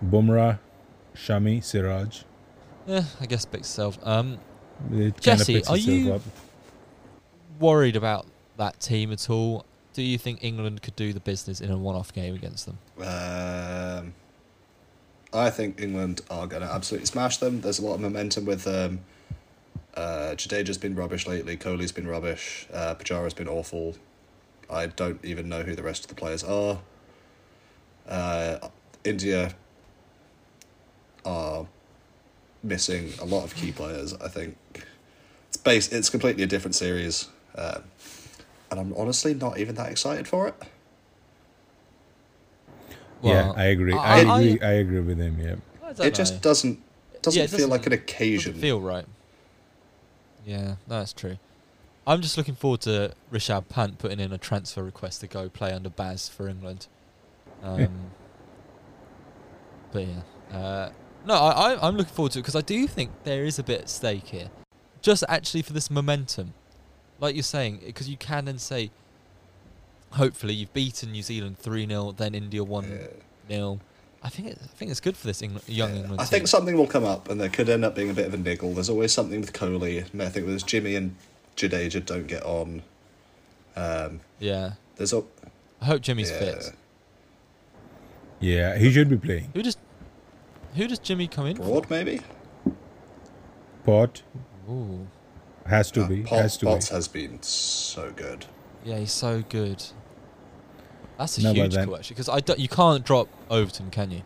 Bumrah, 0.04 0.58
Shami, 1.14 1.62
Siraj. 1.62 2.22
Yeah, 2.86 3.04
I 3.20 3.26
guess 3.26 3.44
picks 3.44 3.68
itself. 3.68 3.98
Um, 4.02 4.38
It 4.92 5.20
Jesse, 5.20 5.62
are 5.64 5.76
you- 5.76 6.14
up. 6.14 6.22
Worried 7.58 7.96
about 7.96 8.26
that 8.56 8.80
team 8.80 9.12
at 9.12 9.30
all? 9.30 9.64
Do 9.92 10.02
you 10.02 10.18
think 10.18 10.44
England 10.44 10.82
could 10.82 10.96
do 10.96 11.12
the 11.12 11.20
business 11.20 11.60
in 11.60 11.70
a 11.70 11.78
one-off 11.78 12.12
game 12.12 12.34
against 12.34 12.66
them? 12.66 12.78
Um, 12.98 14.14
I 15.32 15.50
think 15.50 15.80
England 15.80 16.20
are 16.30 16.46
going 16.46 16.62
to 16.62 16.68
absolutely 16.68 17.06
smash 17.06 17.38
them. 17.38 17.60
There's 17.62 17.78
a 17.78 17.84
lot 17.84 17.94
of 17.94 18.00
momentum 18.00 18.44
with 18.44 18.64
them. 18.64 19.00
Uh, 19.94 20.34
Jadeja's 20.36 20.76
been 20.76 20.94
rubbish 20.94 21.26
lately. 21.26 21.56
Kohli's 21.56 21.92
been 21.92 22.06
rubbish. 22.06 22.66
Uh, 22.72 22.94
Pujara's 22.94 23.32
been 23.32 23.48
awful. 23.48 23.96
I 24.68 24.86
don't 24.86 25.24
even 25.24 25.48
know 25.48 25.62
who 25.62 25.74
the 25.74 25.82
rest 25.82 26.04
of 26.04 26.08
the 26.08 26.14
players 26.14 26.44
are. 26.44 26.80
Uh, 28.06 28.68
India 29.04 29.54
are 31.24 31.66
missing 32.62 33.12
a 33.20 33.24
lot 33.24 33.44
of 33.44 33.54
key 33.54 33.72
players. 33.72 34.12
I 34.14 34.28
think 34.28 34.56
it's 35.48 35.56
based. 35.56 35.92
It's 35.92 36.10
completely 36.10 36.42
a 36.42 36.46
different 36.46 36.74
series, 36.74 37.28
um, 37.56 37.82
and 38.70 38.80
I'm 38.80 38.94
honestly 38.96 39.34
not 39.34 39.58
even 39.58 39.74
that 39.76 39.90
excited 39.90 40.26
for 40.28 40.48
it. 40.48 40.54
yeah, 43.22 43.52
I 43.56 43.64
agree. 43.66 43.94
I, 43.94 43.96
I- 43.96 44.16
I- 44.16 44.40
agree. 44.40 44.60
I, 44.60 44.72
agree 44.72 45.00
with 45.00 45.18
him. 45.18 45.38
Yeah. 45.40 45.56
It 46.04 46.14
just 46.14 46.34
know. 46.34 46.40
doesn't 46.40 46.82
doesn't 47.22 47.38
Yeah, 47.38 47.44
it 47.44 47.50
feel 47.50 47.68
like 47.68 47.86
an 47.86 47.92
occasion. 47.92 48.52
Doesn't 48.52 48.62
feel 48.62 48.80
right. 48.80 49.06
Yeah, 50.44 50.76
no, 50.86 50.98
that's 50.98 51.12
true. 51.12 51.38
I'm 52.06 52.22
just 52.22 52.36
looking 52.38 52.54
forward 52.54 52.82
to 52.82 53.12
Rishabh 53.32 53.68
Pant 53.68 53.98
putting 53.98 54.20
in 54.20 54.32
a 54.32 54.38
transfer 54.38 54.82
request 54.84 55.20
to 55.22 55.26
go 55.26 55.48
play 55.48 55.72
under 55.72 55.90
Baz 55.90 56.28
for 56.28 56.48
England. 56.48 56.86
Um, 57.64 57.88
but 59.90 60.06
yeah, 60.06 60.56
uh, 60.56 60.90
no, 61.26 61.34
I, 61.34 61.72
I, 61.72 61.88
I'm 61.88 61.96
looking 61.96 62.12
forward 62.12 62.32
to 62.32 62.38
it 62.38 62.42
because 62.42 62.54
I 62.54 62.60
do 62.60 62.86
think 62.86 63.10
there 63.24 63.44
is 63.44 63.58
a 63.58 63.64
bit 63.64 63.80
at 63.80 63.88
stake 63.88 64.28
here, 64.28 64.50
just 65.02 65.24
actually 65.28 65.62
for 65.62 65.72
this 65.72 65.90
momentum, 65.90 66.54
like 67.20 67.34
you're 67.34 67.42
saying, 67.42 67.80
because 67.86 68.08
you 68.08 68.16
can 68.16 68.44
then 68.44 68.58
say, 68.58 68.90
hopefully 70.12 70.54
you've 70.54 70.72
beaten 70.72 71.12
New 71.12 71.22
Zealand 71.22 71.58
three 71.58 71.86
0 71.86 72.12
then 72.12 72.34
India 72.34 72.62
one 72.64 72.88
Yeah. 73.48 73.56
0 73.56 73.80
I 74.22 74.28
think 74.28 74.48
it, 74.48 74.58
I 74.62 74.66
think 74.66 74.90
it's 74.90 75.00
good 75.00 75.16
for 75.16 75.26
this 75.26 75.40
England, 75.42 75.68
young 75.68 75.90
Yeah. 75.94 76.00
England. 76.00 76.20
I 76.20 76.24
team. 76.24 76.30
think 76.30 76.48
something 76.48 76.76
will 76.76 76.86
come 76.86 77.04
up, 77.04 77.28
and 77.28 77.40
there 77.40 77.48
could 77.48 77.68
end 77.68 77.84
up 77.84 77.94
being 77.94 78.10
a 78.10 78.14
bit 78.14 78.26
of 78.26 78.34
a 78.34 78.38
niggle. 78.38 78.72
There's 78.74 78.90
always 78.90 79.12
something 79.12 79.40
with 79.40 79.52
Kohli. 79.52 80.00
I 80.20 80.28
think 80.30 80.46
there's 80.46 80.62
Jimmy 80.64 80.96
and 80.96 81.14
Jadeja 81.56 82.04
don't 82.04 82.26
get 82.26 82.42
on. 82.42 82.82
Um, 83.76 84.20
Yeah, 84.40 84.72
there's 84.96 85.12
a 85.12 85.22
I 85.80 85.84
hope 85.84 86.00
Jimmy's 86.02 86.30
yeah. 86.30 86.38
fit. 86.38 86.72
Yeah, 88.40 88.76
he 88.78 88.90
should 88.90 89.08
be 89.08 89.16
playing. 89.16 89.50
Who 89.54 89.62
does 89.62 89.76
who 90.74 90.86
does 90.88 90.98
Jimmy 90.98 91.28
come 91.28 91.46
in 91.46 91.56
Broad 91.56 91.88
maybe. 91.88 92.20
Pot 93.84 94.22
for? 94.66 94.72
Ooh, 94.72 95.06
has 95.68 95.90
to 95.92 96.04
Uh, 96.04 96.08
be. 96.08 96.22
Pot- 96.22 96.42
has 96.42 96.56
to 96.58 96.66
Potts 96.66 96.88
be. 96.88 96.94
has 96.94 97.08
been 97.08 97.42
so 97.42 98.12
good. 98.14 98.46
yeah, 98.84 98.98
he's 98.98 99.12
so 99.12 99.42
good. 99.48 99.82
That's 101.18 101.38
a 101.38 101.42
No, 101.42 101.52
huge 101.54 101.74
then- 101.74 101.86
call 101.86 101.96
actually, 101.96 102.14
because 102.14 102.28
I 102.28 102.40
don't, 102.40 102.58
you 102.58 102.68
can't 102.68 103.04
drop 103.04 103.28
Overton, 103.50 103.90
can 103.90 104.10
you? 104.10 104.18
You 104.18 104.22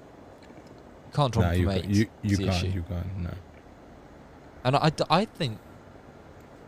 can't 1.15 1.33
drop 1.33 1.47
Nah, 1.47 1.53
him 1.53 1.61
you, 1.61 1.67
from 1.67 1.73
ca- 1.75 1.79
eight. 1.89 1.95
you, 1.95 2.07
you 2.23 2.37
the 2.37 2.45
can't. 2.45 2.57
issue. 2.57 2.67
You 2.75 2.83
can't. 2.83 3.19
No. 3.19 3.31
And 4.65 4.77
I 4.77 5.25
think 5.25 5.59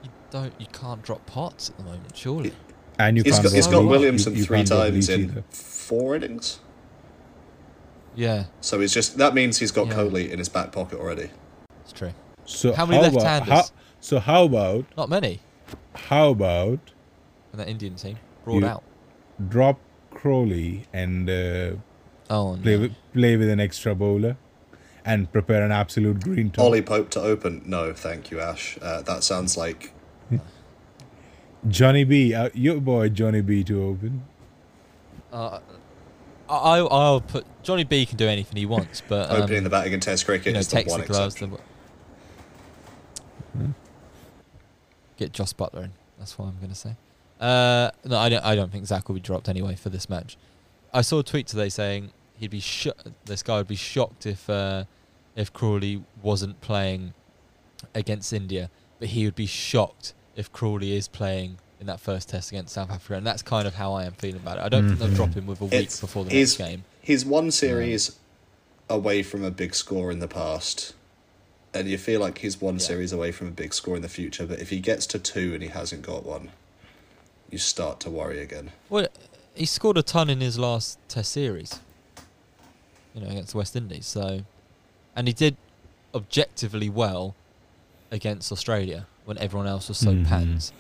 you 0.03 0.11
don't, 0.31 0.55
you 0.61 0.67
can't 0.73 1.03
drop 1.03 1.27
Potts 1.27 1.71
at 1.71 1.77
the 1.77 1.83
moment, 1.85 2.17
surely. 2.17 2.53
And 2.99 3.17
you 3.17 3.23
He's 3.25 3.35
can't. 3.35 3.45
got, 3.45 3.53
he's 3.53 3.67
go 3.67 3.81
got 3.83 3.89
Williamson 3.89 4.33
You- 4.35 4.39
you 4.41 4.45
three 4.45 4.59
can't 4.59 4.69
times 4.69 5.09
in 5.09 5.21
either. 5.31 5.45
four 5.51 6.15
innings. 6.15 6.61
Yeah, 8.15 8.45
So 8.61 8.79
he's 8.81 8.93
just 8.93 9.17
that 9.19 9.35
means 9.35 9.59
he's 9.59 9.71
got 9.73 9.87
Yeah. 9.87 9.95
Kohli 9.95 10.31
in 10.31 10.39
his 10.39 10.49
back 10.49 10.71
pocket 10.71 10.99
already. 11.01 11.31
it's 11.83 11.93
true. 11.93 12.13
So 12.45 12.73
How 12.75 12.85
many 12.87 13.01
left-handers? 13.03 13.73
How, 14.03 14.07
so 14.07 14.19
how 14.21 14.45
about 14.45 14.85
Not 14.97 15.09
many 15.09 15.41
how 15.95 16.31
about 16.31 16.81
in 17.53 17.59
that 17.59 17.69
Indian 17.69 17.95
team. 17.97 18.19
Brought 18.45 18.65
out. 18.65 18.83
drop 19.49 19.79
Crawley 20.11 20.87
and 20.93 21.29
uh, 21.29 21.77
Oh 22.31 22.57
play 22.57 22.77
no. 22.77 22.81
with 22.83 22.95
play 23.13 23.37
with 23.37 23.49
an 23.51 23.61
extra 23.61 23.95
bowler, 23.95 24.37
and 25.05 25.31
prepare 25.31 25.63
an 25.63 25.73
absolute 25.73 26.21
green 26.21 26.51
top. 26.51 26.65
Ollie 26.65 26.83
Pope 26.83 27.11
to 27.11 27.21
open. 27.21 27.63
No, 27.67 27.93
thank 27.93 28.31
you, 28.31 28.41
Ash. 28.41 28.79
Uh, 28.81 29.03
that 29.03 29.23
sounds 29.23 29.57
like 29.57 29.93
Jonny 31.69 32.05
B, 32.05 32.35
uh, 32.35 32.49
your 32.55 32.81
boy 32.81 33.09
Jonny 33.11 33.43
B 33.43 33.63
to 33.65 33.83
open. 33.83 34.25
Uh, 35.33 35.61
I, 36.49 36.79
I'll 36.79 37.21
put 37.21 37.45
Jonny 37.63 37.85
B 37.85 38.07
can 38.07 38.17
do 38.17 38.29
anything 38.29 38.57
he 38.57 38.67
wants, 38.67 39.03
but 39.07 39.31
um, 39.31 39.43
opening 39.43 39.65
the 39.65 39.71
batting 39.71 39.93
in 39.93 40.01
Test 40.01 40.25
cricket 40.25 40.47
you 40.47 40.53
know, 40.55 40.61
is 40.61 40.69
the 40.69 40.85
one 40.85 41.01
the 41.01 41.07
gloves. 41.07 41.35
exception. 41.35 41.59
The... 43.55 43.75
Get 45.17 45.33
Jos 45.33 45.53
Buttler 45.53 45.85
in. 45.85 45.93
That's 46.19 46.39
what 46.39 46.47
I'm 46.47 46.57
going 46.59 46.71
to 46.71 46.75
say. 46.75 46.95
Uh, 47.41 47.91
no, 48.05 48.19
I 48.19 48.29
don't. 48.29 48.45
I 48.45 48.55
don't 48.55 48.71
think 48.71 48.87
Zak 48.87 49.09
will 49.09 49.15
be 49.15 49.21
dropped 49.21 49.49
anyway 49.49 49.75
for 49.75 49.89
this 49.89 50.09
match. 50.09 50.37
I 50.93 51.01
saw 51.03 51.19
a 51.21 51.23
tweet 51.23 51.47
today 51.47 51.69
saying 51.69 52.11
he'd 52.39 52.51
be 52.51 52.61
sho- 52.61 52.93
This 53.25 53.43
guy 53.43 53.57
would 53.59 53.69
be 53.69 53.77
shocked 53.77 54.27
if 54.27 54.49
uh, 54.49 54.85
if 55.35 55.53
Crawley 55.53 56.05
wasn't 56.23 56.61
playing 56.61 57.15
against 57.95 58.33
India, 58.33 58.71
but 58.99 59.09
he 59.09 59.25
would 59.25 59.35
be 59.35 59.47
shocked 59.47 60.15
if 60.37 60.53
Crawley 60.53 60.97
is 60.97 61.09
playing 61.09 61.59
in 61.81 61.87
that 61.87 61.99
first 61.99 62.29
test 62.29 62.53
against 62.53 62.73
South 62.75 62.91
Africa, 62.91 63.15
and 63.15 63.27
that's 63.27 63.43
kind 63.43 63.67
of 63.67 63.75
how 63.75 63.93
I 63.95 64.05
am 64.05 64.13
feeling 64.13 64.37
about 64.41 64.59
it. 64.59 64.61
I 64.63 64.69
don't 64.69 64.87
think 64.87 65.01
they'll 65.01 65.09
Mhm. 65.09 65.17
drop 65.17 65.35
him 65.35 65.47
with 65.47 65.61
a 65.61 65.65
week 65.65 65.73
It's- 65.75 66.01
before 66.01 66.25
the 66.25 66.31
he's- 66.31 66.57
next 66.59 66.69
game. 66.71 66.85
He's 67.01 67.25
one 67.25 67.51
series 67.51 68.13
away 68.89 69.25
from 69.25 69.43
a 69.43 69.51
big 69.51 69.75
score 69.75 70.13
in 70.13 70.21
the 70.21 70.29
past, 70.29 70.95
and 71.75 71.89
you 71.89 71.99
feel 71.99 72.21
like 72.21 72.39
he's 72.39 72.61
one 72.61 72.75
Yeah. 72.75 72.81
series 72.81 73.13
away 73.13 73.33
from 73.33 73.49
a 73.49 73.51
big 73.53 73.73
score 73.75 73.97
in 73.97 74.03
the 74.03 74.09
future. 74.09 74.47
But 74.47 74.61
if 74.61 74.71
he 74.71 74.81
gets 74.81 75.07
to 75.09 75.19
two 75.19 75.55
and 75.55 75.63
he 75.63 75.69
hasn't 75.71 76.03
got 76.03 76.25
one, 76.25 76.51
you 77.51 77.59
start 77.59 78.01
to 78.01 78.11
worry 78.11 78.41
again. 78.41 78.73
Well, 78.89 79.07
he 79.55 79.67
scored 79.67 79.97
a 79.99 80.03
ton 80.03 80.29
in 80.31 80.41
his 80.41 80.59
last 80.59 80.99
Test 81.09 81.33
series. 81.33 81.81
You 83.15 83.21
know, 83.23 83.29
against 83.29 83.53
the 83.53 83.59
West 83.59 83.77
Indies. 83.77 84.07
So, 84.07 84.43
and 85.15 85.27
he 85.29 85.35
did 85.35 85.57
objectively 86.15 86.89
well 86.89 87.35
against 88.11 88.51
Australia 88.53 89.07
when 89.25 89.39
everyone 89.39 89.67
else 89.67 89.89
was 89.89 89.99
so 89.99 90.13
Mhm. 90.15 90.27
pants. 90.27 90.73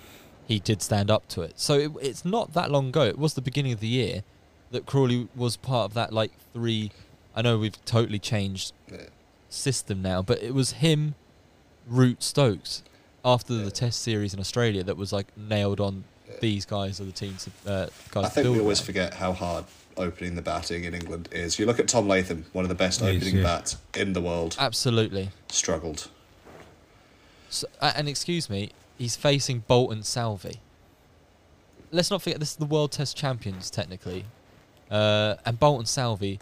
He 0.46 0.58
did 0.58 0.82
stand 0.82 1.10
up 1.10 1.28
to 1.28 1.42
it. 1.42 1.58
So 1.60 1.74
it, 1.78 1.92
it's 2.00 2.24
not 2.24 2.52
that 2.54 2.70
long 2.70 2.88
ago. 2.88 3.02
It 3.04 3.18
was 3.18 3.34
the 3.34 3.40
beginning 3.42 3.72
of 3.72 3.80
the 3.80 3.88
year 3.88 4.22
that 4.70 4.86
Crawley 4.86 5.28
was 5.36 5.56
part 5.56 5.86
of 5.90 5.94
that 5.94 6.12
like 6.12 6.32
three. 6.52 6.90
I 7.34 7.42
know 7.42 7.58
we've 7.58 7.82
totally 7.84 8.18
changed 8.18 8.72
Yeah. 8.90 9.06
System 9.52 10.02
now, 10.02 10.22
but 10.22 10.42
it 10.42 10.54
was 10.54 10.72
him, 10.72 11.14
Root 11.86 12.22
Stokes, 12.22 12.82
after 13.24 13.54
Yeah. 13.54 13.64
the 13.64 13.70
Test 13.70 14.00
series 14.02 14.32
in 14.34 14.40
Australia 14.40 14.82
that 14.84 14.96
was 14.96 15.12
like 15.12 15.26
nailed 15.36 15.80
on. 15.80 16.04
Yeah. 16.28 16.34
These 16.40 16.64
guys 16.64 17.00
are 17.00 17.04
the 17.04 17.12
teams. 17.12 17.44
To, 17.64 17.70
uh, 17.70 17.86
guys 18.10 18.24
I 18.24 18.28
think 18.30 18.48
we 18.48 18.58
always 18.60 18.80
around. 18.80 18.86
forget 18.86 19.14
how 19.14 19.32
hard 19.32 19.64
opening 19.98 20.34
the 20.36 20.42
batting 20.42 20.84
in 20.84 20.94
England 20.94 21.28
is. 21.32 21.58
You 21.58 21.66
look 21.66 21.78
at 21.78 21.86
Tom 21.86 22.08
Latham, 22.08 22.46
one 22.52 22.64
of 22.64 22.70
the 22.70 22.74
best 22.74 23.00
Yes, 23.02 23.14
opening 23.16 23.36
yeah. 23.36 23.42
bats 23.42 23.76
in 23.94 24.14
the 24.14 24.22
world, 24.22 24.56
Absolutely. 24.58 25.30
struggled. 25.50 26.08
So, 27.50 27.66
and 27.82 28.08
excuse 28.08 28.48
me, 28.48 28.70
he's 28.96 29.16
facing 29.16 29.64
Boult 29.68 29.92
and 29.92 30.02
Southee. 30.02 30.56
Let's 31.90 32.10
not 32.10 32.22
forget 32.22 32.40
this 32.40 32.52
is 32.52 32.56
the 32.56 32.64
World 32.64 32.92
Test 32.92 33.16
champions 33.18 33.70
technically, 33.70 34.24
uh, 34.90 35.34
and 35.44 35.60
Boult 35.60 35.78
and 35.80 35.86
Southee. 35.86 36.38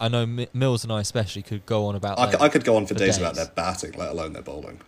I 0.00 0.08
know 0.08 0.26
Mi- 0.26 0.48
Mills 0.52 0.84
and 0.84 0.92
I 0.92 1.00
especially 1.00 1.42
could 1.42 1.64
go 1.66 1.86
on 1.86 1.94
about. 1.94 2.18
I, 2.18 2.26
c- 2.26 2.32
them. 2.32 2.42
I 2.42 2.48
could 2.48 2.64
go 2.64 2.76
on 2.76 2.86
for, 2.86 2.94
for 2.94 2.98
days, 3.00 3.16
about 3.18 3.34
their 3.34 3.46
batting, 3.46 3.92
let 3.92 4.10
alone 4.10 4.32
their 4.34 4.42
bowling. 4.42 4.80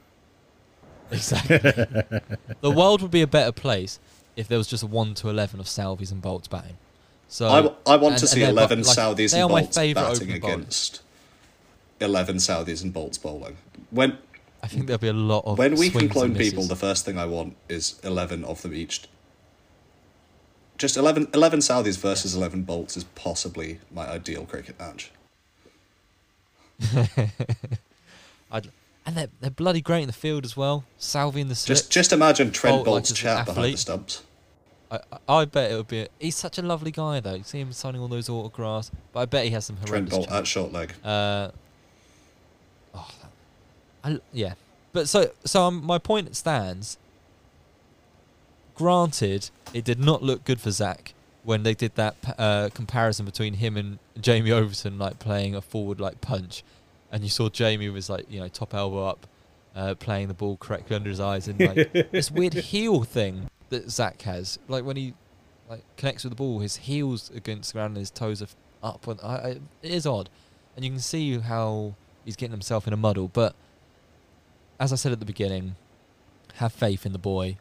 Exactly. 1.11 1.57
the 2.61 2.71
world 2.71 3.01
would 3.03 3.11
be 3.11 3.23
a 3.23 3.27
better 3.27 3.53
place 3.53 3.99
if 4.37 4.49
there 4.49 4.59
was 4.59 4.67
just 4.67 4.83
a 4.83 4.87
one 4.87 5.15
to 5.15 5.29
eleven 5.29 5.61
of 5.61 5.69
Southees 5.69 6.13
and 6.13 6.21
Boults 6.21 6.49
batting. 6.49 6.77
So 7.29 7.49
I, 7.49 7.57
w- 7.63 7.75
I 7.87 7.97
want 7.97 8.15
and- 8.15 8.21
to 8.21 8.27
see 8.27 8.43
11 8.43 8.83
like, 8.83 8.87
they 9.77 9.91
and 9.91 9.97
Boults 9.97 10.19
batting 10.19 10.41
bowlers. 10.41 10.55
against 10.57 11.03
11 12.01 12.41
Southees 12.41 12.83
and 12.83 12.93
Boults 12.93 13.19
bowling. 13.19 13.57
When 13.91 14.17
I 14.63 14.67
think 14.67 14.87
there'll 14.87 14.99
be 14.99 15.09
a 15.09 15.13
lot 15.13 15.45
of 15.45 15.59
when 15.59 15.77
we 15.77 15.91
can 15.91 16.09
clone 16.09 16.35
people, 16.35 16.65
the 16.65 16.77
first 16.77 17.05
thing 17.05 17.19
I 17.19 17.27
want 17.27 17.57
is 17.69 17.99
11 18.03 18.45
of 18.45 18.63
them 18.63 18.75
each. 18.75 19.03
Just 20.79 20.97
11, 20.97 21.29
11 21.35 21.61
Southees 21.61 21.97
versus 21.97 22.35
11 22.37 22.63
Boults 22.63 22.97
is 22.97 23.05
possibly 23.05 23.81
my 23.93 24.09
ideal 24.09 24.47
cricket 24.47 24.79
match. 24.79 25.11
I'd, 28.53 28.71
and 29.05 29.17
they're, 29.17 29.29
they're 29.41 29.51
bloody 29.51 29.81
great 29.81 30.03
in 30.03 30.07
the 30.07 30.13
field 30.13 30.45
as 30.45 30.57
well. 30.57 30.85
Southee 31.01 31.39
in 31.41 31.49
the 31.49 31.57
slips. 31.57 31.81
Just 31.81 31.91
just 31.93 32.13
imagine 32.13 32.53
Trent 32.53 32.77
Boult 32.77 32.79
like 32.79 33.03
Boult's 33.03 33.11
an 33.11 33.17
chat 33.17 33.47
behind 33.47 33.75
the 33.75 33.79
stumps. 33.79 34.23
I, 34.91 35.01
I 35.29 35.45
bet 35.45 35.73
it 35.73 35.75
would 35.75 35.89
be. 35.89 36.03
A, 36.03 36.09
he's 36.19 36.37
such 36.37 36.57
a 36.59 36.63
lovely 36.63 36.91
guy, 36.93 37.21
though. 37.21 37.35
You 37.35 37.43
see 37.43 37.61
him 37.61 37.73
signing 37.73 38.01
all 38.01 38.09
those 38.09 38.29
autographs, 38.29 38.91
but 39.13 39.21
I 39.21 39.25
bet 39.27 39.45
he 39.45 39.51
has 39.51 39.67
some 39.67 39.77
Trent 39.77 39.89
horrendous. 40.11 40.15
Boult 40.19 40.29
chat. 40.29 40.37
at 40.37 40.47
short 40.47 40.73
leg. 40.73 40.93
Uh, 41.05 41.51
oh, 42.95 43.11
that- 43.21 44.13
I, 44.13 44.21
yeah, 44.33 44.55
but 44.93 45.01
But 45.01 45.09
so 45.09 45.31
so 45.45 45.63
um, 45.65 45.85
my 45.85 45.99
point 45.99 46.37
stands. 46.37 46.97
Granted, 48.79 49.51
it 49.75 49.85
did 49.85 49.99
not 49.99 50.23
look 50.23 50.45
good 50.45 50.61
for 50.61 50.71
Zak 50.71 51.13
when 51.43 51.65
they 51.65 51.75
did 51.75 51.97
that 51.97 52.15
uh, 52.39 52.69
comparison 52.73 53.27
between 53.27 53.55
him 53.55 53.77
and 53.77 53.99
Jamie 54.21 54.53
Overton, 54.53 54.99
like 54.99 55.19
playing 55.19 55.57
a 55.57 55.61
forward 55.61 55.99
like 55.99 56.21
punch, 56.21 56.63
and 57.11 57.25
you 57.25 57.29
saw 57.29 57.49
Jamie 57.49 57.89
was 57.89 58.09
like 58.09 58.31
you 58.31 58.39
know 58.39 58.47
top 58.47 58.75
elbow 58.75 59.05
up, 59.05 59.27
uh, 59.75 59.97
playing 59.97 60.29
the 60.29 60.35
ball 60.35 60.57
correctly 60.57 60.95
under 60.95 61.11
his 61.11 61.19
eyes, 61.19 61.49
and 61.49 61.59
like 61.59 61.93
this 62.13 62.31
weird 62.31 62.55
heel 62.55 63.03
thing 63.03 63.51
that 63.71 63.91
Zak 63.91 64.23
has, 64.23 64.61
like 64.69 64.85
when 64.85 64.95
he 64.95 65.15
like 65.69 65.83
connects 65.97 66.23
with 66.23 66.31
the 66.31 66.37
ball, 66.37 66.61
his 66.61 66.77
heels 66.77 67.33
against 67.35 67.73
the 67.73 67.79
ground 67.79 67.97
and 67.97 67.99
his 67.99 68.13
toes 68.13 68.41
are 68.41 68.49
up. 68.81 69.09
And 69.09 69.21
I, 69.21 69.35
I, 69.35 69.49
it 69.83 69.91
is 69.91 70.07
odd, 70.07 70.31
and 70.77 70.85
you 70.85 70.93
can 70.93 71.01
see 71.01 71.37
how 71.41 71.97
he's 72.25 72.37
getting 72.37 72.53
himself 72.53 72.87
in 72.87 72.93
a 72.93 72.97
muddle. 72.97 73.27
But 73.27 73.57
as 74.79 74.93
I 74.93 74.97
said 74.97 75.11
at 75.11 75.19
the 75.19 75.27
beginning, 75.27 75.75
have 76.55 76.73
faith 76.73 77.05
in 77.05 77.13
the 77.13 77.19
boy, 77.19 77.57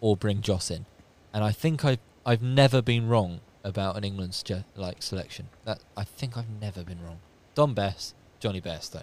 or 0.00 0.16
bring 0.16 0.40
Jos 0.40 0.70
in. 0.70 0.86
And 1.32 1.44
I 1.44 1.52
think 1.52 1.84
I've 1.84 1.98
I've 2.24 2.42
never 2.42 2.82
been 2.82 3.08
wrong 3.08 3.40
about 3.62 3.96
an 3.96 4.04
England 4.04 4.42
like 4.74 5.02
selection. 5.02 5.48
That 5.64 5.80
I 5.96 6.04
think 6.04 6.36
I've 6.36 6.50
never 6.60 6.82
been 6.82 7.02
wrong. 7.04 7.18
Dom 7.54 7.74
Bess, 7.74 8.14
Johnny 8.40 8.60
Best 8.60 8.92
though. 8.92 9.00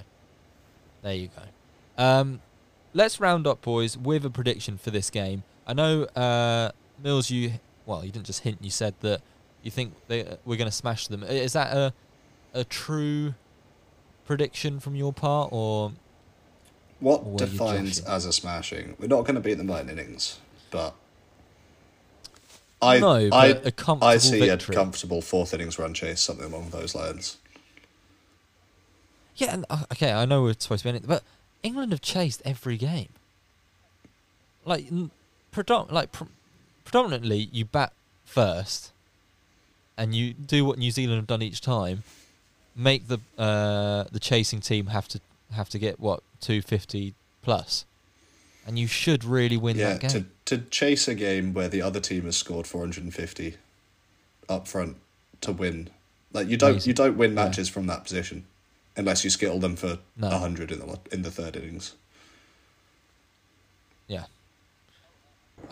There 1.02 1.14
you 1.14 1.30
go. 1.36 2.04
Um, 2.04 2.42
let's 2.94 3.20
round 3.20 3.46
up, 3.46 3.62
boys, 3.62 3.98
with 3.98 4.26
a 4.26 4.30
prediction 4.30 4.78
for 4.78 4.90
this 4.92 5.10
game. 5.10 5.44
I 5.68 5.74
know 5.74 6.04
uh, 6.04 6.72
Mills, 7.02 7.30
you 7.30 7.54
well, 7.86 8.06
you 8.06 8.12
didn't 8.12 8.26
just 8.26 8.44
hint. 8.44 8.60
You 8.62 8.70
said 8.70 8.96
that 9.02 9.22
you 9.62 9.72
think 9.72 9.94
they 10.08 10.38
we're 10.46 10.58
going 10.58 10.70
to 10.70 10.76
smash 10.76 11.08
them. 11.08 11.24
Is 11.24 11.54
that 11.54 11.76
a 11.76 11.94
a 12.54 12.64
true 12.64 13.34
prediction 14.26 14.80
from 14.80 14.96
your 14.96 15.12
part, 15.12 15.50
or 15.52 15.94
What 17.00 17.24
Or 17.26 17.38
defines 17.38 18.00
as 18.02 18.26
a 18.26 18.34
smashing? 18.34 18.96
We're 19.00 19.08
not 19.08 19.22
going 19.22 19.36
to 19.36 19.42
beat 19.42 19.56
them 19.56 19.68
by 19.68 19.82
an 19.82 19.90
innings, 19.90 20.40
but 20.74 20.94
I 22.82 23.00
no? 23.00 23.30
But 23.30 23.36
I 23.36 23.48
a 23.48 23.72
comfortable 23.72 24.08
I 24.08 24.18
see 24.18 24.40
victory. 24.40 24.76
a 24.76 24.78
comfortable 24.78 25.22
fourth 25.22 25.54
innings 25.54 25.80
run 25.80 25.94
chase, 25.94 26.20
something 26.20 26.46
along 26.46 26.72
those 26.72 26.94
lines. 26.94 27.38
Yeah, 29.36 29.54
and, 29.54 29.66
uh, 29.70 29.86
okay, 29.94 30.12
I 30.12 30.26
know 30.26 30.44
we're 30.44 30.54
supposed 30.60 30.84
to 30.84 30.86
be 30.86 30.90
in 30.92 30.96
it, 30.98 31.08
but 31.08 31.24
England 31.64 31.92
have 31.92 32.02
chased 32.02 32.42
every 32.46 32.78
game. 32.78 33.10
Like, 34.66 34.86
predom- 35.52 35.92
like 35.92 36.12
pr- 36.12 36.26
predominantly, 36.84 37.50
you 37.52 37.66
bat 37.66 37.94
first, 38.26 38.92
and 39.98 40.14
you 40.14 40.34
do 40.34 40.66
what 40.66 40.78
New 40.78 40.92
Zealand 40.92 41.18
have 41.18 41.28
done 41.28 41.42
each 41.42 41.62
time, 41.62 42.04
make 42.76 43.08
the 43.08 43.20
uh, 43.38 44.06
the 44.12 44.20
chasing 44.20 44.60
team 44.60 44.88
have 44.88 45.08
to 45.08 45.20
have 45.54 45.70
to 45.70 45.80
get 45.80 46.00
what 46.00 46.22
two 46.42 46.62
fifty 46.62 47.14
plus, 47.42 47.86
and 48.66 48.78
you 48.80 48.88
should 48.88 49.24
really 49.24 49.58
win 49.58 49.78
yeah, 49.78 49.94
that 49.94 50.02
game. 50.02 50.10
to 50.46 50.58
to 50.58 50.64
chase 50.70 51.08
a 51.08 51.16
game 51.16 51.54
where 51.54 51.68
the 51.70 51.82
other 51.82 52.00
team 52.00 52.24
has 52.26 52.36
scored 52.38 52.68
450 52.68 53.56
up 54.50 54.68
front 54.68 54.98
to 55.42 55.52
win. 55.52 55.90
Like 56.34 56.48
you 56.48 56.58
don't 56.58 56.72
Amazing. 56.72 56.90
you 56.90 56.94
don't 56.94 57.18
win 57.18 57.32
Yeah. 57.36 57.46
matches 57.46 57.70
from 57.70 57.88
that 57.88 58.04
position 58.04 58.46
unless 58.98 59.24
you 59.24 59.30
skittle 59.30 59.60
them 59.60 59.76
for 59.76 60.00
No. 60.18 60.30
100 60.30 60.72
in 60.72 60.80
the 60.80 61.00
in 61.12 61.22
the 61.22 61.32
third 61.32 61.56
innings. 61.56 61.94
Yeah. 64.08 64.26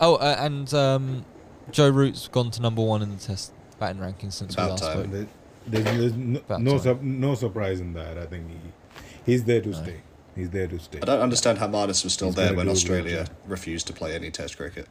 Oh, 0.00 0.16
uh, 0.16 0.36
and 0.38 0.72
um, 0.74 1.24
Joe 1.70 1.90
Root's 1.90 2.28
gone 2.28 2.50
to 2.52 2.62
number 2.62 2.82
one 2.82 3.02
in 3.02 3.10
the 3.10 3.16
Test 3.22 3.52
batting 3.78 4.00
rankings 4.00 4.32
since 4.34 4.56
we 4.56 4.62
last 4.62 4.82
time. 4.82 5.10
spoke. 5.12 5.28
There's, 5.66 5.84
there's 5.84 6.12
no 6.14 6.40
no, 6.58 6.78
time. 6.78 7.20
no 7.20 7.34
surprise 7.34 7.80
in 7.80 7.92
that. 7.92 8.16
I 8.18 8.26
think 8.26 8.48
he, 8.48 9.32
he's 9.32 9.44
there 9.44 9.60
to 9.60 9.68
No. 9.68 9.82
stay. 9.82 10.00
He's 10.34 10.50
there 10.50 10.66
to 10.66 10.78
stay. 10.78 10.98
I 11.02 11.04
don't 11.04 11.20
understand 11.20 11.58
how 11.58 11.68
Marnus 11.68 12.04
was 12.04 12.12
still 12.14 12.28
He's 12.28 12.36
there 12.36 12.54
when 12.54 12.66
do 12.66 12.72
a 12.72 12.74
great 12.74 12.76
Australia 12.76 13.26
refused 13.46 13.86
to 13.88 13.92
play 13.92 14.14
any 14.14 14.30
Test 14.30 14.56
cricket. 14.56 14.88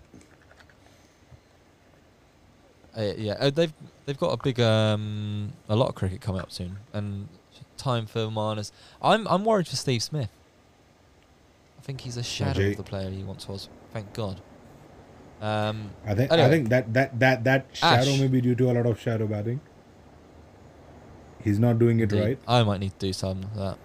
Uh, 2.96 3.14
yeah, 3.18 3.34
uh, 3.40 3.50
they've 3.50 3.74
they've 4.06 4.18
got 4.18 4.38
a 4.38 4.44
big 4.44 4.60
um 4.60 5.54
a 5.70 5.76
lot 5.76 5.90
of 5.90 5.96
cricket 5.96 6.20
coming 6.22 6.42
up 6.42 6.52
soon, 6.52 6.78
and 6.94 7.28
time 7.78 8.06
for 8.06 8.28
Marnus. 8.28 8.72
I'm 9.02 9.28
I'm 9.28 9.46
worried 9.46 9.68
for 9.68 9.76
Steve 9.76 10.04
Smith. 10.04 10.30
I 11.80 11.82
think 11.82 12.02
he's 12.02 12.18
a 12.18 12.24
shadow 12.24 12.60
Jay- 12.60 12.72
of 12.72 12.78
the 12.78 12.84
player 12.84 13.10
he 13.10 13.24
once 13.24 13.48
was. 13.48 13.70
Thank 13.94 14.14
God. 14.14 14.42
Um, 15.42 15.90
I 16.06 16.14
think 16.14 16.32
Anyway. 16.32 16.48
I 16.48 16.50
think 16.52 16.70
that 16.70 16.94
that 16.94 17.20
that 17.20 17.44
that 17.46 17.66
shadow 17.74 18.12
Ash. 18.12 18.20
may 18.20 18.28
be 18.28 18.42
due 18.42 18.54
to 18.56 18.70
a 18.70 18.74
lot 18.74 18.86
of 18.86 19.00
shadow 19.00 19.26
batting. 19.26 19.60
He's 21.44 21.58
not 21.58 21.80
doing 21.80 22.00
it 22.00 22.12
indeed, 22.14 22.24
right. 22.24 22.40
I 22.48 22.62
might 22.62 22.80
need 22.80 23.00
to 23.00 23.08
do 23.08 23.14
some 23.14 23.42
of 23.44 23.56
that. 23.56 23.78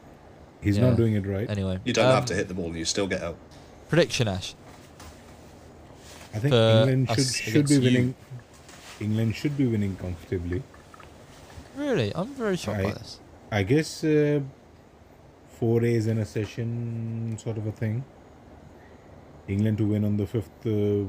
He's 0.61 0.77
Yeah. 0.79 0.89
not 0.89 0.97
doing 0.97 1.15
it 1.15 1.27
right. 1.27 1.49
Anyway, 1.49 1.79
You 1.85 1.93
don't 1.93 2.07
um, 2.07 2.15
have 2.15 2.27
to 2.27 2.35
hit 2.35 2.49
the 2.49 2.55
ball 2.55 2.67
and 2.67 2.77
you 2.77 2.85
still 2.85 3.07
get 3.07 3.23
out. 3.23 3.37
prediction, 3.89 4.27
Ash. 4.29 4.55
I 6.35 6.39
think 6.39 6.53
England 6.55 7.09
should 7.15 7.27
should 7.27 7.55
against 7.55 7.69
be 7.71 7.75
you. 7.77 7.83
winning. 7.83 8.15
England 9.01 9.35
should 9.37 9.57
be 9.57 9.67
winning 9.67 9.97
comfortably. 9.97 10.63
Really, 11.77 12.13
I'm 12.15 12.35
very 12.35 12.57
shocked 12.57 12.83
by 12.83 12.89
I- 12.91 12.93
this. 12.93 13.21
I 13.53 13.63
guess 13.63 14.03
uh, 14.03 14.41
four 15.59 15.81
days 15.81 16.07
in 16.09 16.19
a 16.19 16.25
session, 16.25 17.37
sort 17.39 17.57
of 17.59 17.67
a 17.67 17.73
thing. 17.73 18.05
England 19.49 19.79
to 19.79 19.87
win 19.87 20.05
on 20.05 20.17
the 20.17 20.27
fifth 20.27 20.67
uh, 20.67 21.09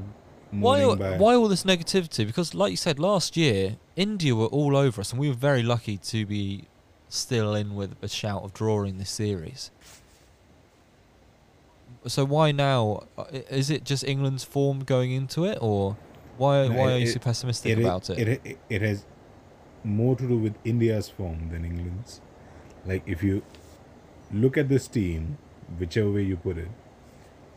Why 0.52 0.84
why 0.84 1.34
all 1.34 1.48
this 1.48 1.64
negativity? 1.64 2.24
Because, 2.26 2.54
like 2.54 2.70
you 2.70 2.76
said, 2.76 2.98
last 3.00 3.36
year 3.36 3.76
India 3.96 4.34
were 4.36 4.46
all 4.46 4.76
over 4.76 5.00
us, 5.00 5.10
and 5.10 5.20
we 5.20 5.28
were 5.28 5.34
very 5.34 5.62
lucky 5.64 5.96
to 6.12 6.24
be 6.24 6.64
still 7.08 7.54
in 7.54 7.74
with 7.74 7.96
a 8.02 8.08
shout 8.08 8.42
of 8.42 8.52
drawing 8.54 8.98
this 8.98 9.10
series. 9.10 9.70
So 12.06 12.24
why 12.24 12.52
now? 12.52 13.04
Uh, 13.16 13.24
Is 13.50 13.70
it 13.70 13.84
just 13.84 14.04
England's 14.04 14.44
form 14.44 14.80
going 14.80 15.10
into 15.12 15.44
it, 15.44 15.58
or 15.60 15.96
why 16.36 16.68
No, 16.68 16.74
why 16.78 16.90
it- 16.92 16.94
are 16.94 16.98
you 16.98 17.06
so 17.06 17.18
pessimistic 17.18 17.76
it, 17.78 17.80
about 17.82 18.08
it? 18.10 18.18
It, 18.18 18.40
it 18.44 18.58
it 18.68 18.82
has 18.82 19.04
more 19.84 20.16
to 20.16 20.26
do 20.28 20.36
with 20.38 20.54
India's 20.64 21.08
form 21.08 21.48
than 21.50 21.64
England's. 21.64 22.20
Like 22.86 23.02
if 23.06 23.22
you 23.22 23.42
look 24.32 24.56
at 24.56 24.68
this 24.68 24.86
team, 24.88 25.38
whichever 25.78 26.10
way 26.12 26.22
you 26.22 26.36
put 26.36 26.58
it, 26.58 26.68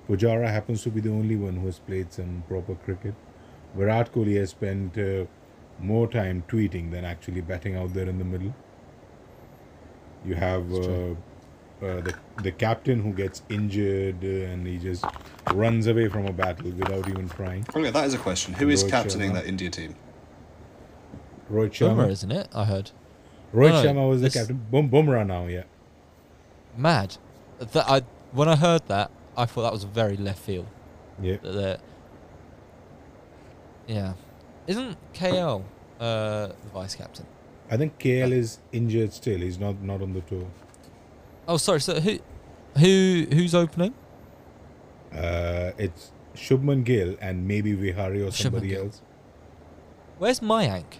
Pujara 0.08 0.49
happens 0.49 0.84
to 0.84 0.89
be 0.89 1.02
the 1.02 1.12
only 1.12 1.36
one 1.36 1.58
who 1.58 1.66
has 1.68 1.80
played 1.80 2.12
some 2.12 2.43
proper 2.47 2.76
cricket. 2.76 3.14
Virat 3.76 4.12
Kohli 4.12 4.38
has 4.38 4.49
spent 4.49 4.97
uh, 4.97 5.26
more 5.80 6.08
time 6.08 6.43
tweeting 6.47 6.91
than 6.91 7.06
actually 7.06 7.41
batting 7.41 7.76
out 7.76 7.93
there 7.93 8.10
in 8.10 8.18
the 8.18 8.26
middle. 8.26 8.54
You 10.26 10.36
have 10.36 10.72
uh, 10.72 10.78
uh, 10.78 11.16
the 11.82 12.14
the 12.44 12.52
captain 12.52 13.02
who 13.02 13.12
gets 13.14 13.42
injured 13.50 14.24
uh, 14.24 14.52
and 14.52 14.66
he 14.68 14.78
just 14.78 15.04
runs 15.54 15.88
away 15.88 16.08
from 16.10 16.26
a 16.28 16.32
battle 16.34 16.70
without 16.72 17.08
even 17.10 17.28
trying. 17.30 17.66
Okay, 17.76 17.90
that 17.92 18.06
is 18.06 18.14
a 18.14 18.18
question. 18.20 18.54
Who 18.54 18.70
is 18.70 18.84
Rohit 18.84 18.90
captaining 18.92 19.32
Sharma. 19.32 19.34
that 19.36 19.46
India 19.48 19.70
team? 19.70 19.96
Rohit 21.52 21.72
Bumrah, 21.72 21.96
Sharma. 21.96 22.10
isn't 22.12 22.32
it? 22.32 22.48
I 22.54 22.66
heard. 22.66 22.92
Rohit 23.54 23.70
No, 23.72 23.82
no, 23.82 23.84
Sharma 24.02 24.10
was 24.10 24.22
the 24.22 24.28
this- 24.28 24.34
captain. 24.36 24.66
Bum 24.72 24.90
Bumrah 24.90 25.26
now, 25.26 25.48
yeah. 25.48 25.64
Mad. 26.78 27.18
That 27.60 27.90
I 27.90 28.02
when 28.32 28.48
I 28.48 28.56
heard 28.56 28.88
that, 28.88 29.12
I 29.36 29.46
thought 29.46 29.64
that 29.64 29.74
was 29.74 29.84
very 29.84 30.18
left 30.18 30.40
field. 30.40 30.68
Yeah. 31.22 31.38
that 31.44 31.52
they're- 31.52 31.80
yeah, 33.88 34.14
isn't 34.68 34.98
KL 35.14 35.64
uh, 36.00 36.48
the 36.48 36.54
vice 36.74 36.96
captain? 36.96 37.26
I 37.72 37.78
think 37.78 37.98
KL 37.98 38.32
is 38.32 38.60
injured 38.72 39.14
still. 39.14 39.40
He's 39.40 39.58
not 39.58 39.82
not 39.82 40.02
on 40.02 40.14
the 40.14 40.22
tour. 40.22 40.46
Oh, 41.48 41.58
sorry. 41.58 41.80
So 41.82 42.00
who, 42.00 42.20
who, 42.78 43.26
who's 43.32 43.56
opening? 43.56 43.94
Uh, 45.14 45.72
it's 45.78 46.12
Shubman 46.36 46.84
Gill 46.84 47.16
and 47.22 47.48
maybe 47.48 47.74
Vihari 47.74 48.22
or 48.22 48.32
somebody 48.32 48.76
else. 48.76 49.02
Where's 50.20 50.40
Mayank? 50.42 51.00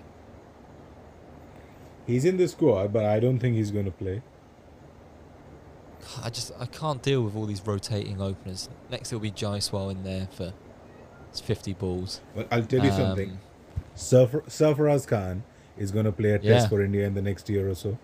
He's 2.08 2.26
in 2.26 2.38
the 2.38 2.48
squad, 2.48 2.92
but 2.92 3.06
I 3.06 3.20
don't 3.20 3.40
think 3.40 3.56
he's 3.56 3.72
going 3.72 3.86
to 3.86 3.92
play. 3.92 4.22
I 6.24 6.30
just 6.30 6.52
I 6.60 6.66
can't 6.66 7.02
deal 7.04 7.22
with 7.22 7.36
all 7.36 7.46
these 7.46 7.66
rotating 7.66 8.22
openers. 8.22 8.70
Next 8.90 9.12
it'll 9.14 9.22
be 9.22 9.32
Jaiswal 9.32 9.92
in 9.92 10.04
there 10.04 10.28
for 10.32 10.52
his 11.30 11.40
fifty 11.40 11.74
balls. 11.74 12.22
But 12.36 12.48
I'll 12.52 12.64
tell 12.66 12.84
you 12.84 12.90
Um, 12.92 12.98
something. 12.98 13.40
Surf- 13.94 14.46
Sarfaraz 14.48 15.06
Khan 15.08 15.44
is 15.82 15.92
going 15.92 16.06
to 16.06 16.12
play 16.12 16.32
a 16.32 16.40
test 16.40 16.70
for 16.70 16.82
India 16.82 17.06
in 17.08 17.14
the 17.14 17.22
next 17.22 17.50
year 17.50 17.70
or 17.70 17.76
so. 17.76 17.98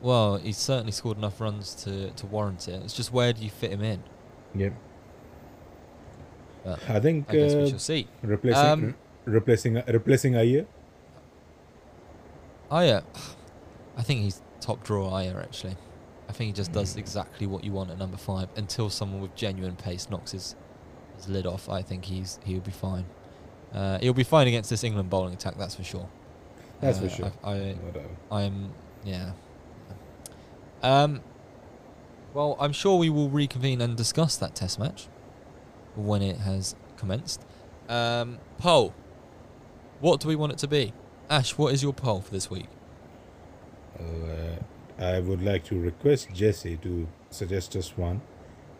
Well, 0.00 0.36
he's 0.36 0.58
certainly 0.58 0.92
scored 0.92 1.18
enough 1.18 1.40
runs 1.40 1.74
to, 1.84 2.10
to 2.10 2.26
warrant 2.26 2.68
it. 2.68 2.82
It's 2.82 2.94
just 2.94 3.12
where 3.12 3.32
do 3.32 3.42
you 3.42 3.50
fit 3.50 3.70
him 3.70 3.82
in? 3.82 4.02
Yeah. 4.54 4.70
But 6.64 6.78
I 6.88 7.00
think 7.00 7.28
I 7.28 7.32
guess 7.32 7.54
we 7.54 7.62
uh, 7.62 7.68
shall 7.68 7.78
see. 7.78 8.08
replacing 8.22 8.62
Um, 8.62 8.84
re- 8.84 8.94
replacing 9.34 9.82
replacing 9.86 10.36
Iyer. 10.36 10.66
Aya, 12.70 13.02
I 13.96 14.02
think 14.02 14.22
he's 14.22 14.40
top 14.60 14.82
draw 14.82 15.14
Iyer 15.14 15.40
actually. 15.40 15.76
I 16.28 16.32
think 16.32 16.48
he 16.48 16.52
just 16.52 16.72
does 16.72 16.96
exactly 16.96 17.46
what 17.46 17.64
you 17.64 17.72
want 17.72 17.90
at 17.90 17.98
number 17.98 18.16
five 18.16 18.48
until 18.56 18.88
someone 18.88 19.20
with 19.20 19.34
genuine 19.34 19.76
pace 19.76 20.08
knocks 20.08 20.32
his, 20.32 20.56
his 21.16 21.28
lid 21.28 21.46
off. 21.46 21.68
I 21.68 21.82
think 21.82 22.06
he's 22.06 22.40
he'll 22.44 22.60
be 22.60 22.70
fine. 22.70 23.04
Uh, 23.74 23.98
he'll 23.98 24.12
be 24.14 24.24
fine 24.24 24.46
against 24.46 24.70
this 24.70 24.84
England 24.84 25.10
bowling 25.10 25.34
attack, 25.34 25.56
that's 25.58 25.74
for 25.74 25.82
sure. 25.84 26.08
That's 26.80 26.98
for 26.98 27.06
Uh, 27.06 27.08
sure. 27.08 27.32
I, 27.42 27.52
I. 27.52 27.76
I'm 28.44 28.70
yeah. 29.04 29.32
Um, 30.82 31.20
Well, 32.34 32.56
I'm 32.60 32.72
sure 32.72 32.98
we 32.98 33.10
will 33.10 33.28
reconvene 33.30 33.80
and 33.80 33.96
discuss 33.96 34.36
that 34.36 34.54
test 34.54 34.78
match 34.78 35.08
when 35.96 36.20
it 36.22 36.38
has 36.38 36.74
commenced. 36.96 37.40
Um, 37.88 38.38
poll. 38.58 38.92
What 40.00 40.20
do 40.20 40.28
we 40.28 40.36
want 40.36 40.52
it 40.52 40.58
to 40.58 40.66
be? 40.68 40.92
Ash, 41.30 41.56
what 41.56 41.72
is 41.72 41.82
your 41.82 41.92
poll 41.92 42.20
for 42.20 42.30
this 42.32 42.50
week? 42.50 42.66
Uh, 43.98 44.56
I 45.02 45.20
would 45.20 45.42
like 45.42 45.64
to 45.66 45.78
request 45.78 46.28
Jesse 46.34 46.76
to 46.78 47.06
suggest 47.30 47.76
us 47.76 47.96
one. 47.96 48.20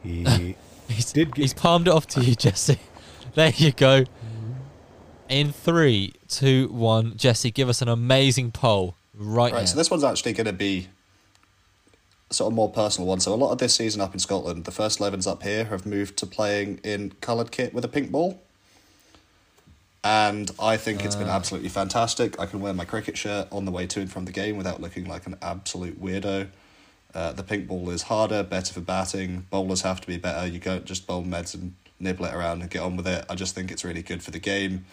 He 0.02 0.56
He's, 0.88 1.12
Did 1.12 1.34
he's 1.36 1.54
palmed 1.54 1.88
it 1.88 1.94
off 1.94 2.06
to 2.08 2.20
you, 2.22 2.34
Jesse. 2.34 2.78
There 3.34 3.52
you 3.56 3.72
go. 3.72 4.04
In 5.28 5.52
three, 5.52 6.12
two, 6.28 6.68
one, 6.68 7.16
Jesse, 7.16 7.50
give 7.50 7.68
us 7.68 7.80
an 7.82 7.88
amazing 7.88 8.52
poll 8.52 8.94
right, 9.14 9.52
Right, 9.52 9.60
now. 9.60 9.64
so 9.66 9.76
this 9.76 9.90
one's 9.90 10.04
actually 10.04 10.32
going 10.34 10.46
to 10.46 10.52
be 10.52 10.88
sort 12.30 12.50
of 12.52 12.54
more 12.54 12.70
personal 12.70 13.08
one. 13.08 13.20
So 13.20 13.32
a 13.32 13.36
lot 13.36 13.50
of 13.52 13.58
this 13.58 13.74
season 13.74 14.00
up 14.00 14.12
in 14.12 14.18
Scotland, 14.20 14.64
the 14.64 14.70
first 14.70 14.98
11s 14.98 15.26
up 15.26 15.42
here 15.42 15.64
have 15.66 15.86
moved 15.86 16.16
to 16.18 16.26
playing 16.26 16.80
in 16.84 17.12
coloured 17.20 17.50
kit 17.52 17.72
with 17.72 17.84
a 17.84 17.88
pink 17.88 18.10
ball. 18.10 18.40
And 20.02 20.50
I 20.58 20.76
think 20.76 21.04
it's 21.04 21.16
been 21.16 21.28
Ah. 21.30 21.36
absolutely 21.36 21.70
fantastic. 21.70 22.38
I 22.38 22.44
can 22.44 22.60
wear 22.60 22.74
my 22.74 22.84
cricket 22.84 23.16
shirt 23.16 23.48
on 23.50 23.64
the 23.64 23.70
way 23.70 23.86
to 23.86 24.00
and 24.00 24.12
from 24.12 24.26
the 24.26 24.32
game 24.32 24.56
without 24.58 24.80
looking 24.82 25.06
like 25.06 25.26
an 25.26 25.36
absolute 25.40 26.02
weirdo. 26.02 26.48
Uh, 27.14 27.32
the 27.32 27.42
pink 27.44 27.66
ball 27.68 27.88
is 27.90 28.02
harder, 28.02 28.42
better 28.42 28.74
for 28.74 28.80
batting. 28.80 29.46
Bowlers 29.48 29.80
have 29.82 30.00
to 30.02 30.06
be 30.06 30.18
better. 30.18 30.46
You 30.46 30.60
can't 30.60 30.84
just 30.84 31.06
bowl 31.06 31.22
meds 31.24 31.54
and 31.54 31.74
nibble 32.00 32.26
it 32.26 32.34
around 32.34 32.62
and 32.62 32.70
get 32.70 32.82
on 32.82 32.96
with 32.96 33.06
it. 33.06 33.24
I 33.28 33.34
just 33.34 33.54
think 33.54 33.70
it's 33.70 33.84
really 33.84 34.02
good 34.02 34.22
for 34.22 34.30
the 34.30 34.38
game. 34.38 34.84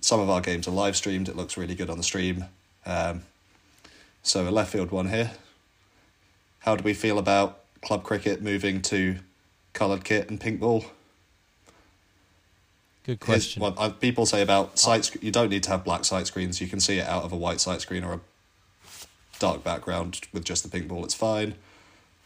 Some 0.00 0.20
of 0.20 0.30
our 0.30 0.40
games 0.40 0.68
are 0.68 0.72
live 0.72 0.96
streamed. 0.96 1.28
It 1.28 1.36
looks 1.36 1.56
really 1.56 1.74
good 1.74 1.90
on 1.90 1.98
the 1.98 2.04
stream. 2.04 2.44
Um, 2.84 3.22
so 4.22 4.48
a 4.48 4.50
left 4.50 4.72
field 4.72 4.90
one 4.90 5.08
here. 5.08 5.32
How 6.60 6.76
do 6.76 6.84
we 6.84 6.94
feel 6.94 7.18
about 7.18 7.60
club 7.82 8.02
cricket 8.02 8.42
moving 8.42 8.82
to 8.82 9.16
coloured 9.72 10.04
kit 10.04 10.28
and 10.28 10.40
pink 10.40 10.60
ball? 10.60 10.84
Good 13.04 13.18
Here's 13.18 13.18
question. 13.18 13.62
What 13.62 13.74
uh, 13.78 13.90
people 13.90 14.26
say 14.26 14.42
about 14.42 14.78
sight. 14.78 15.04
Sc- 15.04 15.22
you 15.22 15.30
don't 15.30 15.48
need 15.48 15.62
to 15.64 15.70
have 15.70 15.84
black 15.84 16.04
sight 16.04 16.26
screens. 16.26 16.60
You 16.60 16.66
can 16.66 16.80
see 16.80 16.98
it 16.98 17.06
out 17.06 17.22
of 17.22 17.32
a 17.32 17.36
white 17.36 17.60
sight 17.60 17.80
screen 17.80 18.02
or 18.02 18.14
a 18.14 18.20
dark 19.38 19.62
background 19.62 20.20
with 20.32 20.44
just 20.44 20.64
the 20.64 20.68
pink 20.68 20.88
ball. 20.88 21.04
It's 21.04 21.14
fine. 21.14 21.54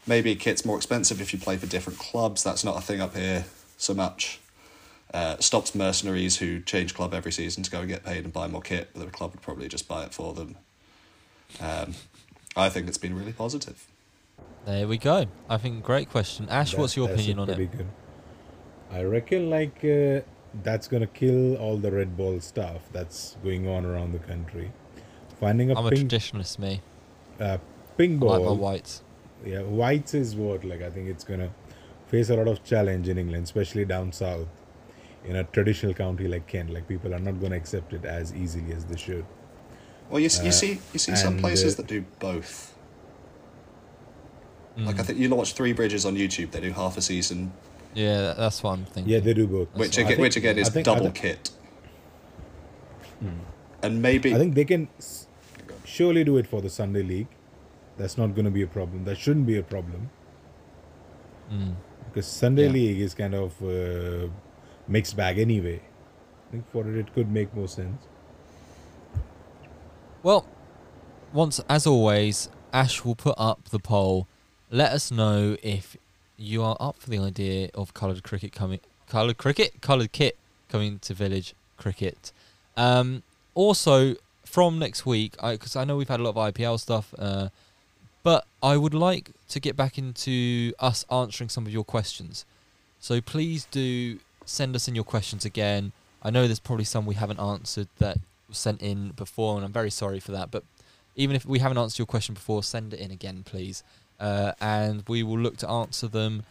Maybe 0.07 0.35
kit's 0.35 0.65
more 0.65 0.77
expensive 0.77 1.21
if 1.21 1.33
you 1.33 1.39
play 1.39 1.57
for 1.57 1.67
different 1.67 1.99
clubs. 1.99 2.43
That's 2.43 2.63
not 2.63 2.77
a 2.77 2.81
thing 2.81 2.99
up 2.99 3.15
here 3.15 3.45
so 3.81 3.93
much. 3.93 4.39
Uh, 5.13 5.35
stops 5.39 5.75
mercenaries 5.75 6.37
who 6.37 6.61
change 6.61 6.93
club 6.93 7.13
every 7.13 7.33
season 7.33 7.63
to 7.63 7.69
go 7.69 7.79
and 7.79 7.89
get 7.89 8.01
paid 8.05 8.23
and 8.23 8.31
buy 8.31 8.47
more 8.47 8.61
kit, 8.61 8.89
but 8.93 9.03
the 9.03 9.11
club 9.11 9.31
would 9.33 9.41
probably 9.41 9.67
just 9.67 9.85
buy 9.85 10.03
it 10.05 10.13
for 10.13 10.33
them. 10.33 10.55
Um, 11.59 11.95
I 12.55 12.69
think 12.69 12.87
it's 12.87 12.97
been 12.97 13.13
really 13.13 13.33
positive. 13.33 13.85
There 14.65 14.87
we 14.87 14.97
go. 14.97 15.25
I 15.49 15.57
think 15.57 15.83
great 15.83 16.09
question. 16.09 16.47
Ash, 16.49 16.71
That- 16.71 16.79
what's 16.79 16.95
your 16.95 17.09
opinion 17.09 17.39
on 17.39 17.47
pretty 17.47 17.63
it? 17.63 17.71
Good. 17.77 17.87
I 18.89 19.03
reckon 19.03 19.49
like 19.49 19.83
uh, 19.83 20.21
that's 20.63 20.87
gonna 20.87 21.07
kill 21.07 21.55
all 21.57 21.77
the 21.77 21.91
red 21.91 22.15
ball 22.15 22.39
stuff 22.39 22.81
that's 22.93 23.35
going 23.43 23.67
on 23.67 23.85
around 23.85 24.13
the 24.13 24.19
country. 24.19 24.71
Finding 25.41 25.71
a 25.71 25.77
I'm 25.79 25.87
a 25.87 25.89
pink 25.89 26.09
traditionalist, 26.09 26.57
me. 26.59 26.81
uh, 27.39 27.57
pink 27.97 28.21
I 28.21 28.25
like 28.27 28.39
my 28.41 28.45
ball, 28.47 28.57
whites. 28.57 29.01
yeah, 29.45 29.61
whites 29.63 30.13
is 30.13 30.35
what 30.35 30.63
like 30.63 30.81
I 30.81 30.89
think 30.89 31.09
it's 31.09 31.23
gonna 31.25 31.49
face 32.11 32.29
a 32.29 32.35
lot 32.35 32.47
of 32.47 32.63
challenge 32.63 33.07
in 33.07 33.17
England, 33.17 33.43
especially 33.45 33.85
down 33.85 34.11
south. 34.11 34.47
In 35.23 35.35
a 35.35 35.43
traditional 35.43 35.93
county 35.93 36.27
like 36.27 36.47
Kent, 36.47 36.71
like 36.71 36.87
people 36.87 37.13
are 37.15 37.19
not 37.19 37.39
gonna 37.39 37.55
accept 37.55 37.93
it 37.93 38.05
as 38.05 38.33
easily 38.33 38.73
as 38.73 38.85
they 38.85 38.97
should. 38.97 39.25
Well, 40.09 40.19
you, 40.19 40.25
s 40.25 40.41
you 40.43 40.49
Uh, 40.49 40.51
see, 40.61 40.71
you 40.93 40.99
see 40.99 41.15
some 41.15 41.37
places 41.37 41.73
uh, 41.73 41.77
that 41.77 41.87
do 41.87 42.01
both. 42.19 42.75
Like 44.77 44.99
I 44.99 45.03
Mm. 45.03 45.05
think 45.05 45.19
you 45.19 45.29
watch 45.35 45.53
Three 45.53 45.73
Bridges 45.73 46.05
on 46.05 46.15
YouTube. 46.15 46.49
They 46.51 46.61
do 46.61 46.71
half 46.71 46.97
a 46.97 47.01
season, 47.01 47.51
Yeah, 47.93 48.33
that's 48.41 48.63
what 48.63 48.71
I'm 48.75 48.85
thinking. 48.85 49.11
Yeah, 49.13 49.19
they 49.19 49.33
do 49.33 49.45
both. 49.47 49.67
which 49.75 49.97
again, 49.97 50.07
think- 50.07 50.19
which 50.25 50.37
again 50.37 50.57
is 50.57 50.69
think- 50.69 50.85
double 50.85 51.03
think- 51.11 51.15
kit. 51.15 51.51
And 53.83 54.01
maybe 54.01 54.33
I 54.35 54.37
think 54.37 54.53
they 54.55 54.65
can 54.65 54.87
surely 55.85 56.23
do 56.23 56.37
it 56.37 56.47
for 56.47 56.61
the 56.61 56.69
Sunday 56.69 57.03
league. 57.03 57.27
That's 57.97 58.17
not 58.17 58.29
going 58.35 58.45
to 58.45 58.51
be 58.59 58.61
a 58.61 58.67
problem. 58.77 59.03
That 59.05 59.17
shouldn't 59.17 59.45
be 59.45 59.57
a 59.57 59.63
problem 59.63 60.09
Mm. 61.51 61.73
Because 62.11 62.27
Sunday 62.27 62.65
Yeah. 62.65 62.73
league 62.73 62.99
is 62.99 63.13
kind 63.13 63.33
of 63.33 63.61
uh, 63.63 64.27
mixed 64.87 65.15
bag 65.15 65.39
anyway. 65.39 65.81
I 66.47 66.51
think 66.51 66.69
for 66.71 66.87
it, 66.87 66.97
it 66.97 67.13
could 67.13 67.31
make 67.31 67.53
more 67.55 67.67
sense. 67.67 68.03
Well, 70.23 70.45
once 71.33 71.61
as 71.69 71.87
always, 71.87 72.49
Ash 72.73 73.03
will 73.03 73.15
put 73.15 73.35
up 73.37 73.69
the 73.69 73.79
poll. 73.79 74.27
Let 74.69 74.91
us 74.91 75.11
know 75.11 75.57
if 75.63 75.97
you 76.37 76.63
are 76.63 76.77
up 76.79 76.97
for 76.97 77.09
the 77.09 77.19
idea 77.19 77.69
of 77.73 77.93
coloured 77.93 78.23
cricket 78.23 78.51
coming, 78.51 78.79
coloured 79.07 79.37
cricket, 79.37 79.81
coloured 79.81 80.11
kit 80.11 80.37
coming 80.69 80.99
to 80.99 81.13
village 81.13 81.53
cricket. 81.77 82.31
Um, 82.77 83.23
also, 83.53 84.15
from 84.45 84.79
next 84.79 85.05
week, 85.05 85.33
because 85.41 85.75
I, 85.75 85.83
know 85.83 85.97
we've 85.97 86.07
had 86.09 86.19
a 86.19 86.23
lot 86.23 86.35
of 86.35 86.53
IPL 86.53 86.79
stuff, 86.79 87.13
uh, 87.17 87.49
but 88.23 88.45
I 88.61 88.77
would 88.77 88.93
like 88.93 89.31
to 89.49 89.59
get 89.59 89.75
back 89.75 89.97
into 89.97 90.73
us 90.79 91.05
answering 91.11 91.49
some 91.49 91.65
of 91.65 91.73
your 91.73 91.83
questions. 91.83 92.45
So 92.99 93.19
please 93.21 93.65
do 93.71 94.19
send 94.45 94.75
us 94.75 94.87
in 94.87 94.95
your 94.95 95.03
questions 95.03 95.45
again. 95.45 95.91
I 96.21 96.29
know 96.29 96.45
there's 96.45 96.59
probably 96.59 96.85
some 96.85 97.05
we 97.05 97.15
haven't 97.15 97.39
answered 97.39 97.87
that 97.97 98.17
was 98.47 98.57
sent 98.57 98.81
in 98.81 99.09
before, 99.09 99.55
and 99.55 99.65
I'm 99.65 99.71
very 99.71 99.89
sorry 99.89 100.19
for 100.19 100.31
that. 100.33 100.51
But 100.51 100.63
even 101.15 101.35
if 101.35 101.45
we 101.45 101.59
haven't 101.59 101.77
answered 101.77 101.99
your 101.99 102.05
question 102.05 102.35
before, 102.35 102.63
send 102.63 102.93
it 102.93 102.99
in 102.99 103.11
again, 103.11 103.43
please. 103.43 103.83
Uh, 104.19 104.51
and 104.61 105.03
we 105.07 105.23
will 105.23 105.39
look 105.39 105.57
to 105.57 105.69
answer 105.69 106.07
them 106.07 106.43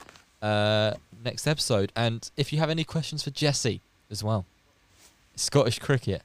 uh, 0.42 0.94
next 1.24 1.46
episode. 1.46 1.92
And 1.94 2.28
if 2.36 2.52
you 2.52 2.58
have 2.58 2.70
any 2.70 2.84
questions 2.84 3.22
for 3.22 3.30
Jesse 3.30 3.80
as 4.10 4.24
well, 4.24 4.44
Scottish 5.36 5.78
cricket, 5.78 6.22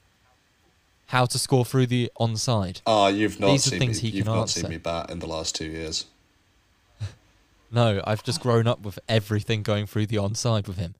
how 1.07 1.25
to 1.25 1.37
score 1.37 1.63
through 1.65 1.87
the 1.87 2.11
onside. 2.19 2.81
Ah, 2.85 3.07
you've 3.07 3.39
not 3.39 3.47
These 3.51 3.67
are 3.67 3.69
seen 3.71 3.79
things 3.79 4.01
me. 4.03 4.09
he 4.09 4.17
You've 4.17 4.25
can 4.25 4.33
not 4.35 4.41
answer. 4.41 4.59
seen 4.61 4.69
me 4.69 4.77
bat 4.77 5.09
in 5.11 5.19
the 5.19 5.27
last 5.27 5.55
two 5.55 5.65
years. 5.67 6.05
No, 7.71 8.01
I've 8.05 8.23
just 8.23 8.39
grown 8.41 8.67
up 8.67 8.81
with 8.81 8.99
everything 9.09 9.61
going 9.61 9.85
through 9.85 10.05
the 10.05 10.15
onside 10.17 10.67
with 10.67 10.77
him. 10.77 10.95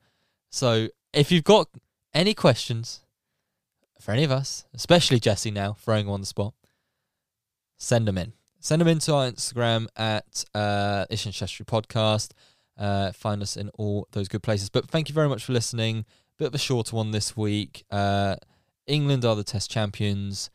So 0.50 0.90
if 1.14 1.32
you've 1.32 1.44
got 1.46 1.70
any 2.14 2.34
questions 2.34 3.02
for 4.02 4.12
any 4.12 4.24
of 4.26 4.32
us, 4.32 4.66
especially 4.74 5.20
Jesse 5.20 5.52
now, 5.52 5.74
throwing 5.74 6.08
him 6.08 6.12
on 6.12 6.20
the 6.20 6.26
spot, 6.26 6.54
send 7.78 8.08
them 8.08 8.18
in. 8.18 8.34
Send 8.60 8.82
them 8.82 8.88
into 8.90 9.14
our 9.14 9.30
Instagram 9.32 9.88
at 9.96 10.44
uh, 10.54 11.06
Ishan 11.10 11.32
Shastri 11.32 11.66
Podcast. 11.66 12.32
Uh, 12.78 13.12
find 13.14 13.42
us 13.42 13.56
in 13.56 13.70
all 13.76 14.08
those 14.12 14.28
good 14.28 14.44
places. 14.44 14.70
But 14.70 14.90
thank 14.90 15.08
you 15.08 15.14
very 15.16 15.30
much 15.30 15.46
for 15.46 15.54
listening. 15.54 16.04
Bit 16.38 16.48
of 16.48 16.56
a 16.56 16.58
shorter 16.58 16.96
one 16.96 17.12
this 17.12 17.38
week. 17.38 17.86
Uh, 17.90 18.36
England 18.88 19.26
are 19.26 19.36
the 19.36 19.44
Test 19.44 19.72
champions. 19.72 20.50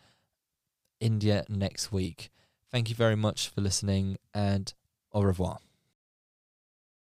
India 1.01 1.45
next 1.49 1.91
week. 1.91 2.31
Thank 2.71 2.89
you 2.89 2.95
very 2.95 3.17
much 3.17 3.49
for 3.49 3.61
listening 3.61 4.19
and 4.35 4.73
au 5.13 5.23
revoir. 5.23 5.59